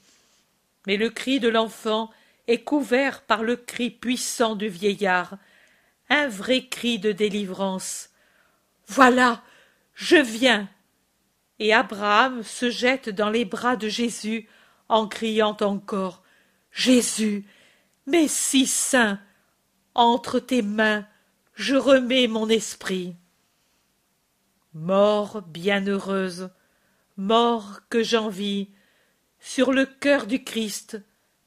Mais 0.87 0.97
le 0.97 1.09
cri 1.09 1.39
de 1.39 1.47
l'enfant 1.47 2.11
est 2.47 2.65
couvert 2.65 3.21
par 3.21 3.43
le 3.43 3.55
cri 3.55 3.91
puissant 3.91 4.57
du 4.57 4.67
vieillard, 4.67 5.37
un 6.09 6.27
vrai 6.27 6.67
cri 6.67 6.99
de 6.99 7.13
délivrance. 7.13 8.09
Voilà, 8.87 9.41
je 9.93 10.17
viens. 10.17 10.67
Et 11.59 11.73
Abraham 11.73 12.43
se 12.43 12.69
jette 12.69 13.07
dans 13.07 13.29
les 13.29 13.45
bras 13.45 13.77
de 13.77 13.87
Jésus 13.87 14.49
en 14.89 15.07
criant 15.07 15.55
encore 15.61 16.23
Jésus, 16.73 17.45
Messie 18.05 18.67
saint, 18.67 19.21
entre 19.95 20.39
tes 20.39 20.61
mains, 20.61 21.05
je 21.55 21.75
remets 21.75 22.27
mon 22.27 22.49
esprit. 22.49 23.15
Mort 24.73 25.41
bienheureuse, 25.41 26.49
mort 27.17 27.81
que 27.89 28.03
j'envie, 28.03 28.69
sur 29.39 29.71
le 29.73 29.85
cœur 29.85 30.27
du 30.27 30.43
Christ, 30.43 31.01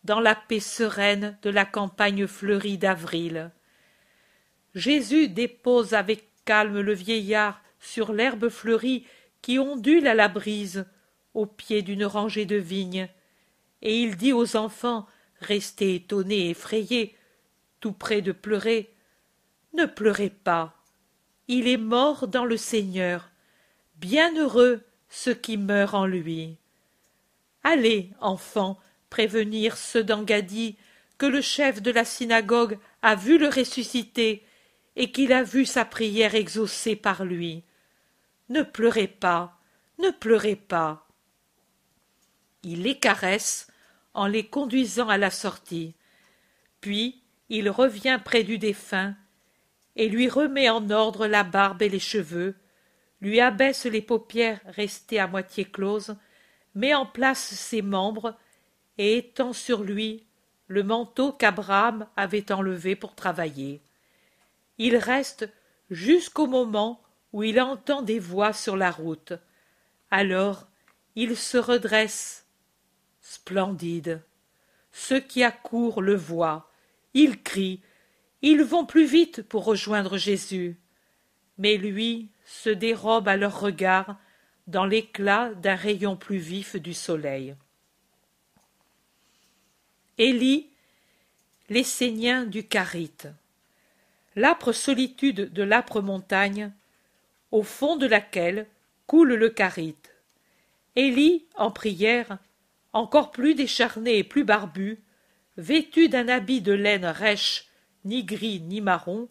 dans 0.04 0.20
la 0.20 0.34
paix 0.34 0.60
sereine 0.60 1.38
de 1.42 1.50
la 1.50 1.64
campagne 1.64 2.26
fleurie 2.26 2.78
d'avril. 2.78 3.52
Jésus 4.74 5.28
dépose 5.28 5.94
avec 5.94 6.28
calme 6.44 6.80
le 6.80 6.92
vieillard 6.92 7.60
sur 7.78 8.12
l'herbe 8.12 8.48
fleurie 8.48 9.06
qui 9.42 9.58
ondule 9.58 10.06
à 10.06 10.14
la 10.14 10.28
brise, 10.28 10.86
au 11.34 11.46
pied 11.46 11.82
d'une 11.82 12.04
rangée 12.04 12.46
de 12.46 12.56
vignes, 12.56 13.08
et 13.80 14.00
il 14.00 14.16
dit 14.16 14.32
aux 14.32 14.56
enfants, 14.56 15.06
restés 15.40 15.96
étonnés 15.96 16.50
effrayés, 16.50 17.16
tout 17.82 17.92
près 17.92 18.22
de 18.22 18.32
pleurer, 18.32 18.94
Ne 19.74 19.86
pleurez 19.86 20.30
pas, 20.30 20.74
il 21.48 21.66
est 21.66 21.78
mort 21.78 22.28
dans 22.28 22.44
le 22.44 22.56
Seigneur, 22.56 23.30
bienheureux 23.96 24.82
ceux 25.08 25.34
qui 25.34 25.56
meurent 25.56 25.94
en 25.94 26.06
lui. 26.06 26.56
Allez, 27.64 28.10
enfants, 28.20 28.78
prévenir 29.10 29.76
ceux 29.76 30.04
d'Engadie 30.04 30.76
que 31.18 31.26
le 31.26 31.40
chef 31.40 31.82
de 31.82 31.90
la 31.90 32.04
synagogue 32.04 32.78
a 33.02 33.14
vu 33.14 33.36
le 33.38 33.48
ressusciter 33.48 34.46
et 34.94 35.10
qu'il 35.10 35.32
a 35.32 35.42
vu 35.42 35.66
sa 35.66 35.84
prière 35.84 36.34
exaucée 36.34 36.96
par 36.96 37.24
lui. 37.24 37.64
Ne 38.48 38.62
pleurez 38.62 39.08
pas, 39.08 39.58
ne 39.98 40.10
pleurez 40.10 40.56
pas. 40.56 41.08
Il 42.62 42.82
les 42.82 42.98
caresse 42.98 43.66
en 44.14 44.26
les 44.26 44.46
conduisant 44.46 45.08
à 45.08 45.18
la 45.18 45.30
sortie. 45.30 45.94
Puis 46.80 47.21
il 47.52 47.68
revient 47.68 48.18
près 48.24 48.44
du 48.44 48.56
défunt, 48.56 49.14
et 49.94 50.08
lui 50.08 50.26
remet 50.26 50.70
en 50.70 50.88
ordre 50.88 51.26
la 51.26 51.44
barbe 51.44 51.82
et 51.82 51.90
les 51.90 51.98
cheveux, 51.98 52.54
lui 53.20 53.40
abaisse 53.40 53.84
les 53.84 54.00
paupières 54.00 54.62
restées 54.64 55.20
à 55.20 55.26
moitié 55.26 55.66
closes, 55.66 56.16
met 56.74 56.94
en 56.94 57.04
place 57.04 57.54
ses 57.54 57.82
membres 57.82 58.38
et 58.96 59.18
étend 59.18 59.52
sur 59.52 59.82
lui 59.82 60.24
le 60.66 60.82
manteau 60.82 61.30
qu'Abraham 61.30 62.06
avait 62.16 62.50
enlevé 62.50 62.96
pour 62.96 63.14
travailler. 63.14 63.82
Il 64.78 64.96
reste 64.96 65.46
jusqu'au 65.90 66.46
moment 66.46 67.02
où 67.34 67.42
il 67.42 67.60
entend 67.60 68.00
des 68.00 68.18
voix 68.18 68.54
sur 68.54 68.78
la 68.78 68.90
route. 68.90 69.34
Alors 70.10 70.66
il 71.16 71.36
se 71.36 71.58
redresse, 71.58 72.46
splendide. 73.20 74.22
Ceux 74.90 75.20
qui 75.20 75.44
accourent 75.44 76.00
le 76.00 76.16
voient, 76.16 76.71
ils 77.14 77.42
crient, 77.42 77.80
ils 78.42 78.62
vont 78.62 78.84
plus 78.84 79.06
vite 79.06 79.42
pour 79.42 79.64
rejoindre 79.64 80.18
Jésus. 80.18 80.76
Mais 81.58 81.76
lui 81.76 82.28
se 82.44 82.70
dérobe 82.70 83.28
à 83.28 83.36
leur 83.36 83.60
regard 83.60 84.16
dans 84.66 84.84
l'éclat 84.84 85.50
d'un 85.54 85.74
rayon 85.74 86.16
plus 86.16 86.38
vif 86.38 86.76
du 86.76 86.94
soleil. 86.94 87.54
Élie, 90.18 90.70
l'essénien 91.68 92.44
du 92.44 92.66
Carite. 92.66 93.28
L'âpre 94.36 94.72
solitude 94.72 95.52
de 95.52 95.62
l'âpre 95.62 96.00
montagne, 96.00 96.72
au 97.50 97.62
fond 97.62 97.96
de 97.96 98.06
laquelle 98.06 98.66
coule 99.06 99.34
le 99.34 99.50
Carite. 99.50 100.14
Élie, 100.96 101.46
en 101.56 101.70
prière, 101.70 102.38
encore 102.92 103.30
plus 103.30 103.54
décharné 103.54 104.18
et 104.18 104.24
plus 104.24 104.44
barbu, 104.44 105.02
vêtu 105.56 106.08
d'un 106.08 106.28
habit 106.28 106.60
de 106.60 106.72
laine 106.72 107.06
rêche, 107.06 107.66
ni 108.04 108.24
gris 108.24 108.60
ni 108.60 108.80
marron, 108.80 109.28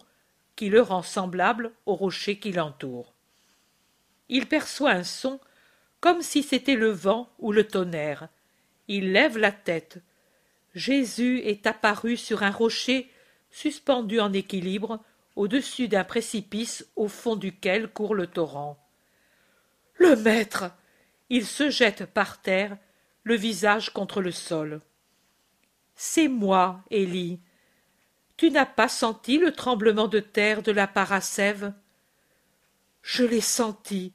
qui 0.55 0.69
le 0.69 0.81
rend 0.81 1.01
semblable 1.01 1.71
au 1.85 1.95
rocher 1.95 2.37
qui 2.37 2.51
l'entoure. 2.51 3.13
Il 4.29 4.47
perçoit 4.47 4.91
un 4.91 5.03
son 5.03 5.39
comme 5.99 6.21
si 6.21 6.43
c'était 6.43 6.75
le 6.75 6.89
vent 6.89 7.29
ou 7.39 7.51
le 7.51 7.65
tonnerre. 7.65 8.27
Il 8.87 9.11
lève 9.11 9.37
la 9.37 9.51
tête. 9.51 9.99
Jésus 10.73 11.39
est 11.39 11.67
apparu 11.67 12.17
sur 12.17 12.43
un 12.43 12.51
rocher 12.51 13.09
suspendu 13.51 14.19
en 14.19 14.33
équilibre 14.33 14.99
au-dessus 15.35 15.87
d'un 15.87 16.03
précipice 16.03 16.85
au 16.95 17.07
fond 17.07 17.35
duquel 17.35 17.87
court 17.87 18.15
le 18.15 18.27
torrent. 18.27 18.77
Le 19.95 20.15
maître. 20.15 20.71
Il 21.29 21.45
se 21.45 21.69
jette 21.69 22.05
par 22.05 22.41
terre, 22.41 22.77
le 23.23 23.35
visage 23.35 23.91
contre 23.91 24.21
le 24.21 24.31
sol. 24.31 24.81
C'est 26.03 26.29
moi, 26.29 26.83
Élie. 26.89 27.39
Tu 28.35 28.49
n'as 28.49 28.65
pas 28.65 28.87
senti 28.87 29.37
le 29.37 29.51
tremblement 29.51 30.07
de 30.07 30.19
terre 30.19 30.63
de 30.63 30.71
la 30.71 30.87
parasève? 30.87 31.73
Je 33.03 33.23
l'ai 33.23 33.39
senti, 33.39 34.11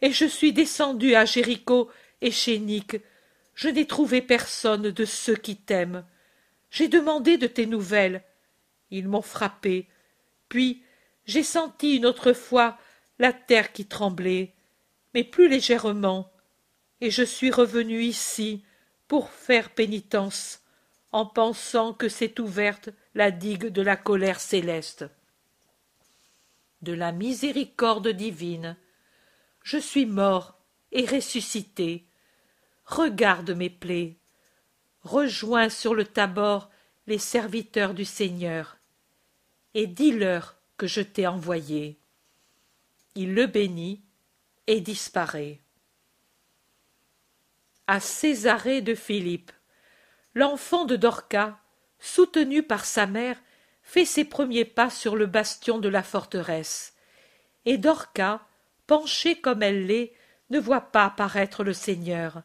et 0.00 0.12
je 0.12 0.24
suis 0.24 0.54
descendu 0.54 1.14
à 1.14 1.26
Jéricho 1.26 1.90
et 2.22 2.30
chez. 2.30 2.58
Je 3.52 3.68
n'ai 3.68 3.86
trouvé 3.86 4.22
personne 4.22 4.90
de 4.90 5.04
ceux 5.04 5.36
qui 5.36 5.56
t'aiment. 5.56 6.06
J'ai 6.70 6.88
demandé 6.88 7.36
de 7.36 7.46
tes 7.46 7.66
nouvelles. 7.66 8.24
Ils 8.90 9.06
m'ont 9.06 9.20
frappé. 9.20 9.90
Puis 10.48 10.82
j'ai 11.26 11.42
senti 11.42 11.96
une 11.96 12.06
autre 12.06 12.32
fois 12.32 12.78
la 13.18 13.34
terre 13.34 13.74
qui 13.74 13.84
tremblait, 13.84 14.54
mais 15.12 15.22
plus 15.22 15.50
légèrement, 15.50 16.32
et 17.02 17.10
je 17.10 17.24
suis 17.24 17.50
revenu 17.50 18.00
ici 18.00 18.64
pour 19.06 19.28
faire 19.28 19.68
pénitence, 19.68 20.62
en 21.16 21.24
pensant 21.24 21.94
que 21.94 22.10
s'est 22.10 22.38
ouverte 22.42 22.90
la 23.14 23.30
digue 23.30 23.68
de 23.68 23.80
la 23.80 23.96
colère 23.96 24.38
céleste. 24.38 25.06
De 26.82 26.92
la 26.92 27.10
miséricorde 27.10 28.08
divine, 28.08 28.76
je 29.62 29.78
suis 29.78 30.04
mort 30.04 30.58
et 30.92 31.06
ressuscité. 31.06 32.04
Regarde 32.84 33.52
mes 33.52 33.70
plaies. 33.70 34.18
Rejoins 35.00 35.70
sur 35.70 35.94
le 35.94 36.04
tabord 36.04 36.68
les 37.06 37.18
serviteurs 37.18 37.94
du 37.94 38.04
Seigneur, 38.04 38.76
et 39.72 39.86
dis-leur 39.86 40.58
que 40.76 40.86
je 40.86 41.00
t'ai 41.00 41.26
envoyé. 41.26 41.98
Il 43.14 43.32
le 43.32 43.46
bénit 43.46 44.02
et 44.66 44.82
disparaît. 44.82 45.60
À 47.86 48.00
Césarée 48.00 48.82
de 48.82 48.94
Philippe, 48.94 49.50
l'enfant 50.36 50.84
de 50.84 50.96
Dorca 50.96 51.58
soutenu 51.98 52.62
par 52.62 52.84
sa 52.84 53.06
mère, 53.06 53.40
fait 53.82 54.04
ses 54.04 54.26
premiers 54.26 54.66
pas 54.66 54.90
sur 54.90 55.16
le 55.16 55.24
bastion 55.24 55.78
de 55.78 55.88
la 55.88 56.02
forteresse. 56.02 56.94
Et 57.64 57.78
Dorca, 57.78 58.46
penchée 58.86 59.40
comme 59.40 59.62
elle 59.62 59.86
l'est, 59.86 60.12
ne 60.50 60.60
voit 60.60 60.82
pas 60.92 61.06
apparaître 61.06 61.64
le 61.64 61.72
Seigneur. 61.72 62.42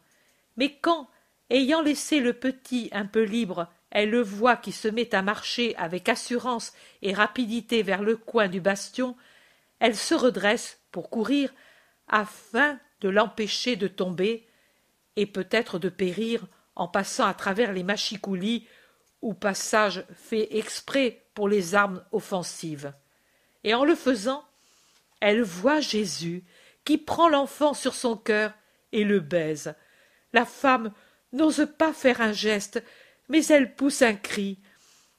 Mais 0.56 0.74
quand, 0.80 1.10
ayant 1.50 1.82
laissé 1.82 2.20
le 2.20 2.32
petit 2.32 2.88
un 2.92 3.04
peu 3.04 3.24
libre, 3.24 3.68
elle 3.90 4.08
le 4.08 4.22
voit 4.22 4.56
qui 4.56 4.72
se 4.72 4.88
met 4.88 5.14
à 5.14 5.20
marcher 5.20 5.76
avec 5.76 6.08
assurance 6.08 6.72
et 7.02 7.12
rapidité 7.12 7.82
vers 7.82 8.02
le 8.02 8.16
coin 8.16 8.48
du 8.48 8.62
bastion, 8.62 9.16
elle 9.80 9.96
se 9.96 10.14
redresse 10.14 10.80
pour 10.92 11.10
courir 11.10 11.52
afin 12.08 12.78
de 13.02 13.10
l'empêcher 13.10 13.76
de 13.76 13.86
tomber 13.86 14.48
et 15.16 15.26
peut-être 15.26 15.78
de 15.78 15.90
périr 15.90 16.46
en 16.74 16.88
passant 16.88 17.26
à 17.26 17.34
travers 17.34 17.72
les 17.72 17.82
machicoulis 17.82 18.66
ou 19.20 19.34
passage 19.34 20.04
fait 20.14 20.56
exprès 20.56 21.24
pour 21.34 21.48
les 21.48 21.74
armes 21.74 22.02
offensives. 22.12 22.92
Et 23.64 23.74
en 23.74 23.84
le 23.84 23.94
faisant, 23.94 24.44
elle 25.20 25.42
voit 25.42 25.80
Jésus 25.80 26.44
qui 26.84 26.98
prend 26.98 27.28
l'enfant 27.28 27.74
sur 27.74 27.94
son 27.94 28.16
cœur 28.16 28.52
et 28.90 29.04
le 29.04 29.20
baise. 29.20 29.74
La 30.32 30.44
femme 30.44 30.92
n'ose 31.32 31.68
pas 31.78 31.92
faire 31.92 32.20
un 32.20 32.32
geste, 32.32 32.82
mais 33.28 33.44
elle 33.46 33.74
pousse 33.74 34.02
un 34.02 34.14
cri, 34.14 34.58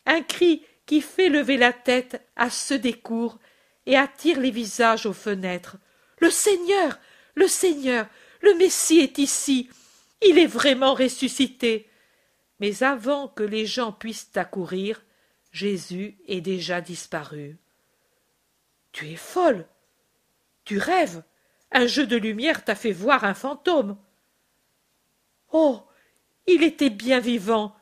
un 0.06 0.22
cri 0.22 0.66
qui 0.86 1.02
fait 1.02 1.30
lever 1.30 1.58
la 1.58 1.72
tête 1.72 2.22
à 2.36 2.50
ceux 2.50 2.80
des 2.80 2.94
cours 2.94 3.40
et 3.86 3.98
attire 3.98 4.40
les 4.40 4.52
visages 4.52 5.06
aux 5.06 5.14
fenêtres. 5.14 5.78
Le 6.20 6.30
Seigneur. 6.30 7.00
Le 7.36 7.48
Seigneur. 7.48 8.08
Le 8.42 8.54
Messie 8.56 9.00
est 9.00 9.18
ici. 9.18 9.70
Il 10.26 10.40
est 10.40 10.48
vraiment 10.48 10.94
ressuscité 10.94 11.90
mais 12.64 12.82
avant 12.82 13.28
que 13.28 13.44
les 13.44 13.66
gens 13.66 13.92
puissent 13.92 14.38
accourir, 14.38 15.04
Jésus 15.52 16.18
est 16.28 16.40
déjà 16.40 16.80
disparu. 16.80 17.58
Tu 18.94 19.12
es 19.12 19.18
folle. 19.18 19.68
Tu 20.64 20.78
rêves. 20.78 21.24
Un 21.74 21.88
jeu 21.88 22.08
de 22.08 22.16
lumière 22.16 22.64
t'a 22.64 22.76
fait 22.76 22.94
voir 22.94 23.26
un 23.26 23.34
fantôme. 23.34 23.98
Oh. 25.52 25.84
Il 26.48 26.64
était 26.64 26.90
bien 26.90 27.20
vivant. 27.20 27.76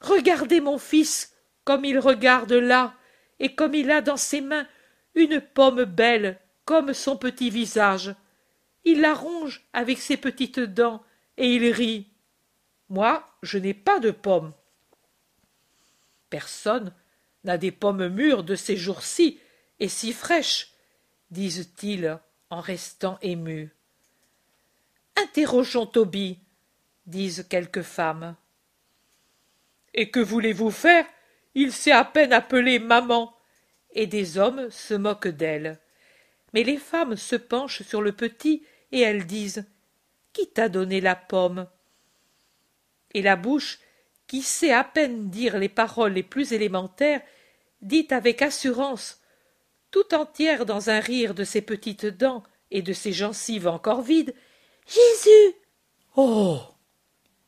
Regardez 0.00 0.60
mon 0.60 0.78
fils, 0.78 1.36
comme 1.62 1.84
il 1.84 2.00
regarde 2.00 2.52
là, 2.52 2.94
et 3.38 3.54
comme 3.54 3.74
il 3.74 3.92
a 3.92 4.00
dans 4.00 4.16
ses 4.16 4.40
mains 4.40 4.66
une 5.14 5.40
pomme 5.40 5.84
belle 5.84 6.40
comme 6.64 6.94
son 6.94 7.16
petit 7.16 7.50
visage. 7.50 8.12
Il 8.82 9.02
la 9.02 9.14
ronge 9.14 9.64
avec 9.72 9.98
ses 9.98 10.16
petites 10.16 10.58
dents, 10.58 11.04
et 11.36 11.54
il 11.54 11.70
rit. 11.70 12.08
Moi, 12.88 13.26
je 13.42 13.58
n'ai 13.58 13.74
pas 13.74 13.98
de 13.98 14.10
pommes. 14.10 14.52
Personne 16.30 16.92
n'a 17.44 17.58
des 17.58 17.72
pommes 17.72 18.08
mûres 18.08 18.44
de 18.44 18.54
ces 18.54 18.76
jours-ci 18.76 19.40
et 19.78 19.88
si 19.88 20.12
fraîches, 20.12 20.72
disent-ils 21.30 22.18
en 22.50 22.60
restant 22.60 23.18
émus. 23.22 23.70
Interrogeons 25.16 25.86
Toby, 25.86 26.38
disent 27.06 27.46
quelques 27.48 27.82
femmes. 27.82 28.36
Et 29.94 30.10
que 30.10 30.20
voulez-vous 30.20 30.70
faire? 30.70 31.06
Il 31.54 31.72
s'est 31.72 31.92
à 31.92 32.04
peine 32.04 32.32
appelé 32.32 32.78
maman. 32.78 33.34
Et 33.92 34.06
des 34.06 34.36
hommes 34.36 34.70
se 34.70 34.94
moquent 34.94 35.28
d'elle. 35.28 35.80
Mais 36.52 36.64
les 36.64 36.76
femmes 36.76 37.16
se 37.16 37.36
penchent 37.36 37.82
sur 37.82 38.02
le 38.02 38.12
petit 38.12 38.62
et 38.92 39.00
elles 39.00 39.26
disent 39.26 39.64
Qui 40.36 40.48
t'a 40.48 40.68
donné 40.68 41.00
la 41.00 41.16
pomme? 41.16 41.66
Et 43.14 43.22
la 43.22 43.36
bouche, 43.36 43.78
qui 44.26 44.42
sait 44.42 44.70
à 44.70 44.84
peine 44.84 45.30
dire 45.30 45.56
les 45.56 45.70
paroles 45.70 46.12
les 46.12 46.22
plus 46.22 46.52
élémentaires, 46.52 47.22
dit 47.80 48.06
avec 48.10 48.42
assurance, 48.42 49.22
tout 49.90 50.14
entière 50.14 50.66
dans 50.66 50.90
un 50.90 51.00
rire 51.00 51.32
de 51.32 51.42
ses 51.42 51.62
petites 51.62 52.04
dents 52.04 52.42
et 52.70 52.82
de 52.82 52.92
ses 52.92 53.14
gencives 53.14 53.66
encore 53.66 54.02
vides, 54.02 54.34
Jésus. 54.86 55.54
Oh. 56.16 56.60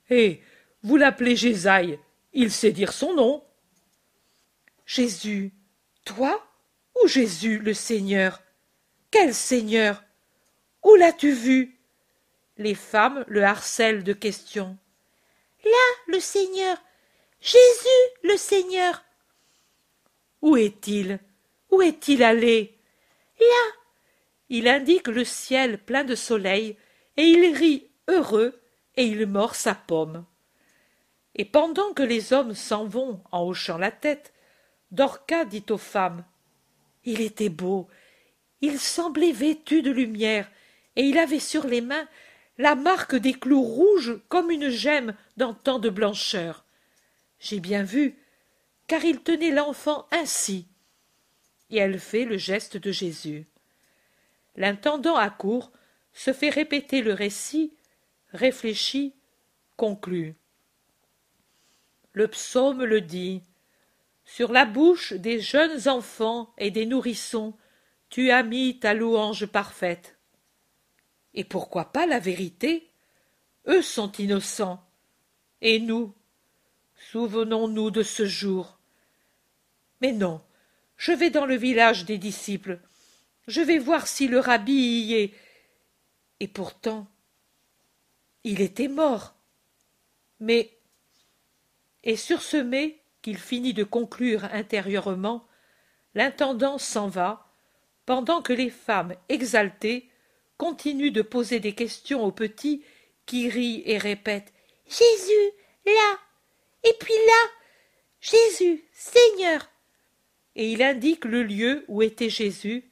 Eh. 0.08 0.40
Vous 0.82 0.96
l'appelez 0.96 1.36
Jésaï. 1.36 1.98
Il 2.32 2.50
sait 2.50 2.72
dire 2.72 2.94
son 2.94 3.12
nom. 3.12 3.44
Jésus. 4.86 5.52
Toi 6.06 6.42
ou 7.02 7.06
Jésus 7.06 7.58
le 7.58 7.74
Seigneur? 7.74 8.42
Quel 9.10 9.34
Seigneur? 9.34 10.02
Où 10.82 10.94
l'as-tu 10.94 11.32
vu? 11.32 11.77
Les 12.58 12.74
femmes 12.74 13.24
le 13.28 13.44
harcèlent 13.44 14.02
de 14.02 14.12
questions. 14.12 14.76
Là, 15.64 15.70
le 16.08 16.18
Seigneur. 16.18 16.76
Jésus, 17.40 18.04
le 18.24 18.36
Seigneur. 18.36 19.04
Où 20.42 20.56
est-il? 20.56 21.20
Où 21.70 21.82
est-il 21.82 22.22
allé? 22.22 22.76
Là 23.38 23.72
Il 24.48 24.66
indique 24.66 25.06
le 25.06 25.24
ciel 25.24 25.78
plein 25.78 26.02
de 26.02 26.16
soleil, 26.16 26.76
et 27.16 27.22
il 27.22 27.54
rit 27.54 27.88
heureux, 28.08 28.60
et 28.96 29.04
il 29.04 29.26
mord 29.26 29.54
sa 29.54 29.74
pomme. 29.74 30.24
Et 31.36 31.44
pendant 31.44 31.92
que 31.92 32.02
les 32.02 32.32
hommes 32.32 32.54
s'en 32.54 32.86
vont 32.86 33.22
en 33.30 33.46
hochant 33.46 33.78
la 33.78 33.92
tête, 33.92 34.32
Dorca 34.90 35.44
dit 35.44 35.64
aux 35.70 35.78
femmes 35.78 36.24
Il 37.04 37.20
était 37.20 37.50
beau, 37.50 37.88
il 38.60 38.80
semblait 38.80 39.32
vêtu 39.32 39.82
de 39.82 39.92
lumière, 39.92 40.50
et 40.96 41.02
il 41.02 41.18
avait 41.18 41.38
sur 41.38 41.66
les 41.66 41.80
mains 41.80 42.08
la 42.58 42.74
marque 42.74 43.14
des 43.14 43.32
clous 43.32 43.62
rouges 43.62 44.20
comme 44.28 44.50
une 44.50 44.68
gemme 44.68 45.14
dans 45.36 45.54
tant 45.54 45.78
de 45.78 45.88
blancheur. 45.88 46.64
J'ai 47.38 47.60
bien 47.60 47.84
vu, 47.84 48.18
car 48.88 49.04
il 49.04 49.20
tenait 49.20 49.52
l'enfant 49.52 50.06
ainsi. 50.10 50.66
Et 51.70 51.78
elle 51.78 52.00
fait 52.00 52.24
le 52.24 52.36
geste 52.36 52.76
de 52.76 52.90
Jésus. 52.90 53.46
L'intendant 54.56 55.14
accourt, 55.14 55.70
se 56.12 56.32
fait 56.32 56.50
répéter 56.50 57.00
le 57.00 57.12
récit, 57.12 57.72
réfléchit, 58.32 59.14
conclut. 59.76 60.34
Le 62.12 62.26
psaume 62.26 62.82
le 62.82 63.00
dit. 63.00 63.42
Sur 64.24 64.52
la 64.52 64.64
bouche 64.64 65.12
des 65.12 65.38
jeunes 65.38 65.88
enfants 65.88 66.52
et 66.58 66.72
des 66.72 66.86
nourrissons, 66.86 67.54
tu 68.10 68.30
as 68.32 68.42
mis 68.42 68.80
ta 68.80 68.94
louange 68.94 69.46
parfaite. 69.46 70.17
Et 71.34 71.44
pourquoi 71.44 71.92
pas 71.92 72.06
la 72.06 72.18
vérité? 72.18 72.90
Eux 73.66 73.82
sont 73.82 74.12
innocents. 74.12 74.82
Et 75.60 75.80
nous 75.80 76.14
Souvenons-nous 77.12 77.90
de 77.90 78.02
ce 78.02 78.26
jour. 78.26 78.78
Mais 80.00 80.12
non, 80.12 80.42
je 80.96 81.12
vais 81.12 81.30
dans 81.30 81.46
le 81.46 81.56
village 81.56 82.04
des 82.04 82.18
disciples. 82.18 82.80
Je 83.46 83.60
vais 83.60 83.78
voir 83.78 84.06
si 84.06 84.28
le 84.28 84.40
rabbi 84.40 84.72
y 84.72 85.14
est. 85.14 85.34
Et 86.40 86.48
pourtant, 86.48 87.06
il 88.44 88.60
était 88.60 88.88
mort. 88.88 89.34
Mais. 90.40 90.76
Et 92.04 92.16
sur 92.16 92.42
ce 92.42 92.56
mais 92.56 93.00
qu'il 93.22 93.38
finit 93.38 93.74
de 93.74 93.84
conclure 93.84 94.44
intérieurement, 94.52 95.46
l'intendant 96.14 96.78
s'en 96.78 97.08
va, 97.08 97.50
pendant 98.06 98.42
que 98.42 98.52
les 98.52 98.70
femmes 98.70 99.14
exaltées 99.28 100.07
continuent 100.58 101.12
de 101.12 101.22
poser 101.22 101.60
des 101.60 101.74
questions 101.74 102.24
aux 102.24 102.32
petits 102.32 102.82
qui 103.24 103.48
rient 103.48 103.82
et 103.86 103.96
répètent 103.96 104.52
Jésus, 104.86 105.50
là! 105.86 106.18
Et 106.84 106.94
puis 107.00 107.14
là 107.14 107.50
Jésus, 108.20 108.84
Seigneur! 108.92 109.70
Et 110.56 110.72
il 110.72 110.82
indique 110.82 111.24
le 111.24 111.44
lieu 111.44 111.84
où 111.88 112.02
était 112.02 112.30
Jésus, 112.30 112.90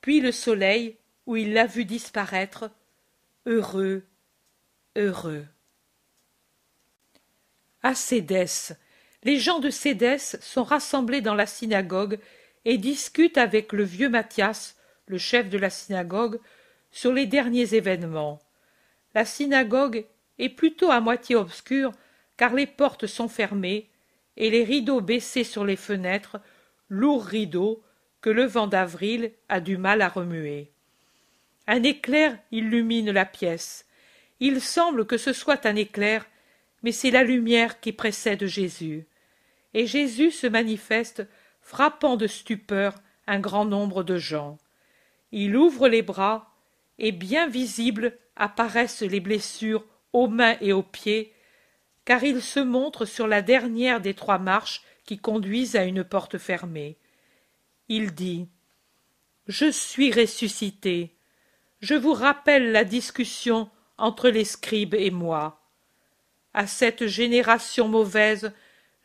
puis 0.00 0.20
le 0.20 0.32
soleil 0.32 0.96
où 1.26 1.36
il 1.36 1.52
l'a 1.52 1.66
vu 1.66 1.84
disparaître, 1.84 2.70
heureux, 3.46 4.04
heureux. 4.96 5.46
À 7.82 7.94
Cédès, 7.94 8.76
les 9.22 9.38
gens 9.38 9.60
de 9.60 9.70
Cédès 9.70 10.18
sont 10.18 10.64
rassemblés 10.64 11.20
dans 11.20 11.34
la 11.34 11.46
synagogue 11.46 12.18
et 12.64 12.78
discutent 12.78 13.38
avec 13.38 13.72
le 13.72 13.84
vieux 13.84 14.08
Matthias, 14.08 14.76
le 15.06 15.18
chef 15.18 15.48
de 15.48 15.58
la 15.58 15.70
synagogue, 15.70 16.40
sur 16.90 17.12
les 17.12 17.26
derniers 17.26 17.74
événements. 17.74 18.40
La 19.14 19.24
synagogue 19.24 20.04
est 20.38 20.48
plutôt 20.48 20.90
à 20.90 21.00
moitié 21.00 21.36
obscure, 21.36 21.92
car 22.36 22.54
les 22.54 22.66
portes 22.66 23.06
sont 23.06 23.28
fermées, 23.28 23.88
et 24.36 24.50
les 24.50 24.64
rideaux 24.64 25.00
baissés 25.00 25.44
sur 25.44 25.64
les 25.64 25.76
fenêtres, 25.76 26.40
lourds 26.88 27.24
rideaux 27.24 27.82
que 28.20 28.30
le 28.30 28.44
vent 28.44 28.66
d'avril 28.66 29.32
a 29.48 29.60
du 29.60 29.76
mal 29.76 30.02
à 30.02 30.08
remuer. 30.08 30.70
Un 31.66 31.82
éclair 31.82 32.38
illumine 32.50 33.10
la 33.10 33.24
pièce. 33.24 33.86
Il 34.40 34.60
semble 34.60 35.06
que 35.06 35.18
ce 35.18 35.32
soit 35.32 35.66
un 35.66 35.76
éclair, 35.76 36.26
mais 36.82 36.92
c'est 36.92 37.10
la 37.10 37.22
lumière 37.22 37.80
qui 37.80 37.92
précède 37.92 38.46
Jésus. 38.46 39.06
Et 39.74 39.86
Jésus 39.86 40.30
se 40.30 40.46
manifeste 40.46 41.26
frappant 41.60 42.16
de 42.16 42.26
stupeur 42.26 42.94
un 43.26 43.38
grand 43.38 43.64
nombre 43.64 44.02
de 44.02 44.16
gens. 44.16 44.58
Il 45.32 45.56
ouvre 45.56 45.88
les 45.88 46.02
bras, 46.02 46.49
et 47.00 47.12
bien 47.12 47.48
visibles 47.48 48.16
apparaissent 48.36 49.02
les 49.02 49.20
blessures 49.20 49.84
aux 50.12 50.28
mains 50.28 50.56
et 50.60 50.72
aux 50.72 50.82
pieds, 50.82 51.32
car 52.04 52.22
il 52.22 52.42
se 52.42 52.60
montre 52.60 53.06
sur 53.06 53.26
la 53.26 53.42
dernière 53.42 54.00
des 54.00 54.14
trois 54.14 54.38
marches 54.38 54.82
qui 55.04 55.18
conduisent 55.18 55.76
à 55.76 55.84
une 55.84 56.04
porte 56.04 56.38
fermée. 56.38 56.96
Il 57.88 58.14
dit 58.14 58.46
Je 59.48 59.70
suis 59.70 60.12
ressuscité. 60.12 61.16
Je 61.80 61.94
vous 61.94 62.12
rappelle 62.12 62.72
la 62.72 62.84
discussion 62.84 63.70
entre 63.96 64.28
les 64.28 64.44
scribes 64.44 64.94
et 64.94 65.10
moi. 65.10 65.60
À 66.52 66.66
cette 66.66 67.06
génération 67.06 67.88
mauvaise, 67.88 68.52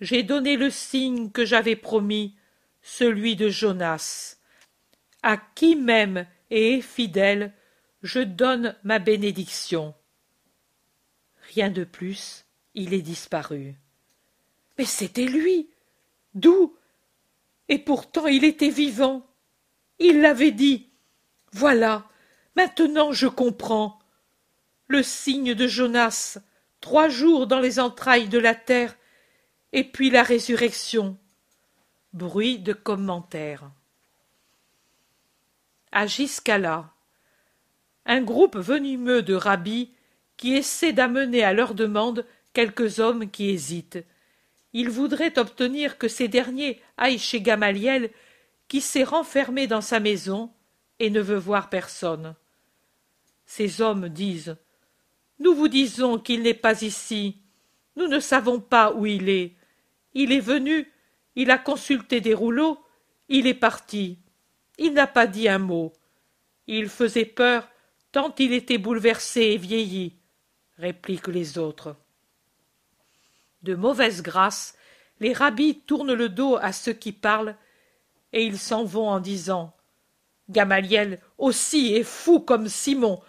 j'ai 0.02 0.24
donné 0.24 0.58
le 0.58 0.70
signe 0.70 1.32
que 1.32 1.46
j'avais 1.46 1.76
promis, 1.76 2.36
celui 2.82 3.36
de 3.36 3.50
Jonas. 3.50 4.38
À 5.24 5.38
qui 5.38 5.76
même 5.76 6.26
et 6.50 6.76
est 6.76 6.82
fidèle, 6.82 7.54
je 8.06 8.20
donne 8.20 8.76
ma 8.84 9.00
bénédiction. 9.00 9.96
Rien 11.56 11.72
de 11.72 11.84
plus, 11.84 12.46
il 12.76 12.94
est 12.94 13.02
disparu. 13.02 13.74
Mais 14.78 14.86
c'était 14.86 15.26
lui. 15.26 15.72
D'où? 16.36 16.78
Et 17.68 17.80
pourtant 17.80 18.28
il 18.28 18.44
était 18.44 18.70
vivant. 18.70 19.26
Il 19.98 20.22
l'avait 20.22 20.52
dit. 20.52 20.88
Voilà, 21.52 22.08
maintenant 22.56 23.12
je 23.12 23.26
comprends. 23.26 23.98
Le 24.88 25.02
signe 25.02 25.56
de 25.56 25.66
Jonas, 25.66 26.38
trois 26.82 27.10
jours 27.10 27.48
dans 27.48 27.60
les 27.60 27.80
entrailles 27.80 28.30
de 28.30 28.38
la 28.38 28.54
terre, 28.54 28.96
et 29.74 29.84
puis 29.84 30.12
la 30.12 30.22
résurrection. 30.22 31.18
Bruit 32.14 32.60
de 32.60 32.74
commentaires. 32.74 33.72
À 35.92 36.06
un 38.06 38.22
groupe 38.22 38.58
venimeux 38.58 39.22
de 39.22 39.34
rabbis 39.34 39.92
qui 40.38 40.54
essaie 40.54 40.94
d'amener 40.94 41.44
à 41.44 41.54
leur 41.54 41.74
demande 41.74 42.26
quelques 42.54 43.00
hommes 43.00 43.30
qui 43.30 43.50
hésitent. 43.50 44.04
Ils 44.74 44.90
voudraient 44.90 45.40
obtenir 45.40 45.98
que 45.98 46.08
ces 46.08 46.28
derniers 46.28 46.82
aillent 46.98 47.20
chez 47.20 47.42
Gamaliel, 47.42 48.12
qui 48.68 48.82
s'est 48.82 49.04
renfermé 49.04 49.68
dans 49.68 49.82
sa 49.82 50.00
maison 50.00 50.52
et 51.00 51.10
ne 51.10 51.22
veut 51.22 51.38
voir 51.38 51.70
personne. 51.70 52.36
Ces 53.46 53.82
hommes 53.82 54.10
disent 54.10 54.58
Nous 55.40 55.54
vous 55.54 55.68
disons 55.68 56.20
qu'il 56.20 56.42
n'est 56.42 56.54
pas 56.54 56.82
ici. 56.82 57.38
Nous 57.96 58.08
ne 58.08 58.20
savons 58.20 58.60
pas 58.60 58.92
où 58.94 59.06
il 59.06 59.30
est. 59.30 59.54
Il 60.14 60.32
est 60.32 60.40
venu, 60.40 60.92
il 61.36 61.52
a 61.52 61.58
consulté 61.58 62.22
des 62.22 62.34
rouleaux, 62.34 62.80
il 63.30 63.48
est 63.48 63.54
parti. 63.54 64.18
Il 64.78 64.94
n'a 64.94 65.08
pas 65.08 65.28
dit 65.28 65.48
un 65.48 65.60
mot. 65.60 65.94
Il 66.68 66.90
faisait 66.90 67.26
peur 67.26 67.70
tant 68.16 68.34
il 68.40 68.54
était 68.54 68.78
bouleversé 68.78 69.42
et 69.42 69.58
vieilli, 69.58 70.16
répliquent 70.78 71.28
les 71.28 71.58
autres. 71.58 71.98
De 73.62 73.76
mauvaise 73.76 74.22
grâce, 74.22 74.78
les 75.20 75.34
rabbis 75.34 75.82
tournent 75.82 76.14
le 76.14 76.30
dos 76.30 76.56
à 76.56 76.72
ceux 76.72 76.94
qui 76.94 77.12
parlent, 77.12 77.58
et 78.32 78.46
ils 78.46 78.58
s'en 78.58 78.86
vont 78.86 79.10
en 79.10 79.20
disant 79.20 79.76
Gamaliel 80.50 81.20
aussi 81.38 81.94
est 81.94 82.06
fou 82.06 82.40
comme 82.40 82.70
Simon. 82.70 83.22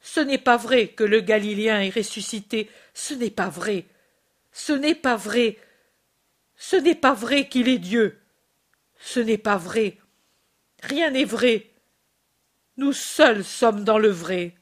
Ce 0.00 0.20
n'est 0.20 0.38
pas 0.38 0.56
vrai 0.56 0.88
que 0.88 1.04
le 1.04 1.20
Galiléen 1.20 1.82
est 1.82 1.94
ressuscité. 1.94 2.70
Ce 2.94 3.12
n'est 3.12 3.28
pas 3.28 3.50
vrai. 3.50 3.84
Ce 4.52 4.72
n'est 4.72 4.94
pas 4.94 5.16
vrai. 5.16 5.58
Ce 6.56 6.76
n'est 6.76 6.94
pas 6.94 7.12
vrai 7.12 7.46
qu'il 7.46 7.68
est 7.68 7.78
Dieu. 7.78 8.18
Ce 9.00 9.20
n'est 9.20 9.36
pas 9.36 9.58
vrai. 9.58 9.98
Rien 10.82 11.10
n'est 11.10 11.26
vrai. 11.26 11.70
Nous 12.76 12.92
seuls 12.92 13.44
sommes 13.44 13.84
dans 13.84 13.98
le 13.98 14.10
vrai. 14.10 14.54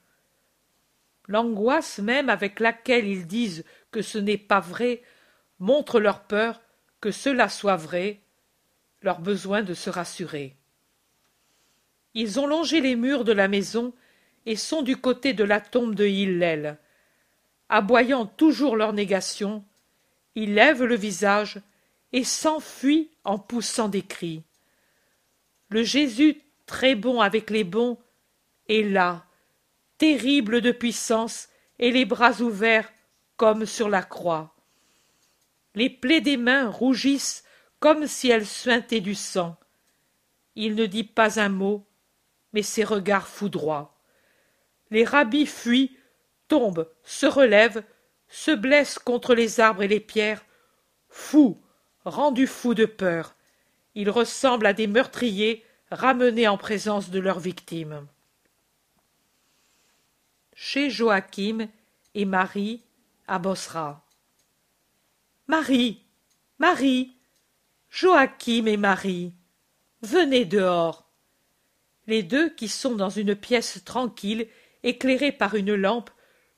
L'angoisse 1.27 1.99
même 1.99 2.31
avec 2.31 2.59
laquelle 2.59 3.07
ils 3.07 3.27
disent 3.27 3.65
que 3.91 4.03
ce 4.03 4.19
n'est 4.19 4.39
pas 4.39 4.61
vrai 4.61 5.03
montre 5.59 6.01
leur 6.01 6.23
peur 6.23 6.61
que 7.01 7.11
cela 7.11 7.49
soit 7.49 7.77
vrai, 7.77 8.21
leur 9.03 9.21
besoin 9.21 9.63
de 9.63 9.75
se 9.75 9.91
rassurer. 9.91 10.57
Ils 12.15 12.41
ont 12.41 12.47
longé 12.47 12.81
les 12.81 12.97
murs 12.97 13.25
de 13.25 13.33
la 13.33 13.49
maison 13.49 13.93
et 14.47 14.57
sont 14.57 14.83
du 14.83 14.97
côté 14.97 15.35
de 15.35 15.45
la 15.45 15.61
tombe 15.61 15.95
de 15.95 16.07
Hillel. 16.07 16.79
Aboyant 17.69 18.27
toujours 18.27 18.77
leur 18.77 18.93
négation, 18.93 19.65
ils 20.35 20.55
lèvent 20.55 20.85
le 20.85 20.97
visage 20.97 21.61
et 22.13 22.25
s'enfuient 22.25 23.11
en 23.25 23.39
poussant 23.39 23.89
des 23.89 24.03
cris. 24.03 24.43
Le 25.69 25.83
Jésus 25.83 26.41
très 26.69 26.95
bon 26.95 27.21
avec 27.21 27.51
les 27.51 27.65
bons 27.65 27.99
est 28.69 28.83
là, 28.83 29.25
terrible 29.97 30.61
de 30.61 30.71
puissance 30.71 31.49
et 31.81 31.91
les 31.91 32.05
bras 32.05 32.41
ouverts 32.41 32.93
comme 33.37 33.67
sur 33.67 33.89
la 33.89 34.03
croix. 34.03 34.55
Les 35.75 35.91
plaies 35.91 36.21
des 36.21 36.37
mains 36.37 36.69
rougissent 36.69 37.43
comme 37.81 38.07
si 38.07 38.29
elles 38.29 38.47
suintaient 38.47 39.01
du 39.01 39.17
sang. 39.17 39.57
il 40.55 40.75
ne 40.75 40.87
dit 40.87 41.05
pas 41.05 41.41
un 41.41 41.49
mot, 41.49 41.87
mais 42.53 42.63
ses 42.63 42.85
regards 42.85 43.29
foudroient. 43.29 43.97
Les 44.91 45.05
rabbis 45.05 45.47
fuient, 45.47 45.97
tombent, 46.49 46.91
se 47.05 47.27
relèvent, 47.27 47.85
se 48.29 48.51
blessent 48.51 48.99
contre 48.99 49.35
les 49.35 49.61
arbres 49.61 49.83
et 49.83 49.89
les 49.89 50.01
pierres, 50.01 50.45
fous, 51.09 51.63
rendus 52.05 52.49
fous 52.49 52.75
de 52.75 52.87
peur. 52.87 53.37
Ils 53.95 54.11
ressemblent 54.11 54.67
à 54.67 54.73
des 54.73 54.89
meurtriers 54.89 55.65
ramenés 55.91 56.49
en 56.49 56.59
présence 56.59 57.11
de 57.11 57.19
leurs 57.19 57.41
victimes. 57.41 58.07
Chez 60.55 60.91
Joachim 60.91 61.69
et 62.15 62.25
Marie 62.25 62.83
à 63.27 63.39
Bosra. 63.39 64.05
Marie, 65.47 66.03
Marie, 66.59 67.17
Joachim 67.91 68.67
et 68.67 68.77
Marie, 68.77 69.33
venez 70.03 70.45
dehors. 70.45 71.09
Les 72.07 72.23
deux, 72.23 72.51
qui 72.51 72.69
sont 72.69 72.95
dans 72.95 73.11
une 73.11 73.35
pièce 73.35 73.83
tranquille, 73.85 74.49
éclairée 74.83 75.33
par 75.33 75.55
une 75.55 75.75
lampe, 75.75 76.11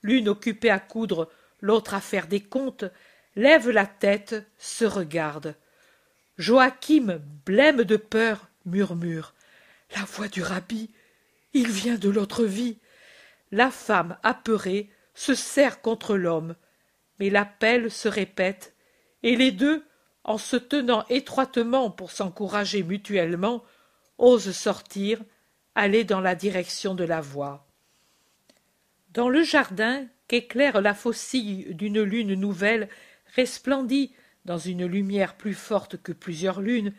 l'une 0.02 0.28
occupée 0.28 0.70
à 0.70 0.78
coudre, 0.78 1.30
l'autre 1.60 1.94
à 1.94 2.00
faire 2.00 2.26
des 2.26 2.40
comptes, 2.40 2.84
lèvent 3.36 3.70
la 3.70 3.86
tête, 3.86 4.46
se 4.58 4.84
regardent. 4.84 5.54
Joachim, 6.38 7.20
blême 7.44 7.84
de 7.84 7.96
peur, 7.96 8.49
murmure. 8.70 9.34
La 9.94 10.04
voix 10.04 10.28
du 10.28 10.42
rabbi. 10.42 10.90
Il 11.52 11.68
vient 11.68 11.96
de 11.96 12.08
l'autre 12.08 12.44
vie. 12.44 12.78
La 13.50 13.70
femme, 13.70 14.16
apeurée, 14.22 14.88
se 15.14 15.34
serre 15.34 15.82
contre 15.82 16.16
l'homme. 16.16 16.54
Mais 17.18 17.28
l'appel 17.28 17.90
se 17.90 18.08
répète, 18.08 18.74
et 19.22 19.36
les 19.36 19.50
deux, 19.50 19.84
en 20.24 20.38
se 20.38 20.56
tenant 20.56 21.04
étroitement 21.08 21.90
pour 21.90 22.10
s'encourager 22.10 22.82
mutuellement, 22.82 23.62
osent 24.18 24.52
sortir, 24.52 25.20
aller 25.74 26.04
dans 26.04 26.20
la 26.20 26.34
direction 26.34 26.94
de 26.94 27.04
la 27.04 27.20
voix. 27.20 27.66
Dans 29.12 29.28
le 29.28 29.42
jardin 29.42 30.06
qu'éclaire 30.28 30.80
la 30.80 30.94
faucille 30.94 31.74
d'une 31.74 32.00
lune 32.00 32.34
nouvelle, 32.34 32.88
resplendit, 33.34 34.14
dans 34.44 34.58
une 34.58 34.86
lumière 34.86 35.36
plus 35.36 35.54
forte 35.54 36.00
que 36.02 36.12
plusieurs 36.12 36.60
lunes, 36.60 36.94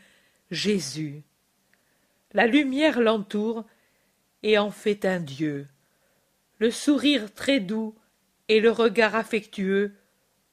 Jésus. 0.51 1.23
La 2.33 2.47
lumière 2.47 2.99
l'entoure 2.99 3.65
et 4.43 4.57
en 4.57 4.71
fait 4.71 5.05
un 5.05 5.19
Dieu. 5.19 5.67
Le 6.59 6.71
sourire 6.71 7.33
très 7.33 7.59
doux 7.59 7.95
et 8.47 8.59
le 8.59 8.71
regard 8.71 9.15
affectueux 9.15 9.93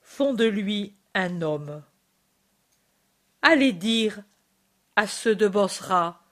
font 0.01 0.35
de 0.35 0.45
lui 0.45 0.95
un 1.15 1.43
homme. 1.43 1.83
Allez 3.43 3.73
dire 3.73 4.23
à 4.97 5.07
ceux 5.07 5.37
de 5.37 5.47
Bosra 5.47 6.23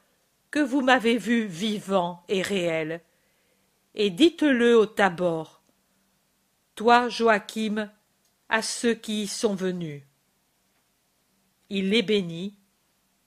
que 0.51 0.59
vous 0.59 0.81
m'avez 0.81 1.19
vu 1.19 1.47
vivant 1.47 2.25
et 2.29 2.43
réel, 2.43 3.01
et 3.95 4.11
dites-le 4.11 4.77
au 4.77 4.87
Tabor, 4.87 5.63
toi, 6.75 7.09
Joachim, 7.09 7.91
à 8.49 8.63
ceux 8.63 8.95
qui 8.95 9.23
y 9.23 9.27
sont 9.27 9.55
venus. 9.55 10.03
Il 11.71 11.91
les 11.91 12.03
bénit, 12.03 12.59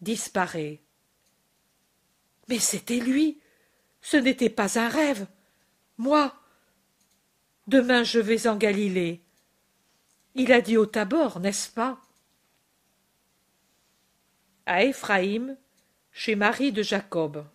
disparaît. 0.01 0.81
Mais 2.49 2.59
c'était 2.59 2.99
lui, 2.99 3.39
ce 4.01 4.17
n'était 4.17 4.49
pas 4.49 4.79
un 4.79 4.89
rêve. 4.89 5.27
Moi, 5.97 6.33
demain 7.67 8.03
je 8.03 8.19
vais 8.19 8.47
en 8.47 8.57
Galilée. 8.57 9.21
Il 10.33 10.51
a 10.51 10.59
dit 10.59 10.75
au 10.75 10.87
Tabor, 10.87 11.39
n'est-ce 11.39 11.69
pas? 11.69 12.01
À 14.65 14.83
Éphraïm, 14.83 15.57
chez 16.11 16.35
Marie 16.35 16.71
de 16.71 16.81
Jacob. 16.81 17.45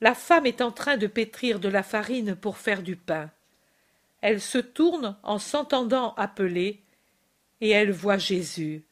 La 0.00 0.14
femme 0.14 0.46
est 0.46 0.62
en 0.62 0.72
train 0.72 0.96
de 0.96 1.06
pétrir 1.06 1.60
de 1.60 1.68
la 1.68 1.82
farine 1.82 2.34
pour 2.34 2.56
faire 2.56 2.82
du 2.82 2.96
pain. 2.96 3.30
Elle 4.20 4.40
se 4.40 4.58
tourne 4.58 5.18
en 5.22 5.38
s'entendant 5.38 6.14
appeler, 6.14 6.82
et 7.60 7.70
elle 7.70 7.92
voit 7.92 8.18
Jésus, 8.18 8.84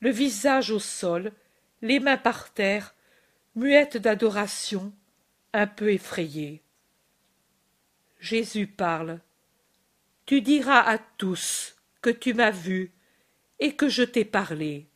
le 0.00 0.10
visage 0.10 0.70
au 0.70 0.78
sol, 0.78 1.32
les 1.80 2.00
mains 2.00 2.16
par 2.16 2.52
terre, 2.52 2.94
muette 3.54 3.96
d'adoration, 3.96 4.92
un 5.52 5.66
peu 5.66 5.92
effrayée. 5.92 6.62
Jésus 8.18 8.66
parle. 8.66 9.20
Tu 10.26 10.40
diras 10.40 10.80
à 10.80 10.98
tous 10.98 11.76
que 12.00 12.10
tu 12.10 12.34
m'as 12.34 12.50
vu 12.50 12.92
et 13.58 13.74
que 13.74 13.88
je 13.88 14.02
t'ai 14.02 14.24
parlé 14.24 14.88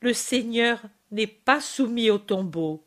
le 0.00 0.12
Seigneur 0.12 0.80
n'est 1.10 1.26
pas 1.26 1.60
soumis 1.60 2.10
au 2.10 2.18
tombeau. 2.18 2.84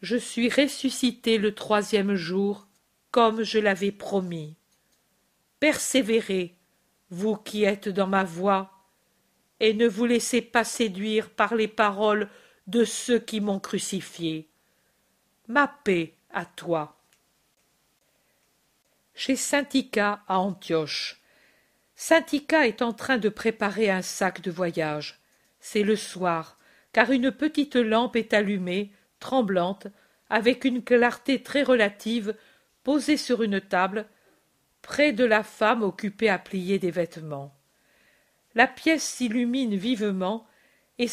Je 0.00 0.16
suis 0.16 0.48
ressuscité 0.48 1.38
le 1.38 1.54
troisième 1.54 2.14
jour, 2.14 2.66
comme 3.10 3.42
je 3.42 3.58
l'avais 3.58 3.92
promis. 3.92 4.56
Persévérez, 5.60 6.56
vous 7.10 7.36
qui 7.36 7.64
êtes 7.64 7.88
dans 7.88 8.06
ma 8.06 8.24
voie, 8.24 8.70
et 9.60 9.74
ne 9.74 9.86
vous 9.86 10.06
laissez 10.06 10.42
pas 10.42 10.64
séduire 10.64 11.30
par 11.30 11.54
les 11.54 11.68
paroles 11.68 12.28
de 12.66 12.84
ceux 12.84 13.18
qui 13.18 13.40
m'ont 13.40 13.60
crucifié. 13.60 14.48
Ma 15.48 15.68
paix 15.68 16.14
à 16.30 16.44
toi. 16.44 16.96
Chez 19.14 19.36
Saint 19.36 19.66
Ica 19.72 20.22
à 20.26 20.38
Antioche. 20.38 21.20
Saint 21.94 22.24
Ica 22.32 22.66
est 22.66 22.82
en 22.82 22.92
train 22.92 23.18
de 23.18 23.28
préparer 23.28 23.90
un 23.90 24.02
sac 24.02 24.40
de 24.40 24.50
voyage 24.50 25.22
c'est 25.62 25.84
le 25.84 25.96
soir, 25.96 26.58
car 26.92 27.10
une 27.12 27.30
petite 27.30 27.76
lampe 27.76 28.16
est 28.16 28.34
allumée, 28.34 28.90
tremblante, 29.20 29.86
avec 30.28 30.64
une 30.64 30.82
clarté 30.82 31.42
très 31.42 31.62
relative, 31.62 32.34
posée 32.82 33.16
sur 33.16 33.42
une 33.42 33.60
table, 33.60 34.06
près 34.82 35.12
de 35.12 35.24
la 35.24 35.44
femme 35.44 35.82
occupée 35.82 36.28
à 36.28 36.38
plier 36.38 36.80
des 36.80 36.90
vêtements. 36.90 37.54
La 38.56 38.66
pièce 38.66 39.04
s'illumine 39.04 39.76
vivement, 39.76 40.44
et 40.98 41.08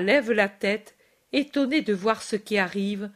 lève 0.00 0.32
la 0.32 0.48
tête, 0.48 0.96
étonné 1.32 1.82
de 1.82 1.94
voir 1.94 2.22
ce 2.22 2.36
qui 2.36 2.58
arrive, 2.58 3.10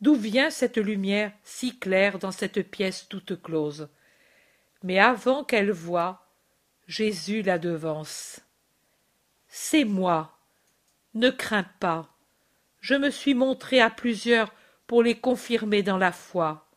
d'où 0.00 0.14
vient 0.14 0.50
cette 0.50 0.76
lumière 0.76 1.32
si 1.42 1.78
claire 1.78 2.18
dans 2.18 2.32
cette 2.32 2.62
pièce 2.70 3.06
toute 3.08 3.40
close? 3.40 3.88
Mais 4.82 4.98
avant 4.98 5.44
qu'elle 5.44 5.72
voie, 5.72 6.26
Jésus 6.86 7.42
la 7.42 7.58
devance. 7.58 8.40
C'est 9.48 9.84
moi. 9.84 10.38
Ne 11.14 11.30
crains 11.30 11.66
pas. 11.80 12.08
Je 12.80 12.94
me 12.94 13.10
suis 13.10 13.34
montré 13.34 13.80
à 13.80 13.90
plusieurs 13.90 14.52
pour 14.86 15.02
les 15.02 15.18
confirmer 15.18 15.82
dans 15.82 15.98
la 15.98 16.12
foi. 16.12 16.68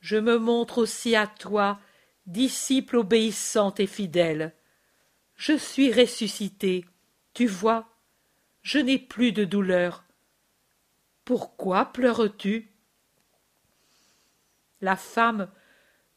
Je 0.00 0.16
me 0.16 0.38
montre 0.38 0.78
aussi 0.78 1.14
à 1.14 1.26
toi 1.26 1.78
disciple 2.26 2.96
obéissante 2.96 3.78
et 3.80 3.86
fidèle. 3.86 4.54
Je 5.36 5.56
suis 5.56 5.92
ressuscité 5.92 6.84
tu 7.34 7.46
vois 7.46 7.92
je 8.62 8.78
n'ai 8.78 8.98
plus 8.98 9.32
de 9.32 9.44
douleur. 9.44 10.04
Pourquoi 11.24 11.86
pleures-tu? 11.86 12.70
La 14.80 14.96
femme 14.96 15.50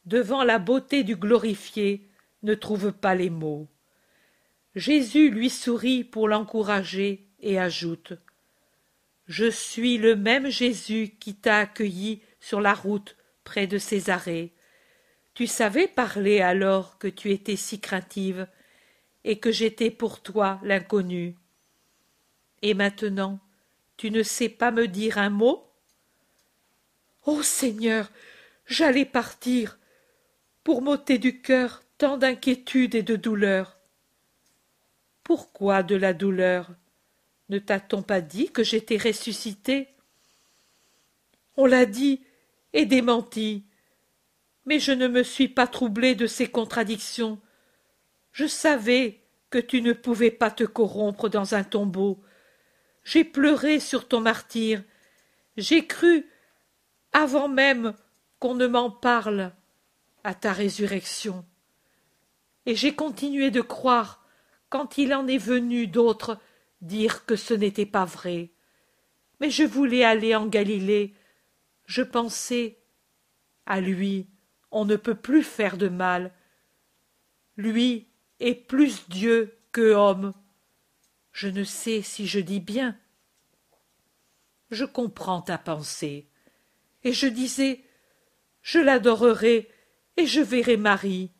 devant 0.05 0.43
la 0.43 0.59
beauté 0.59 1.03
du 1.03 1.16
glorifié 1.16 2.07
ne 2.43 2.53
trouve 2.53 2.91
pas 2.91 3.16
les 3.16 3.32
mots. 3.32 3.68
Jésus 4.76 5.32
lui 5.32 5.49
sourit 5.49 6.03
pour 6.03 6.28
l'encourager 6.28 7.28
et 7.39 7.59
ajoute 7.59 8.13
Je 9.28 9.49
suis 9.49 9.97
le 9.97 10.16
même 10.16 10.49
Jésus 10.49 11.16
qui 11.20 11.36
t'a 11.36 11.59
accueilli 11.59 12.22
sur 12.39 12.61
la 12.61 12.74
route 12.74 13.16
près 13.43 13.66
de 13.66 13.80
Césarée. 13.80 14.53
Tu 15.34 15.47
savais 15.47 15.88
parler 15.88 16.41
alors 16.41 16.99
que 16.99 17.07
tu 17.07 17.32
étais 17.32 17.55
si 17.55 17.80
craintive 17.80 18.47
et 19.26 19.40
que 19.40 19.52
j'étais 19.52 19.90
pour 19.90 20.22
toi 20.22 20.60
l'inconnu. 20.64 21.36
Et 22.62 22.76
maintenant, 22.76 23.40
tu 23.98 24.12
ne 24.12 24.24
sais 24.24 24.50
pas 24.50 24.72
me 24.72 24.88
dire 24.88 25.18
un 25.18 25.32
mot? 25.32 25.68
Ô 27.26 27.42
Seigneur, 27.42 28.12
j'allais 28.68 29.04
partir 29.04 29.80
pour 30.64 30.84
m'ôter 30.84 31.18
du 31.18 31.42
cœur 31.42 31.84
tant 31.98 32.18
d'inquiétude 32.18 32.94
et 32.94 33.04
de 33.04 33.16
douleur. 33.16 33.78
Pourquoi 35.24 35.82
de 35.82 35.96
la 35.96 36.14
douleur? 36.14 36.70
Ne 37.50 37.58
t'a-t-on 37.58 38.04
pas 38.04 38.22
dit 38.22 38.52
que 38.52 38.64
j'étais 38.64 38.98
ressuscité? 38.98 39.88
On 41.58 41.66
l'a 41.66 41.88
dit 41.88 42.22
et 42.74 42.86
démenti. 42.86 43.64
Mais 44.68 44.80
je 44.80 44.92
ne 44.92 45.08
me 45.08 45.24
suis 45.24 45.48
pas 45.48 45.66
troublé 45.68 46.14
de 46.14 46.28
ces 46.28 46.48
contradictions. 46.48 47.40
Je 48.36 48.48
savais 48.48 49.22
que 49.50 49.60
tu 49.60 49.82
ne 49.82 49.94
pouvais 49.94 50.30
pas 50.30 50.52
te 50.52 50.66
corrompre 50.66 51.30
dans 51.30 51.56
un 51.56 51.64
tombeau. 51.64 52.22
J'ai 53.06 53.24
pleuré 53.24 53.80
sur 53.80 54.10
ton 54.10 54.20
martyr. 54.20 54.84
J'ai 55.56 55.88
cru, 55.88 56.30
avant 57.14 57.48
même 57.48 57.94
qu'on 58.40 58.54
ne 58.54 58.68
m'en 58.68 58.92
parle, 58.92 59.54
à 60.26 60.34
ta 60.34 60.52
résurrection. 60.52 61.46
Et 62.66 62.76
j'ai 62.76 62.94
continué 62.94 63.52
de 63.52 63.62
croire 63.62 64.28
quand 64.68 64.98
il 64.98 65.14
en 65.14 65.28
est 65.28 65.38
venu 65.38 65.88
d'autres 65.88 66.38
dire 66.82 67.26
que 67.26 67.38
ce 67.38 67.54
n'était 67.54 67.86
pas 67.86 68.04
vrai. 68.04 68.52
mais 69.40 69.50
je 69.50 69.64
voulais 69.64 70.04
aller 70.04 70.36
en 70.36 70.48
Galilée. 70.48 71.14
Je 71.86 72.02
pensais 72.02 72.80
à 73.66 73.80
lui, 73.80 74.28
on 74.72 74.84
ne 74.84 74.98
peut 74.98 75.16
plus 75.16 75.44
faire 75.44 75.78
de 75.78 75.88
mal. 75.88 76.34
Lui 77.56 78.10
est 78.40 78.56
plus 78.56 79.08
Dieu 79.10 79.58
que 79.72 79.94
homme. 79.94 80.34
Je 81.32 81.48
ne 81.48 81.64
sais 81.64 82.02
si 82.02 82.28
je 82.28 82.40
dis 82.40 82.60
bien. 82.60 82.98
Je 84.72 84.86
comprends 84.86 85.42
ta 85.42 85.58
pensée. 85.58 86.28
Et 87.04 87.14
je 87.14 87.28
disais, 87.28 87.84
je 88.62 88.80
l'adorerai 88.80 89.70
et 90.18 90.26
je 90.26 90.42
verrai 90.42 90.78
Marie. 90.78 91.32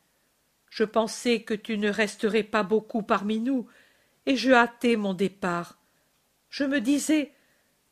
Je 0.70 0.84
pensais 0.84 1.42
que 1.42 1.54
tu 1.54 1.78
ne 1.78 1.90
resterais 1.90 2.44
pas 2.44 2.64
beaucoup 2.64 3.02
parmi 3.02 3.40
nous, 3.40 3.68
et 4.26 4.36
je 4.36 4.52
hâtais 4.52 4.98
mon 4.98 5.14
départ. 5.14 5.80
Je 6.50 6.66
me 6.66 6.82
disais, 6.82 7.34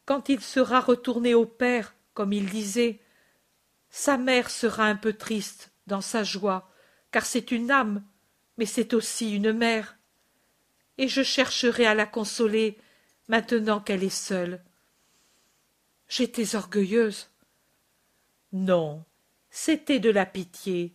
quand 0.06 0.30
il 0.30 0.42
sera 0.42 0.82
retourné 0.82 1.34
au 1.34 1.46
père, 1.46 1.96
comme 2.14 2.34
il 2.34 2.50
disait, 2.50 3.00
sa 3.90 4.18
mère 4.18 4.50
sera 4.50 4.86
un 4.86 4.96
peu 4.96 5.14
triste 5.14 5.72
dans 5.88 6.02
sa 6.02 6.24
joie, 6.24 6.70
car 7.12 7.26
c'est 7.26 7.52
une 7.52 7.72
âme, 7.72 8.04
mais 8.58 8.66
c'est 8.66 8.94
aussi 8.94 9.36
une 9.36 9.52
mère. 9.54 9.98
Et 10.98 11.08
je 11.08 11.24
chercherai 11.24 11.86
à 11.86 11.96
la 11.96 12.06
consoler 12.06 12.78
maintenant 13.28 13.80
qu'elle 13.80 14.04
est 14.04 14.10
seule. 14.10 14.62
J'étais 16.08 16.56
orgueilleuse. 16.56 17.30
Non, 18.52 19.04
c'était 19.50 20.00
de 20.00 20.12
la 20.12 20.26
pitié. 20.26 20.94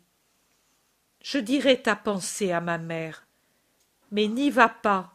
Je 1.23 1.39
dirai 1.39 1.83
ta 1.83 1.97
pensée 1.97 2.53
à 2.53 2.61
ma 2.61 2.79
mère. 2.79 3.27
Mais 4.13 4.29
n'y 4.29 4.51
va 4.51 4.69
pas. 4.69 5.13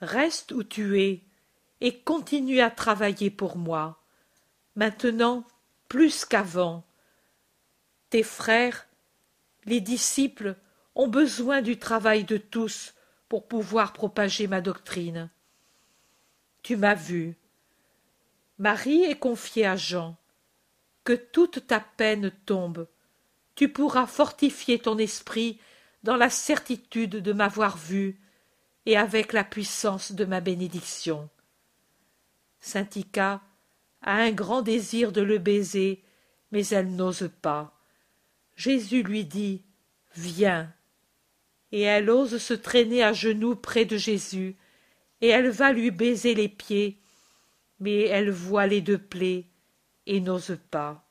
Reste 0.00 0.52
où 0.52 0.62
tu 0.62 1.00
es 1.00 1.22
et 1.80 1.98
continue 1.98 2.60
à 2.60 2.70
travailler 2.70 3.30
pour 3.30 3.56
moi. 3.56 4.00
Maintenant, 4.76 5.44
plus 5.88 6.24
qu'avant. 6.24 6.84
Tes 8.10 8.22
frères, 8.22 8.86
les 9.64 9.80
disciples, 9.80 10.56
ont 10.96 11.08
besoin 11.08 11.62
du 11.62 11.78
travail 11.78 12.24
de 12.24 12.38
tous 12.38 12.94
pour 13.28 13.46
pouvoir 13.46 13.92
propager 13.92 14.48
ma 14.48 14.60
doctrine. 14.60 15.30
Tu 16.62 16.76
m'as 16.76 16.94
vu. 16.94 17.36
Marie 18.58 19.04
est 19.04 19.18
confiée 19.18 19.66
à 19.66 19.76
Jean. 19.76 20.16
Que 21.04 21.12
toute 21.12 21.66
ta 21.66 21.80
peine 21.80 22.32
tombe. 22.46 22.88
Tu 23.54 23.68
pourras 23.68 24.06
fortifier 24.06 24.78
ton 24.78 24.98
esprit 24.98 25.60
dans 26.02 26.16
la 26.16 26.30
certitude 26.30 27.16
de 27.16 27.32
m'avoir 27.32 27.76
vu 27.76 28.18
et 28.86 28.96
avec 28.96 29.32
la 29.32 29.44
puissance 29.44 30.12
de 30.12 30.24
ma 30.24 30.40
bénédiction. 30.40 31.28
Saint 32.58 32.88
a 33.20 33.40
un 34.02 34.32
grand 34.32 34.62
désir 34.62 35.12
de 35.12 35.20
le 35.20 35.38
baiser, 35.38 36.02
mais 36.52 36.66
elle 36.68 36.96
n'ose 36.96 37.30
pas. 37.42 37.78
Jésus 38.56 39.02
lui 39.02 39.24
dit 39.24 39.62
Viens. 40.14 40.72
Et 41.72 41.82
elle 41.82 42.10
ose 42.10 42.38
se 42.38 42.54
traîner 42.54 43.02
à 43.02 43.12
genoux 43.12 43.56
près 43.56 43.84
de 43.84 43.96
Jésus, 43.96 44.56
et 45.20 45.28
elle 45.28 45.50
va 45.50 45.72
lui 45.72 45.90
baiser 45.90 46.34
les 46.34 46.48
pieds, 46.48 46.98
mais 47.80 48.02
elle 48.02 48.30
voit 48.30 48.66
les 48.66 48.80
deux 48.80 48.98
plaies 48.98 49.46
et 50.06 50.20
n'ose 50.20 50.58
pas. 50.70 51.08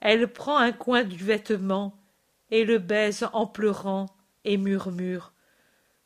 Elle 0.00 0.32
prend 0.32 0.56
un 0.56 0.72
coin 0.72 1.04
du 1.04 1.16
vêtement 1.16 1.98
et 2.50 2.64
le 2.64 2.78
baise 2.78 3.26
en 3.32 3.46
pleurant 3.46 4.06
et 4.44 4.56
murmure 4.56 5.32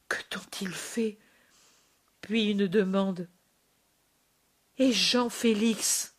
Que 0.09 0.23
t'ont-ils 0.31 0.75
fait? 0.75 1.19
Puis 2.21 2.51
une 2.51 2.67
demande 2.67 3.29
et 4.79 4.93
Jean 4.93 5.31
Félix? 5.31 6.15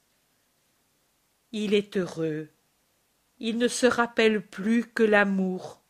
Il 1.51 1.74
est 1.74 1.95
heureux. 1.95 2.49
Il 3.39 3.58
ne 3.58 3.68
se 3.68 3.86
rappelle 3.86 4.45
plus 4.45 4.86
que 4.86 5.03
l'amour, 5.03 5.84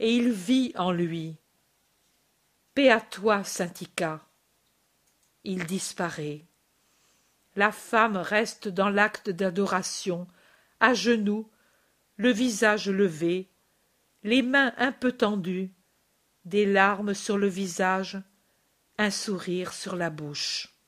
et 0.00 0.16
il 0.16 0.32
vit 0.32 0.72
en 0.76 0.90
lui. 0.90 1.36
Paix 2.74 2.90
à 2.90 3.00
toi, 3.00 3.44
Saint-Ica. 3.44 4.26
Il 5.44 5.66
disparaît. 5.66 6.46
La 7.54 7.70
femme 7.70 8.16
reste 8.16 8.66
dans 8.66 8.88
l'acte 8.88 9.28
d'adoration, 9.28 10.26
à 10.80 10.94
genoux, 10.94 11.50
le 12.16 12.30
visage 12.30 12.88
levé, 12.88 13.50
les 14.22 14.42
mains 14.42 14.72
un 14.78 14.92
peu 14.92 15.12
tendues, 15.12 15.70
des 16.46 16.64
larmes 16.64 17.12
sur 17.12 17.36
le 17.36 17.48
visage, 17.48 18.18
un 18.96 19.10
sourire 19.10 19.74
sur 19.74 19.96
la 19.96 20.08
bouche. 20.08 20.79